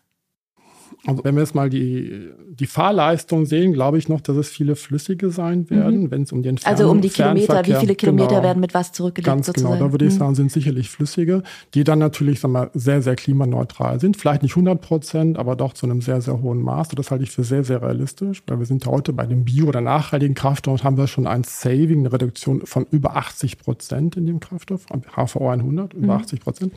Also 1.06 1.24
wenn 1.26 1.36
wir 1.36 1.42
jetzt 1.42 1.54
mal 1.54 1.70
die, 1.70 2.30
die 2.50 2.66
Fahrleistung 2.66 3.46
sehen, 3.46 3.74
glaube 3.74 3.98
ich 3.98 4.08
noch, 4.08 4.22
dass 4.22 4.38
es 4.38 4.50
viele 4.50 4.78
flüssige 4.78 5.32
sein 5.32 5.70
werden, 5.70 6.04
mhm. 6.04 6.12
wenn 6.12 6.22
es 6.24 6.32
um 6.32 6.44
den 6.44 6.58
Fern 6.58 6.72
Also 6.72 6.90
um 6.90 7.02
die 7.02 7.10
Kilometer, 7.10 7.66
wie 7.66 7.74
viele 7.74 7.96
Kilometer 7.96 8.28
genau, 8.30 8.44
werden 8.44 8.62
mit 8.62 8.74
was 8.74 8.94
zurückgelegt 8.94 9.26
Ganz 9.28 9.48
sozusagen. 9.48 9.74
genau, 9.74 9.86
da 9.86 9.92
würde 9.92 10.06
ich 10.06 10.14
mhm. 10.14 10.18
sagen, 10.18 10.36
sind 10.36 10.52
sicherlich 10.52 10.90
flüssige, 10.90 11.44
die 11.74 11.84
dann 11.84 12.00
natürlich 12.00 12.40
sagen 12.40 12.54
wir, 12.54 12.72
sehr, 12.74 13.02
sehr 13.02 13.16
klimaneutral 13.16 14.00
sind. 14.00 14.16
Vielleicht 14.16 14.44
nicht 14.44 14.54
100 14.54 14.80
Prozent, 14.80 15.38
aber 15.38 15.58
doch 15.58 15.74
zu 15.74 15.86
einem 15.86 16.02
sehr, 16.02 16.22
sehr 16.22 16.42
hohen 16.42 16.62
Maß. 16.62 16.90
Und 16.90 17.00
das 17.00 17.12
halte 17.12 17.26
ich 17.26 17.32
für 17.32 17.44
sehr, 17.44 17.66
sehr 17.66 17.82
realistisch, 17.82 18.42
weil 18.48 18.60
wir 18.60 18.66
sind 18.66 18.86
heute 18.86 19.12
bei 19.12 19.26
dem 19.26 19.44
bio- 19.44 19.68
oder 19.68 19.82
nachhaltigen 19.82 20.36
Kraftstoff 20.36 20.84
haben 20.84 20.98
wir 20.98 21.08
schon 21.08 21.28
ein 21.28 21.44
Saving, 21.44 22.00
eine 22.00 22.14
Reduktion 22.14 22.66
von 22.66 22.86
über 22.92 23.18
80 23.18 23.58
Prozent 23.58 24.16
in 24.16 24.26
dem 24.26 24.40
Kraftstoff, 24.40 24.86
HVO 25.16 25.50
100, 25.50 25.94
über 25.94 26.06
mhm. 26.06 26.22
80 26.22 26.40
Prozent. 26.40 26.74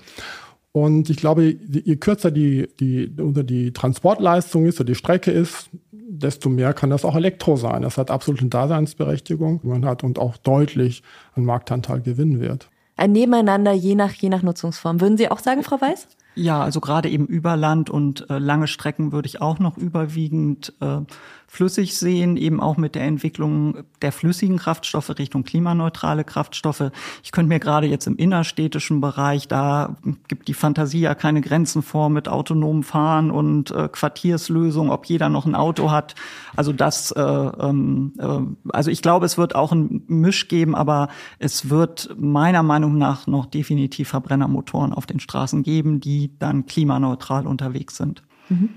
Und 0.76 1.08
ich 1.08 1.16
glaube, 1.16 1.56
je 1.70 1.96
kürzer 1.96 2.30
die, 2.30 2.68
die, 2.78 3.10
die 3.10 3.72
Transportleistung 3.72 4.66
ist 4.66 4.78
oder 4.78 4.88
die 4.88 4.94
Strecke 4.94 5.30
ist, 5.30 5.70
desto 5.90 6.50
mehr 6.50 6.74
kann 6.74 6.90
das 6.90 7.06
auch 7.06 7.16
Elektro 7.16 7.56
sein. 7.56 7.80
Das 7.80 7.96
hat 7.96 8.10
absolute 8.10 8.44
Daseinsberechtigung 8.44 9.60
man 9.62 9.86
hat 9.86 10.04
und 10.04 10.18
auch 10.18 10.36
deutlich 10.36 11.02
an 11.34 11.46
Marktanteil 11.46 12.02
gewinnen 12.02 12.40
wird. 12.40 12.68
Ein 12.94 13.12
Nebeneinander 13.12 13.72
je 13.72 13.94
nach, 13.94 14.12
je 14.12 14.28
nach 14.28 14.42
Nutzungsform. 14.42 15.00
Würden 15.00 15.16
Sie 15.16 15.30
auch 15.30 15.38
sagen, 15.38 15.62
Frau 15.62 15.80
Weiß? 15.80 16.08
Ja, 16.34 16.62
also 16.62 16.80
gerade 16.80 17.08
eben 17.08 17.24
über 17.24 17.56
Land 17.56 17.88
und 17.88 18.28
äh, 18.28 18.38
lange 18.38 18.66
Strecken 18.66 19.12
würde 19.12 19.28
ich 19.28 19.40
auch 19.40 19.58
noch 19.58 19.78
überwiegend 19.78 20.74
äh, 20.82 20.98
flüssig 21.46 21.96
sehen, 21.96 22.36
eben 22.36 22.60
auch 22.60 22.76
mit 22.76 22.94
der 22.94 23.04
Entwicklung 23.04 23.84
der 24.02 24.12
flüssigen 24.12 24.58
Kraftstoffe 24.58 25.10
Richtung 25.18 25.44
klimaneutrale 25.44 26.24
Kraftstoffe. 26.24 26.90
Ich 27.22 27.32
könnte 27.32 27.48
mir 27.48 27.60
gerade 27.60 27.86
jetzt 27.86 28.06
im 28.06 28.16
innerstädtischen 28.16 29.00
Bereich, 29.00 29.48
da 29.48 29.96
gibt 30.28 30.48
die 30.48 30.54
Fantasie 30.54 31.00
ja 31.00 31.14
keine 31.14 31.40
Grenzen 31.40 31.82
vor 31.82 32.10
mit 32.10 32.28
autonomem 32.28 32.82
Fahren 32.82 33.30
und 33.30 33.70
äh, 33.70 33.88
Quartierslösungen, 33.88 34.90
ob 34.90 35.06
jeder 35.06 35.28
noch 35.28 35.46
ein 35.46 35.54
Auto 35.54 35.90
hat. 35.90 36.14
Also 36.56 36.72
das, 36.72 37.12
äh, 37.12 37.20
ähm, 37.20 38.12
äh, 38.18 38.70
also 38.70 38.90
ich 38.90 39.02
glaube, 39.02 39.26
es 39.26 39.38
wird 39.38 39.54
auch 39.54 39.72
ein 39.72 40.02
Misch 40.08 40.48
geben, 40.48 40.74
aber 40.74 41.08
es 41.38 41.70
wird 41.70 42.14
meiner 42.18 42.62
Meinung 42.62 42.98
nach 42.98 43.26
noch 43.26 43.46
definitiv 43.46 44.08
Verbrennermotoren 44.08 44.92
auf 44.92 45.06
den 45.06 45.20
Straßen 45.20 45.62
geben, 45.62 46.00
die 46.00 46.32
dann 46.38 46.66
klimaneutral 46.66 47.46
unterwegs 47.46 47.96
sind. 47.96 48.22
Mhm. 48.48 48.70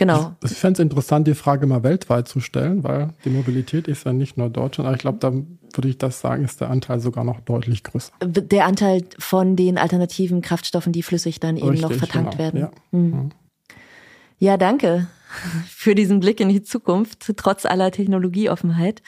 Genau. 0.00 0.34
Ich, 0.42 0.52
ich 0.52 0.56
fände 0.56 0.80
es 0.80 0.82
interessant, 0.82 1.28
die 1.28 1.34
Frage 1.34 1.66
mal 1.66 1.82
weltweit 1.82 2.26
zu 2.26 2.40
stellen, 2.40 2.82
weil 2.84 3.12
die 3.26 3.28
Mobilität 3.28 3.86
ist 3.86 4.06
ja 4.06 4.14
nicht 4.14 4.38
nur 4.38 4.48
Deutschland, 4.48 4.86
aber 4.86 4.96
ich 4.96 5.02
glaube, 5.02 5.18
da 5.18 5.30
würde 5.30 5.88
ich 5.88 5.98
das 5.98 6.22
sagen, 6.22 6.42
ist 6.42 6.62
der 6.62 6.70
Anteil 6.70 7.00
sogar 7.00 7.22
noch 7.22 7.40
deutlich 7.40 7.84
größer. 7.84 8.10
Der 8.24 8.64
Anteil 8.64 9.04
von 9.18 9.56
den 9.56 9.76
alternativen 9.76 10.40
Kraftstoffen, 10.40 10.94
die 10.94 11.02
flüssig 11.02 11.38
dann 11.38 11.58
eben 11.58 11.68
Richtig, 11.68 11.82
noch 11.82 11.92
vertankt 11.92 12.30
genau. 12.30 12.42
werden. 12.42 12.60
Ja. 12.60 12.70
Mhm. 12.92 13.30
ja, 14.38 14.56
danke 14.56 15.06
für 15.68 15.94
diesen 15.94 16.20
Blick 16.20 16.40
in 16.40 16.48
die 16.48 16.62
Zukunft, 16.62 17.36
trotz 17.36 17.66
aller 17.66 17.90
Technologieoffenheit. 17.90 19.02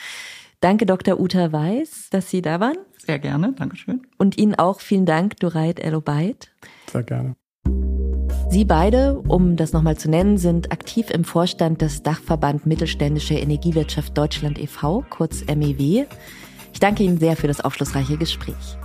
Danke, 0.61 0.85
Dr. 0.85 1.19
Uta 1.19 1.53
Weiß, 1.53 2.11
dass 2.11 2.29
Sie 2.29 2.43
da 2.43 2.61
waren. 2.61 2.77
Sehr 2.99 3.19
gerne, 3.19 3.55
Dankeschön. 3.55 4.07
Und 4.19 4.37
Ihnen 4.37 4.57
auch 4.57 4.81
vielen 4.81 5.07
Dank, 5.07 5.39
Dureit 5.39 5.81
Elobait. 5.81 6.51
Sehr 6.91 7.03
gerne. 7.03 7.35
Sie 8.53 8.67
beide, 8.67 9.19
um 9.29 9.57
das 9.57 9.73
nochmal 9.73 9.97
zu 9.97 10.11
nennen, 10.11 10.37
sind 10.37 10.73
aktiv 10.73 11.09
im 11.09 11.25
Vorstand 11.25 11.81
des 11.81 12.03
Dachverband 12.03 12.67
Mittelständische 12.67 13.33
Energiewirtschaft 13.33 14.19
Deutschland 14.19 14.59
e.V., 14.59 15.07
kurz 15.09 15.43
MEW. 15.47 16.05
Ich 16.75 16.79
danke 16.79 17.03
Ihnen 17.03 17.19
sehr 17.19 17.35
für 17.35 17.47
das 17.47 17.63
aufschlussreiche 17.63 18.19
Gespräch. 18.19 18.77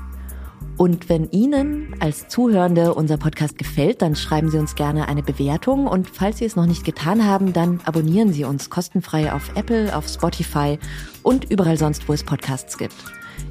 Und 0.77 1.09
wenn 1.09 1.29
Ihnen 1.31 1.93
als 1.99 2.29
Zuhörende 2.29 2.93
unser 2.93 3.17
Podcast 3.17 3.57
gefällt, 3.57 4.01
dann 4.01 4.15
schreiben 4.15 4.49
Sie 4.49 4.57
uns 4.57 4.75
gerne 4.75 5.09
eine 5.09 5.21
Bewertung 5.21 5.87
und 5.87 6.09
falls 6.09 6.37
Sie 6.37 6.45
es 6.45 6.55
noch 6.55 6.65
nicht 6.65 6.85
getan 6.85 7.25
haben, 7.25 7.51
dann 7.51 7.81
abonnieren 7.83 8.31
Sie 8.31 8.45
uns 8.45 8.69
kostenfrei 8.69 9.33
auf 9.33 9.51
Apple, 9.55 9.93
auf 9.93 10.07
Spotify 10.07 10.79
und 11.23 11.51
überall 11.51 11.77
sonst, 11.77 12.07
wo 12.07 12.13
es 12.13 12.23
Podcasts 12.23 12.77
gibt. 12.77 12.95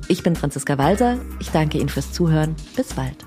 Ich 0.09 0.23
bin 0.23 0.35
Franziska 0.35 0.79
Walser. 0.79 1.19
Ich 1.41 1.51
danke 1.51 1.77
Ihnen 1.77 1.91
fürs 1.91 2.15
Zuhören. 2.15 2.57
Bis 2.75 2.95
bald. 2.95 3.27